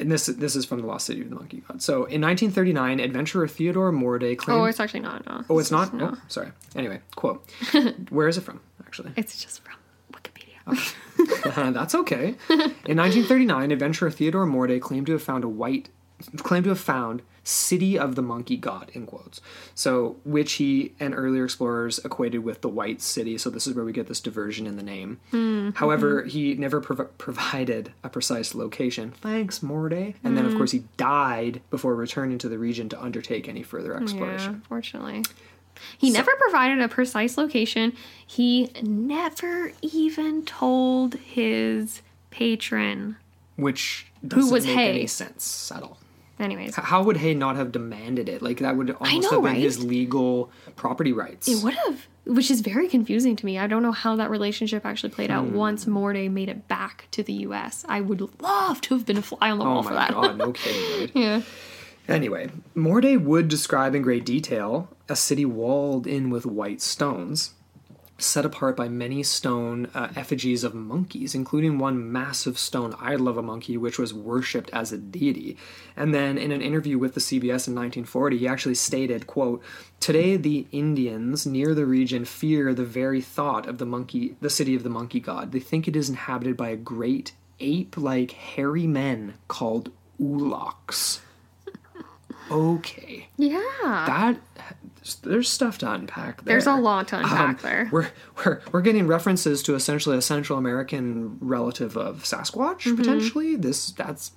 And 0.00 0.10
this 0.10 0.26
this 0.26 0.56
is 0.56 0.64
from 0.64 0.80
the 0.80 0.86
Lost 0.86 1.06
City 1.06 1.20
of 1.20 1.28
the 1.28 1.36
Monkey 1.36 1.62
God. 1.68 1.82
So, 1.82 1.94
in 2.06 2.20
1939, 2.20 3.00
adventurer 3.00 3.46
Theodore 3.46 3.92
Morday 3.92 4.34
claimed. 4.34 4.60
Oh, 4.60 4.64
it's 4.64 4.80
actually 4.80 5.00
not. 5.00 5.26
No. 5.26 5.44
oh, 5.48 5.58
it's 5.58 5.70
not. 5.70 5.90
Oh, 5.94 6.16
sorry. 6.28 6.52
Anyway, 6.74 7.00
quote. 7.16 7.48
Where 8.10 8.28
is 8.28 8.38
it 8.38 8.42
from? 8.42 8.60
Actually, 8.86 9.12
It's 9.16 9.40
just 9.40 9.62
from 9.62 9.74
Wikipedia. 10.12 10.56
Oh. 10.66 11.70
that's 11.72 11.94
okay. 11.94 12.34
In 12.48 12.96
1939, 12.96 13.70
adventurer 13.70 14.10
Theodore 14.10 14.46
Morday 14.46 14.78
claimed 14.80 15.06
to 15.06 15.12
have 15.12 15.22
found 15.22 15.44
a 15.44 15.48
white, 15.48 15.90
claimed 16.38 16.64
to 16.64 16.70
have 16.70 16.80
found 16.80 17.22
city 17.50 17.98
of 17.98 18.14
the 18.14 18.22
monkey 18.22 18.56
god 18.56 18.90
in 18.94 19.06
quotes. 19.06 19.40
So, 19.74 20.16
which 20.24 20.54
he 20.54 20.92
and 21.00 21.14
earlier 21.14 21.44
explorers 21.44 21.98
equated 22.04 22.44
with 22.44 22.60
the 22.60 22.68
white 22.68 23.02
city. 23.02 23.36
So 23.38 23.50
this 23.50 23.66
is 23.66 23.74
where 23.74 23.84
we 23.84 23.92
get 23.92 24.06
this 24.06 24.20
diversion 24.20 24.66
in 24.66 24.76
the 24.76 24.82
name. 24.82 25.18
Mm-hmm. 25.32 25.76
However, 25.76 26.24
he 26.24 26.54
never 26.54 26.80
prov- 26.80 27.16
provided 27.18 27.92
a 28.04 28.08
precise 28.08 28.54
location. 28.54 29.12
Thanks, 29.20 29.62
Morde. 29.62 30.14
And 30.22 30.36
then, 30.36 30.44
of 30.44 30.50
mm-hmm. 30.50 30.58
course, 30.58 30.72
he 30.72 30.84
died 30.96 31.60
before 31.70 31.94
returning 31.94 32.38
to 32.38 32.48
the 32.48 32.58
region 32.58 32.88
to 32.90 33.02
undertake 33.02 33.48
any 33.48 33.62
further 33.62 33.92
Yeah, 33.92 34.02
exploration. 34.02 34.54
unfortunately. 34.54 35.24
He 35.98 36.10
never 36.10 36.32
provided 36.36 36.80
a 36.80 36.88
precise 36.88 37.38
location. 37.38 37.94
He 38.26 38.70
never 38.82 39.72
even 39.82 40.44
told 40.44 41.14
his 41.14 42.02
patron. 42.30 43.16
Which 43.56 44.06
doesn't 44.26 44.52
was 44.52 44.66
make 44.66 44.76
Heye? 44.76 44.84
any 44.84 45.06
sense 45.06 45.72
at 45.72 45.82
all. 45.82 45.98
Anyways, 46.40 46.74
How 46.74 47.02
would 47.02 47.18
Heye 47.18 47.34
not 47.34 47.56
have 47.56 47.70
demanded 47.70 48.28
it? 48.28 48.40
Like 48.42 48.58
that 48.60 48.76
would 48.76 48.90
almost 48.90 49.12
know, 49.30 49.30
have 49.30 49.42
been 49.42 49.52
right? 49.52 49.56
his 49.62 49.84
legal 49.84 50.50
property 50.74 51.12
rights. 51.12 51.46
it 51.48 51.62
would 51.62 51.74
have, 51.74 52.06
which 52.24 52.50
is 52.50 52.60
very 52.62 52.88
confusing 52.88 53.36
to 53.36 53.44
me. 53.46 53.58
I 53.58 53.66
don't 53.66 53.82
know 53.82 53.92
how 53.92 54.16
that 54.16 54.30
relationship 54.30 54.86
actually 54.86 55.10
played 55.10 55.30
Hmm. 55.30 55.36
out 55.36 55.44
once 55.50 55.86
Morday 55.86 56.28
made 56.28 56.48
it 56.48 56.66
back 56.66 57.06
to 57.12 57.22
the 57.22 57.34
U.S. 57.48 57.84
I 57.88 58.00
would 58.00 58.22
love 58.42 58.80
to 58.82 58.94
have 58.94 59.04
been 59.04 59.18
a 59.18 59.22
fly 59.22 59.50
on 59.50 59.58
the 59.58 59.64
wall 59.66 59.82
for 59.82 59.92
that. 59.94 60.14
oh 60.14 60.20
my 60.22 60.28
god, 60.28 60.38
no 60.38 60.52
kidding, 60.54 60.98
dude. 61.06 61.12
yeah. 61.14 61.42
Anyway, 62.08 62.50
Morday 62.74 63.16
would 63.16 63.46
describe 63.48 63.94
in 63.94 64.02
great 64.02 64.24
detail 64.24 64.88
a 65.08 65.14
city 65.14 65.44
walled 65.44 66.06
in 66.06 66.30
with 66.30 66.44
white 66.46 66.80
stones, 66.80 67.52
set 68.20 68.44
apart 68.44 68.76
by 68.76 68.88
many 68.88 69.22
stone 69.22 69.86
uh, 69.94 70.08
effigies 70.16 70.64
of 70.64 70.74
monkeys, 70.74 71.34
including 71.34 71.78
one 71.78 72.10
massive 72.10 72.58
stone 72.58 72.94
idol 73.00 73.28
of 73.28 73.36
a 73.36 73.42
monkey 73.42 73.76
which 73.76 73.98
was 73.98 74.14
worshipped 74.14 74.70
as 74.70 74.92
a 74.92 74.98
deity. 74.98 75.56
And 75.96 76.14
then 76.14 76.38
in 76.38 76.52
an 76.52 76.62
interview 76.62 76.98
with 76.98 77.14
the 77.14 77.20
CBS 77.20 77.66
in 77.66 77.74
1940, 77.74 78.38
he 78.38 78.48
actually 78.48 78.74
stated, 78.74 79.26
quote, 79.26 79.62
Today 79.98 80.36
the 80.36 80.66
Indians 80.72 81.46
near 81.46 81.74
the 81.74 81.86
region 81.86 82.24
fear 82.24 82.72
the 82.72 82.84
very 82.84 83.20
thought 83.20 83.66
of 83.66 83.78
the 83.78 83.86
monkey 83.86 84.36
the 84.40 84.50
city 84.50 84.74
of 84.74 84.82
the 84.82 84.90
monkey 84.90 85.20
god. 85.20 85.52
They 85.52 85.60
think 85.60 85.86
it 85.86 85.96
is 85.96 86.08
inhabited 86.08 86.56
by 86.56 86.70
a 86.70 86.76
great 86.76 87.32
ape-like 87.60 88.30
hairy 88.32 88.86
men 88.86 89.34
called 89.48 89.90
oolaks. 90.20 91.20
Okay. 92.50 93.28
Yeah. 93.36 93.60
That 94.06 94.36
there's 95.22 95.48
stuff 95.48 95.78
to 95.78 95.90
unpack 95.90 96.44
there. 96.44 96.54
There's 96.54 96.66
a 96.66 96.74
lot 96.74 97.08
to 97.08 97.18
unpack 97.18 97.48
Um, 97.48 97.58
there. 97.62 97.88
We're, 97.90 98.10
we're 98.44 98.60
we're 98.70 98.82
getting 98.82 99.06
references 99.06 99.62
to 99.64 99.74
essentially 99.74 100.16
a 100.16 100.22
Central 100.22 100.58
American 100.58 101.38
relative 101.40 101.96
of 101.96 102.24
Sasquatch 102.24 102.80
Mm-hmm. 102.82 102.96
potentially. 102.96 103.56
This 103.56 103.90
that's 103.92 104.32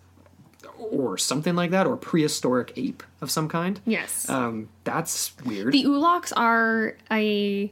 or 0.77 1.17
something 1.17 1.55
like 1.55 1.71
that, 1.71 1.85
or 1.87 1.95
prehistoric 1.97 2.73
ape 2.75 3.03
of 3.21 3.29
some 3.31 3.47
kind. 3.47 3.79
Yes. 3.85 4.29
Um, 4.29 4.69
that's 4.83 5.33
weird. 5.45 5.73
The 5.73 5.85
Ulaks 5.85 6.33
are 6.35 6.97
a 7.11 7.71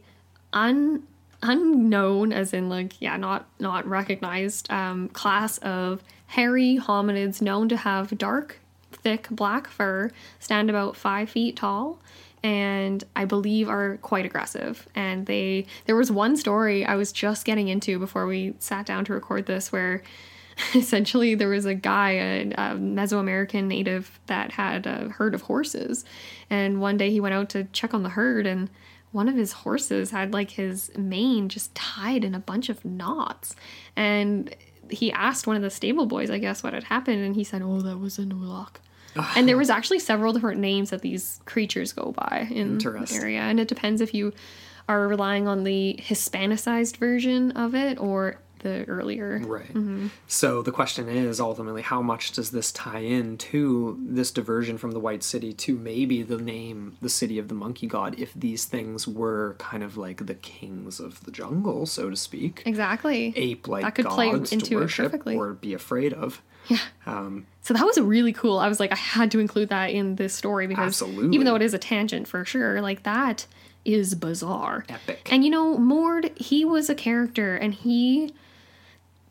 un 0.53 1.03
unknown, 1.43 2.31
as 2.31 2.53
in 2.53 2.69
like 2.69 3.01
yeah, 3.01 3.17
not 3.17 3.47
not 3.59 3.85
recognized 3.87 4.69
um, 4.71 5.07
class 5.09 5.57
of 5.59 6.03
hairy 6.27 6.77
hominids 6.81 7.41
known 7.41 7.67
to 7.69 7.77
have 7.77 8.17
dark, 8.17 8.59
thick 9.03 9.27
black 9.29 9.67
fur, 9.67 10.11
stand 10.39 10.69
about 10.69 10.95
five 10.95 11.29
feet 11.29 11.55
tall, 11.55 11.99
and 12.43 13.03
I 13.15 13.25
believe 13.25 13.69
are 13.69 13.97
quite 13.97 14.25
aggressive. 14.25 14.87
And 14.95 15.25
they 15.25 15.65
there 15.85 15.95
was 15.95 16.11
one 16.11 16.37
story 16.37 16.85
I 16.85 16.95
was 16.95 17.11
just 17.11 17.45
getting 17.45 17.67
into 17.67 17.99
before 17.99 18.25
we 18.25 18.55
sat 18.59 18.85
down 18.85 19.05
to 19.05 19.13
record 19.13 19.45
this 19.45 19.71
where. 19.71 20.03
Essentially, 20.75 21.33
there 21.33 21.47
was 21.47 21.65
a 21.65 21.73
guy, 21.73 22.11
a, 22.11 22.41
a 22.49 22.75
Mesoamerican 22.75 23.63
native, 23.63 24.19
that 24.27 24.51
had 24.51 24.85
a 24.85 25.07
herd 25.09 25.33
of 25.33 25.43
horses. 25.43 26.03
And 26.49 26.81
one 26.81 26.97
day 26.97 27.09
he 27.09 27.21
went 27.21 27.33
out 27.33 27.49
to 27.51 27.63
check 27.71 27.93
on 27.93 28.03
the 28.03 28.09
herd, 28.09 28.45
and 28.45 28.69
one 29.11 29.27
of 29.27 29.35
his 29.35 29.53
horses 29.53 30.11
had 30.11 30.33
like 30.33 30.51
his 30.51 30.91
mane 30.97 31.49
just 31.49 31.73
tied 31.73 32.23
in 32.23 32.35
a 32.35 32.39
bunch 32.39 32.69
of 32.69 32.83
knots. 32.83 33.55
And 33.95 34.53
he 34.89 35.11
asked 35.11 35.47
one 35.47 35.55
of 35.55 35.61
the 35.61 35.69
stable 35.69 36.05
boys, 36.05 36.29
I 36.29 36.37
guess, 36.37 36.63
what 36.63 36.73
had 36.73 36.85
happened, 36.85 37.23
and 37.23 37.35
he 37.35 37.43
said, 37.43 37.61
"Oh, 37.61 37.81
that 37.81 37.97
was 37.97 38.19
a 38.19 38.23
Nulak." 38.23 38.75
And 39.35 39.47
there 39.47 39.57
was 39.57 39.69
actually 39.69 39.99
several 39.99 40.33
different 40.33 40.59
names 40.59 40.89
that 40.89 41.01
these 41.01 41.39
creatures 41.45 41.93
go 41.93 42.11
by 42.11 42.47
in 42.51 42.77
the 42.77 43.07
area, 43.13 43.41
and 43.41 43.59
it 43.59 43.67
depends 43.67 44.01
if 44.01 44.13
you 44.13 44.33
are 44.89 45.07
relying 45.07 45.47
on 45.47 45.63
the 45.63 45.99
Hispanicized 46.01 46.97
version 46.97 47.51
of 47.51 47.75
it 47.75 47.99
or 47.99 48.39
the 48.61 48.85
earlier. 48.85 49.39
Right. 49.45 49.67
Mm-hmm. 49.73 50.07
So 50.27 50.61
the 50.61 50.71
question 50.71 51.07
is 51.09 51.39
ultimately 51.39 51.81
how 51.81 52.01
much 52.01 52.31
does 52.31 52.51
this 52.51 52.71
tie 52.71 52.99
in 52.99 53.37
to 53.37 53.99
this 54.01 54.31
diversion 54.31 54.77
from 54.77 54.91
the 54.91 54.99
White 54.99 55.23
City 55.23 55.53
to 55.53 55.75
maybe 55.77 56.23
the 56.23 56.37
name, 56.37 56.97
the 57.01 57.09
city 57.09 57.37
of 57.37 57.47
the 57.47 57.53
monkey 57.55 57.87
god, 57.87 58.15
if 58.17 58.33
these 58.33 58.65
things 58.65 59.07
were 59.07 59.55
kind 59.59 59.83
of 59.83 59.97
like 59.97 60.25
the 60.25 60.35
kings 60.35 60.99
of 60.99 61.23
the 61.25 61.31
jungle, 61.31 61.85
so 61.85 62.09
to 62.09 62.15
speak, 62.15 62.63
Exactly. 62.65 63.33
ape 63.35 63.67
like 63.67 63.83
That 63.83 63.95
could 63.95 64.05
gods 64.05 64.15
play 64.15 64.31
to 64.31 64.53
into 64.53 64.77
it 64.77 64.81
worship 64.81 65.05
perfectly. 65.11 65.35
or 65.35 65.53
be 65.53 65.73
afraid 65.73 66.13
of. 66.13 66.41
Yeah. 66.67 66.77
Um, 67.05 67.47
So 67.63 67.73
that 67.73 67.83
was 67.85 67.99
really 67.99 68.33
cool. 68.33 68.59
I 68.59 68.67
was 68.67 68.79
like, 68.79 68.91
I 68.91 68.95
had 68.95 69.31
to 69.31 69.39
include 69.39 69.69
that 69.69 69.87
in 69.91 70.15
this 70.15 70.33
story 70.33 70.67
because 70.67 70.85
Absolutely. 71.01 71.33
even 71.35 71.45
though 71.45 71.55
it 71.55 71.61
is 71.61 71.73
a 71.73 71.79
tangent 71.79 72.27
for 72.27 72.45
sure, 72.45 72.81
like 72.81 73.03
that 73.03 73.47
is 73.83 74.13
bizarre. 74.13 74.85
Epic. 74.89 75.27
And 75.31 75.43
you 75.43 75.49
know, 75.49 75.75
Morde, 75.79 76.31
he 76.37 76.63
was 76.63 76.87
a 76.87 76.93
character 76.95 77.55
and 77.55 77.73
he 77.73 78.31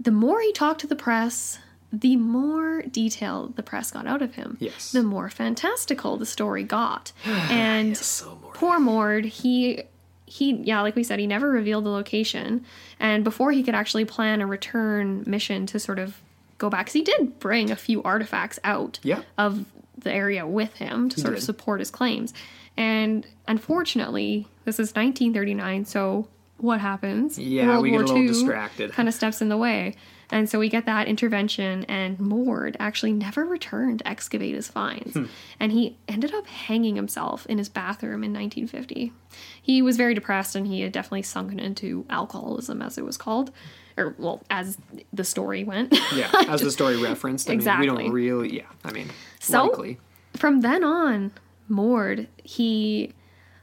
the 0.00 0.10
more 0.10 0.40
he 0.40 0.52
talked 0.52 0.80
to 0.80 0.86
the 0.86 0.96
press, 0.96 1.58
the 1.92 2.16
more 2.16 2.82
detail 2.82 3.52
the 3.56 3.62
press 3.62 3.90
got 3.90 4.06
out 4.06 4.22
of 4.22 4.34
him. 4.36 4.56
Yes. 4.60 4.92
The 4.92 5.02
more 5.02 5.28
fantastical 5.28 6.16
the 6.16 6.24
story 6.26 6.62
got. 6.64 7.12
and 7.24 7.96
so 7.96 8.38
more. 8.42 8.52
poor 8.54 8.78
Morde, 8.80 9.26
he 9.26 9.82
he 10.26 10.52
yeah, 10.54 10.80
like 10.80 10.94
we 10.96 11.02
said, 11.04 11.18
he 11.18 11.26
never 11.26 11.50
revealed 11.50 11.84
the 11.84 11.90
location. 11.90 12.64
And 13.00 13.24
before 13.24 13.50
he 13.52 13.62
could 13.62 13.74
actually 13.74 14.04
plan 14.04 14.40
a 14.40 14.46
return 14.46 15.24
mission 15.26 15.66
to 15.66 15.78
sort 15.80 15.98
of 15.98 16.20
go 16.58 16.70
back, 16.70 16.86
because 16.86 16.92
he 16.94 17.02
did 17.02 17.38
bring 17.40 17.70
a 17.70 17.76
few 17.76 18.02
artifacts 18.04 18.58
out 18.64 19.00
Yeah. 19.02 19.22
of 19.36 19.64
the 19.98 20.12
area 20.12 20.46
with 20.46 20.76
him 20.76 21.08
to 21.10 21.20
sort 21.20 21.34
of 21.34 21.42
support 21.42 21.80
his 21.80 21.90
claims. 21.90 22.32
And 22.76 23.26
unfortunately, 23.48 24.46
this 24.64 24.76
is 24.76 24.90
1939, 24.94 25.84
so 25.84 26.28
what 26.60 26.80
happens? 26.80 27.38
Yeah, 27.38 27.78
we 27.80 27.90
get 27.90 28.00
a 28.02 28.04
little 28.04 28.26
distracted. 28.26 28.92
Kind 28.92 29.08
of 29.08 29.14
steps 29.14 29.40
in 29.40 29.48
the 29.48 29.56
way. 29.56 29.94
And 30.32 30.48
so 30.48 30.60
we 30.60 30.68
get 30.68 30.86
that 30.86 31.08
intervention, 31.08 31.84
and 31.84 32.18
Morde 32.20 32.76
actually 32.78 33.12
never 33.12 33.44
returned 33.44 33.98
to 33.98 34.06
excavate 34.08 34.54
his 34.54 34.68
finds. 34.68 35.14
Hmm. 35.14 35.24
And 35.58 35.72
he 35.72 35.96
ended 36.06 36.32
up 36.32 36.46
hanging 36.46 36.94
himself 36.94 37.46
in 37.46 37.58
his 37.58 37.68
bathroom 37.68 38.22
in 38.22 38.32
1950. 38.32 39.12
He 39.60 39.82
was 39.82 39.96
very 39.96 40.14
depressed, 40.14 40.54
and 40.54 40.68
he 40.68 40.82
had 40.82 40.92
definitely 40.92 41.22
sunken 41.22 41.58
into 41.58 42.06
alcoholism, 42.08 42.80
as 42.80 42.96
it 42.96 43.04
was 43.04 43.16
called. 43.16 43.50
Or, 43.96 44.14
well, 44.18 44.40
as 44.50 44.78
the 45.12 45.24
story 45.24 45.64
went. 45.64 45.92
Yeah, 46.14 46.30
as 46.48 46.60
the 46.60 46.70
story 46.70 46.96
referenced, 47.02 47.50
I 47.50 47.56
mean, 47.56 47.80
we 47.80 47.86
don't 47.86 48.12
really, 48.12 48.56
yeah, 48.56 48.66
I 48.84 48.92
mean, 48.92 49.08
So- 49.40 49.64
likely. 49.64 49.98
from 50.36 50.60
then 50.60 50.84
on, 50.84 51.32
Morde, 51.68 52.28
he 52.44 53.12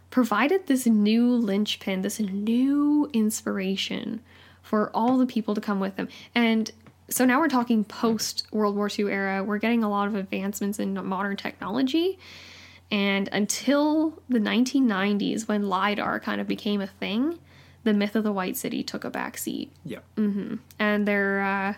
provided 0.10 0.68
this 0.68 0.86
new 0.86 1.28
linchpin, 1.36 2.02
this 2.02 2.20
new 2.20 3.10
inspiration 3.14 4.22
for 4.62 4.90
all 4.94 5.18
the 5.18 5.26
people 5.26 5.54
to 5.56 5.62
come 5.62 5.80
with 5.80 5.96
them. 5.96 6.08
And 6.36 6.70
so 7.10 7.24
now 7.26 7.40
we're 7.40 7.48
talking 7.48 7.84
post 7.84 8.46
World 8.52 8.76
War 8.76 8.90
II 8.98 9.06
era. 9.06 9.44
We're 9.44 9.60
getting 9.60 9.84
a 9.84 9.90
lot 9.90 10.08
of 10.08 10.16
advancements 10.16 10.80
in 10.80 10.94
modern 11.06 11.38
technology. 11.38 12.20
And 12.92 13.30
until 13.32 14.22
the 14.30 14.40
1990s, 14.40 15.48
when 15.48 15.68
LIDAR 15.70 16.20
kind 16.22 16.40
of 16.42 16.48
became 16.48 16.82
a 16.82 16.88
thing, 16.88 17.38
the 17.84 17.94
myth 17.94 18.16
of 18.16 18.24
the 18.24 18.32
White 18.34 18.58
City 18.58 18.84
took 18.84 19.04
a 19.06 19.10
back 19.10 19.38
seat 19.38 19.72
Yeah. 19.86 20.00
and 20.18 21.08
there 21.08 21.42
uh, 21.42 21.74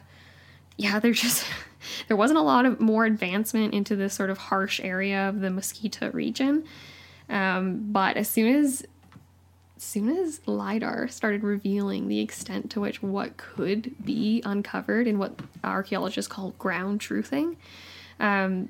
yeah, 0.77 0.99
there's 0.99 1.21
just 1.21 1.45
there 2.07 2.17
wasn't 2.17 2.39
a 2.39 2.43
lot 2.43 2.65
of 2.65 2.79
more 2.79 3.05
advancement 3.05 3.73
into 3.73 3.95
this 3.95 4.13
sort 4.13 4.29
of 4.31 4.37
harsh 4.37 4.79
area 4.83 5.29
of 5.29 5.41
the 5.41 5.49
Mosquito 5.51 6.09
region. 6.11 6.63
Um, 7.29 7.91
but 7.91 8.17
as 8.17 8.27
soon 8.27 8.55
as 8.55 8.85
as 9.77 9.83
soon 9.83 10.09
as 10.09 10.41
lidar 10.45 11.07
started 11.07 11.41
revealing 11.41 12.09
the 12.09 12.19
extent 12.19 12.69
to 12.71 12.81
which 12.81 13.01
what 13.01 13.37
could 13.37 13.95
be 14.03 14.41
uncovered 14.43 15.07
in 15.07 15.17
what 15.17 15.39
archaeologists 15.63 16.29
call 16.29 16.51
ground 16.59 16.99
truthing, 16.99 17.55
um, 18.19 18.67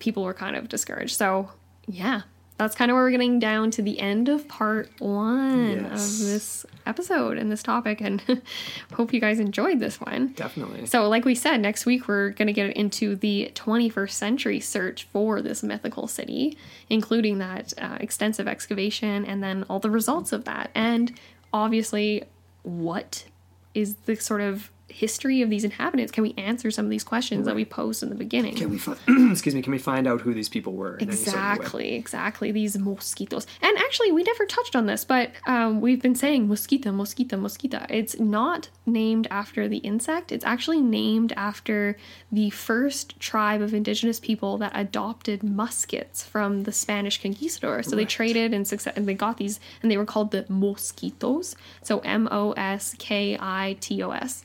people 0.00 0.22
were 0.22 0.34
kind 0.34 0.56
of 0.56 0.68
discouraged. 0.68 1.16
So 1.16 1.50
yeah, 1.86 2.22
that's 2.64 2.76
kind 2.76 2.90
of 2.90 2.94
where 2.94 3.04
we're 3.04 3.10
getting 3.10 3.38
down 3.38 3.70
to 3.70 3.80
the 3.82 3.98
end 3.98 4.28
of 4.28 4.46
part 4.46 4.90
one 4.98 5.70
Yes. 5.90 6.20
of 6.20 6.26
this 6.26 6.66
episode 6.84 7.38
and 7.38 7.50
this 7.50 7.62
topic, 7.62 8.02
and 8.02 8.22
hope 8.92 9.14
you 9.14 9.20
guys 9.20 9.40
enjoyed 9.40 9.80
this 9.80 9.98
one. 9.98 10.28
Definitely. 10.36 10.84
So, 10.84 11.08
like 11.08 11.24
we 11.24 11.34
said, 11.34 11.62
next 11.62 11.86
week 11.86 12.06
we're 12.06 12.30
going 12.30 12.48
to 12.48 12.52
get 12.52 12.76
into 12.76 13.16
the 13.16 13.50
21st 13.54 14.10
century 14.10 14.60
search 14.60 15.04
for 15.04 15.40
this 15.40 15.62
mythical 15.62 16.06
city, 16.06 16.58
including 16.90 17.38
that 17.38 17.72
uh, 17.78 17.96
extensive 17.98 18.46
excavation 18.46 19.24
and 19.24 19.42
then 19.42 19.64
all 19.70 19.80
the 19.80 19.90
results 19.90 20.30
of 20.32 20.44
that. 20.44 20.70
And 20.74 21.18
obviously, 21.54 22.24
what 22.62 23.24
is 23.72 23.94
the 24.04 24.16
sort 24.16 24.42
of 24.42 24.70
history 24.90 25.42
of 25.42 25.50
these 25.50 25.64
inhabitants? 25.64 26.12
Can 26.12 26.22
we 26.22 26.34
answer 26.36 26.70
some 26.70 26.84
of 26.84 26.90
these 26.90 27.04
questions 27.04 27.46
that 27.46 27.54
we 27.54 27.64
posed 27.64 28.02
in 28.02 28.08
the 28.08 28.14
beginning? 28.14 28.54
Can 28.54 28.70
we 28.70 28.78
fi- 28.78 28.96
excuse 29.30 29.54
me? 29.54 29.62
Can 29.62 29.72
we 29.72 29.78
find 29.78 30.06
out 30.06 30.20
who 30.20 30.34
these 30.34 30.48
people 30.48 30.72
were? 30.74 30.96
in 30.98 31.08
any 31.08 31.16
sort 31.16 31.28
of 31.28 31.34
way? 31.34 31.40
Exactly, 31.40 31.94
exactly. 31.94 32.52
These 32.52 32.76
mosquitos. 32.76 33.46
And 33.62 33.76
actually, 33.78 34.12
we 34.12 34.22
never 34.22 34.46
touched 34.46 34.76
on 34.76 34.86
this, 34.86 35.04
but 35.04 35.30
um, 35.46 35.80
we've 35.80 36.02
been 36.02 36.14
saying 36.14 36.48
mosquito, 36.48 36.92
mosquito, 36.92 37.36
mosquita. 37.36 37.86
It's 37.88 38.18
not 38.18 38.68
named 38.86 39.26
after 39.30 39.68
the 39.68 39.78
insect. 39.78 40.32
It's 40.32 40.44
actually 40.44 40.80
named 40.80 41.32
after 41.36 41.96
the 42.30 42.50
first 42.50 43.18
tribe 43.20 43.62
of 43.62 43.74
indigenous 43.74 44.20
people 44.20 44.58
that 44.58 44.72
adopted 44.74 45.42
muskets 45.42 46.24
from 46.24 46.64
the 46.64 46.72
Spanish 46.72 47.20
conquistadors. 47.20 47.88
So 47.88 47.96
they 47.96 48.04
traded 48.04 48.52
and 48.52 48.66
success, 48.66 48.94
and 48.96 49.06
they 49.06 49.14
got 49.14 49.36
these, 49.36 49.60
and 49.82 49.90
they 49.90 49.96
were 49.96 50.04
called 50.04 50.30
the 50.30 50.44
mosquitos. 50.44 51.54
So 51.82 52.00
M 52.00 52.28
O 52.30 52.52
S 52.52 52.94
K 52.98 53.36
I 53.40 53.76
T 53.80 54.02
O 54.02 54.10
S. 54.10 54.44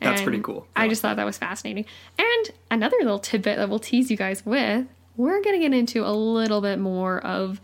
That's 0.00 0.22
pretty 0.22 0.40
cool. 0.40 0.66
I 0.74 0.88
just 0.88 1.02
thought 1.02 1.16
that 1.16 1.26
was 1.26 1.38
fascinating. 1.38 1.84
And 2.18 2.50
another 2.70 2.96
little 3.00 3.18
tidbit 3.18 3.58
that 3.58 3.68
we'll 3.68 3.78
tease 3.78 4.10
you 4.10 4.16
guys 4.16 4.44
with 4.44 4.86
we're 5.16 5.42
going 5.42 5.60
to 5.60 5.68
get 5.68 5.76
into 5.76 6.04
a 6.06 6.10
little 6.12 6.60
bit 6.60 6.78
more 6.78 7.20
of 7.24 7.60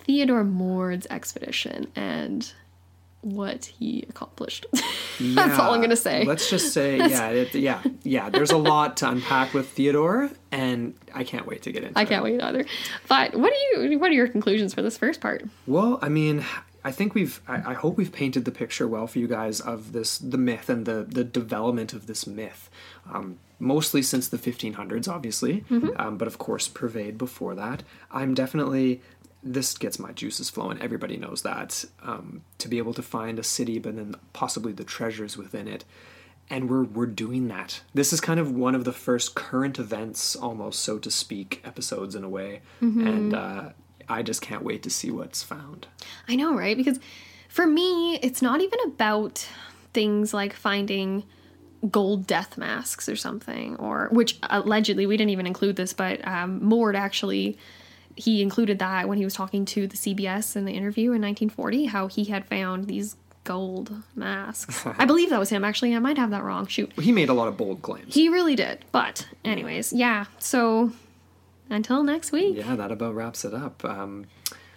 Theodore 0.00 0.44
Morde's 0.44 1.06
expedition 1.08 1.90
and 1.96 2.52
what 3.22 3.66
he 3.66 4.04
accomplished. 4.08 4.66
That's 5.20 5.58
all 5.58 5.72
I'm 5.72 5.80
going 5.80 5.90
to 5.90 5.96
say. 5.96 6.24
Let's 6.24 6.48
just 6.50 6.72
say, 6.72 6.96
yeah, 7.08 7.28
it, 7.28 7.54
yeah, 7.54 7.82
yeah. 8.02 8.30
There's 8.30 8.50
a 8.50 8.56
lot 8.56 8.98
to 8.98 9.08
unpack 9.08 9.54
with 9.54 9.68
Theodore, 9.70 10.30
and 10.50 10.94
I 11.14 11.24
can't 11.24 11.46
wait 11.46 11.62
to 11.62 11.72
get 11.72 11.84
into. 11.84 11.98
I 11.98 12.04
can't 12.04 12.24
wait 12.24 12.42
either. 12.42 12.64
But 13.08 13.34
what 13.34 13.52
do 13.52 13.80
you? 13.82 13.98
What 13.98 14.10
are 14.10 14.14
your 14.14 14.28
conclusions 14.28 14.74
for 14.74 14.82
this 14.82 14.96
first 14.96 15.20
part? 15.20 15.44
Well, 15.66 15.98
I 16.00 16.08
mean, 16.08 16.44
I 16.84 16.92
think 16.92 17.14
we've. 17.14 17.40
I, 17.46 17.72
I 17.72 17.74
hope 17.74 17.96
we've 17.96 18.12
painted 18.12 18.44
the 18.44 18.50
picture 18.50 18.88
well 18.88 19.06
for 19.06 19.18
you 19.18 19.28
guys 19.28 19.60
of 19.60 19.92
this, 19.92 20.18
the 20.18 20.38
myth 20.38 20.68
and 20.68 20.86
the 20.86 21.04
the 21.08 21.24
development 21.24 21.92
of 21.92 22.06
this 22.06 22.26
myth. 22.26 22.70
Um, 23.12 23.38
mostly 23.58 24.00
since 24.02 24.28
the 24.28 24.38
1500s, 24.38 25.06
obviously, 25.08 25.64
um, 25.96 26.16
but 26.16 26.26
of 26.26 26.38
course, 26.38 26.68
pervade 26.68 27.18
before 27.18 27.54
that. 27.54 27.82
I'm 28.10 28.34
definitely. 28.34 29.02
This 29.42 29.76
gets 29.76 29.98
my 29.98 30.12
juices 30.12 30.50
flowing. 30.50 30.80
Everybody 30.82 31.16
knows 31.16 31.42
that. 31.42 31.84
Um, 32.02 32.42
to 32.58 32.68
be 32.68 32.76
able 32.78 32.92
to 32.94 33.02
find 33.02 33.38
a 33.38 33.42
city, 33.42 33.78
but 33.78 33.96
then 33.96 34.14
possibly 34.34 34.72
the 34.72 34.84
treasures 34.84 35.36
within 35.36 35.66
it, 35.68 35.84
and 36.48 36.68
we're 36.70 36.84
we're 36.84 37.06
doing 37.06 37.48
that. 37.48 37.80
This 37.94 38.12
is 38.12 38.20
kind 38.20 38.40
of 38.40 38.52
one 38.52 38.74
of 38.74 38.84
the 38.84 38.92
first 38.92 39.34
current 39.34 39.78
events, 39.78 40.34
almost 40.36 40.80
so 40.80 40.98
to 40.98 41.10
speak, 41.10 41.60
episodes 41.64 42.14
in 42.14 42.24
a 42.24 42.28
way, 42.28 42.60
and 42.80 43.34
uh, 43.34 43.70
I 44.10 44.22
just 44.22 44.42
can't 44.42 44.62
wait 44.62 44.82
to 44.82 44.90
see 44.90 45.10
what's 45.10 45.42
found. 45.42 45.86
I 46.28 46.36
know, 46.36 46.54
right? 46.54 46.76
Because 46.76 46.98
for 47.48 47.66
me, 47.66 48.16
it's 48.16 48.42
not 48.42 48.60
even 48.60 48.78
about 48.84 49.46
things 49.92 50.34
like 50.34 50.52
finding 50.52 51.24
gold 51.90 52.26
death 52.26 52.58
masks 52.58 53.08
or 53.08 53.16
something, 53.16 53.76
or 53.76 54.08
which 54.12 54.38
allegedly 54.42 55.06
we 55.06 55.16
didn't 55.16 55.30
even 55.30 55.46
include 55.46 55.76
this, 55.76 55.92
but 55.92 56.26
um, 56.26 56.62
Morde 56.62 56.96
actually 56.96 57.56
he 58.16 58.42
included 58.42 58.78
that 58.80 59.08
when 59.08 59.18
he 59.18 59.24
was 59.24 59.34
talking 59.34 59.64
to 59.64 59.86
the 59.86 59.96
CBS 59.96 60.56
in 60.56 60.64
the 60.64 60.72
interview 60.72 61.12
in 61.12 61.22
1940, 61.22 61.86
how 61.86 62.06
he 62.06 62.24
had 62.24 62.44
found 62.46 62.86
these 62.86 63.16
gold 63.44 64.02
masks. 64.14 64.84
I 64.98 65.04
believe 65.04 65.30
that 65.30 65.38
was 65.38 65.50
him. 65.50 65.64
Actually, 65.64 65.94
I 65.94 65.98
might 65.98 66.18
have 66.18 66.30
that 66.30 66.42
wrong. 66.42 66.66
Shoot. 66.66 66.92
He 67.00 67.12
made 67.12 67.28
a 67.28 67.34
lot 67.34 67.48
of 67.48 67.56
bold 67.56 67.82
claims. 67.82 68.14
He 68.14 68.28
really 68.28 68.56
did. 68.56 68.84
But, 68.92 69.26
anyways, 69.44 69.92
yeah. 69.92 70.26
So, 70.38 70.92
until 71.70 72.02
next 72.04 72.32
week. 72.32 72.56
yeah, 72.56 72.76
that 72.76 72.90
about 72.92 73.14
wraps 73.14 73.44
it 73.44 73.54
up. 73.54 73.84
Um, 73.84 74.26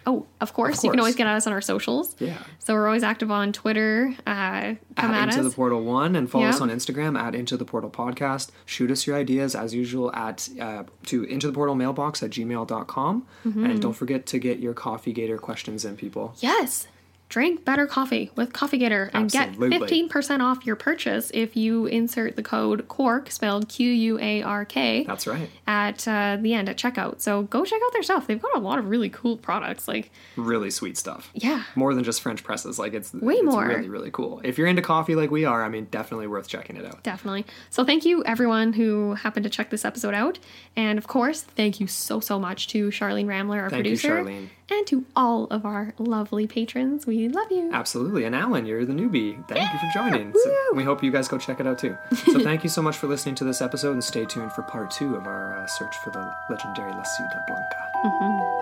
Oh, 0.06 0.26
of 0.38 0.52
course, 0.52 0.78
Of 0.78 0.84
You 0.84 0.90
can 0.90 1.00
always 1.00 1.14
get 1.14 1.26
at 1.26 1.34
us 1.34 1.46
on 1.46 1.54
our 1.54 1.62
socials. 1.62 2.14
Yeah. 2.18 2.36
So 2.58 2.74
we're 2.74 2.86
always 2.86 3.02
active 3.02 3.30
on 3.30 3.54
Twitter. 3.54 4.14
Uh, 4.26 4.74
come 4.96 5.10
at 5.12 5.14
at, 5.14 5.28
Into 5.28 5.40
us. 5.40 5.46
the 5.48 5.56
Portal 5.56 5.82
One 5.82 6.14
and 6.14 6.30
follow 6.30 6.44
us 6.44 6.60
on 6.60 6.68
Instagram 6.68 7.18
at 7.18 7.34
Into 7.34 7.56
the 7.56 7.64
Portal 7.64 7.88
Podcast. 7.88 8.50
Shoot 8.66 8.90
us 8.90 9.06
your 9.06 9.16
ideas 9.16 9.54
as 9.54 9.74
usual 9.74 10.14
at 10.14 10.46
uh, 10.60 10.84
to 11.06 11.24
Into 11.24 11.46
the 11.46 11.54
Portal 11.54 11.74
mailbox 11.74 12.22
at 12.22 12.28
gmail.com. 12.32 13.26
Mm-hmm. 13.46 13.64
And 13.64 13.80
don't 13.80 13.94
forget 13.94 14.26
to 14.26 14.38
get 14.38 14.58
your 14.58 14.74
Coffee 14.74 15.14
Gator 15.14 15.38
questions 15.38 15.86
in, 15.86 15.96
people. 15.96 16.34
yes. 16.40 16.86
Drink 17.34 17.64
better 17.64 17.84
coffee 17.88 18.30
with 18.36 18.52
Coffee 18.52 18.78
Gator 18.78 19.10
and 19.12 19.24
Absolutely. 19.34 19.70
get 19.98 20.08
15% 20.08 20.38
off 20.40 20.64
your 20.64 20.76
purchase 20.76 21.32
if 21.34 21.56
you 21.56 21.86
insert 21.86 22.36
the 22.36 22.44
code 22.44 22.86
QUARK, 22.86 23.32
spelled 23.32 23.68
Q 23.68 23.90
U 23.90 24.20
A 24.20 24.40
R 24.42 24.64
K, 24.64 25.02
That's 25.02 25.26
right. 25.26 25.50
at 25.66 26.06
uh, 26.06 26.36
the 26.40 26.54
end 26.54 26.68
at 26.68 26.76
checkout. 26.76 27.20
So 27.20 27.42
go 27.42 27.64
check 27.64 27.80
out 27.84 27.92
their 27.92 28.04
stuff. 28.04 28.28
They've 28.28 28.40
got 28.40 28.54
a 28.54 28.60
lot 28.60 28.78
of 28.78 28.88
really 28.88 29.08
cool 29.08 29.36
products. 29.36 29.88
Like, 29.88 30.12
Really 30.36 30.70
sweet 30.70 30.96
stuff. 30.96 31.28
yeah. 31.34 31.64
More 31.74 31.92
than 31.92 32.04
just 32.04 32.20
French 32.22 32.44
presses. 32.44 32.78
Like 32.78 32.94
it's 32.94 33.12
Way 33.12 33.34
it's 33.34 33.42
more. 33.44 33.66
really 33.66 33.88
really 33.88 34.10
cool. 34.12 34.40
If 34.44 34.56
you're 34.56 34.68
into 34.68 34.82
coffee 34.82 35.16
like 35.16 35.32
we 35.32 35.44
are, 35.44 35.64
I 35.64 35.68
mean, 35.68 35.88
definitely 35.90 36.28
worth 36.28 36.46
checking 36.46 36.76
it 36.76 36.84
out. 36.86 37.02
Definitely. 37.02 37.46
So 37.68 37.84
thank 37.84 38.04
you 38.04 38.22
everyone 38.22 38.74
who 38.74 39.14
happened 39.14 39.42
to 39.42 39.50
check 39.50 39.70
this 39.70 39.84
episode 39.84 40.14
out. 40.14 40.38
And 40.76 40.98
of 40.98 41.08
course, 41.08 41.42
thank 41.42 41.80
you 41.80 41.88
so 41.88 42.20
so 42.20 42.38
much 42.38 42.68
to 42.68 42.90
Charlene 42.90 43.26
Ramler, 43.26 43.60
our 43.60 43.70
Thank 43.70 43.86
you, 43.86 43.90
producer. 43.98 44.22
Charlene. 44.22 44.48
And 44.70 44.86
to 44.86 45.04
all 45.14 45.44
of 45.44 45.66
our 45.66 45.94
lovely 45.98 46.46
patrons. 46.46 47.06
We 47.06 47.28
love 47.28 47.50
you. 47.50 47.70
Absolutely. 47.72 48.24
And 48.24 48.34
Alan, 48.34 48.64
you're 48.64 48.84
the 48.84 48.94
newbie. 48.94 49.46
Thank 49.46 49.72
you 49.72 49.78
for 49.78 49.90
joining. 49.92 50.32
So 50.32 50.54
we 50.74 50.84
hope 50.84 51.02
you 51.02 51.10
guys 51.12 51.28
go 51.28 51.38
check 51.38 51.60
it 51.60 51.66
out 51.66 51.78
too. 51.78 51.96
So 52.32 52.40
thank 52.40 52.64
you 52.64 52.70
so 52.70 52.80
much 52.80 52.96
for 52.96 53.06
listening 53.06 53.34
to 53.36 53.44
this 53.44 53.60
episode 53.60 53.92
and 53.92 54.02
stay 54.02 54.24
tuned 54.24 54.52
for 54.52 54.62
part 54.62 54.90
two 54.90 55.16
of 55.16 55.26
our 55.26 55.58
uh, 55.58 55.66
search 55.66 55.94
for 55.98 56.10
the 56.10 56.34
legendary 56.48 56.92
La 56.92 57.02
Ciudad 57.02 57.42
Blanca. 57.46 57.90
This 58.04 58.53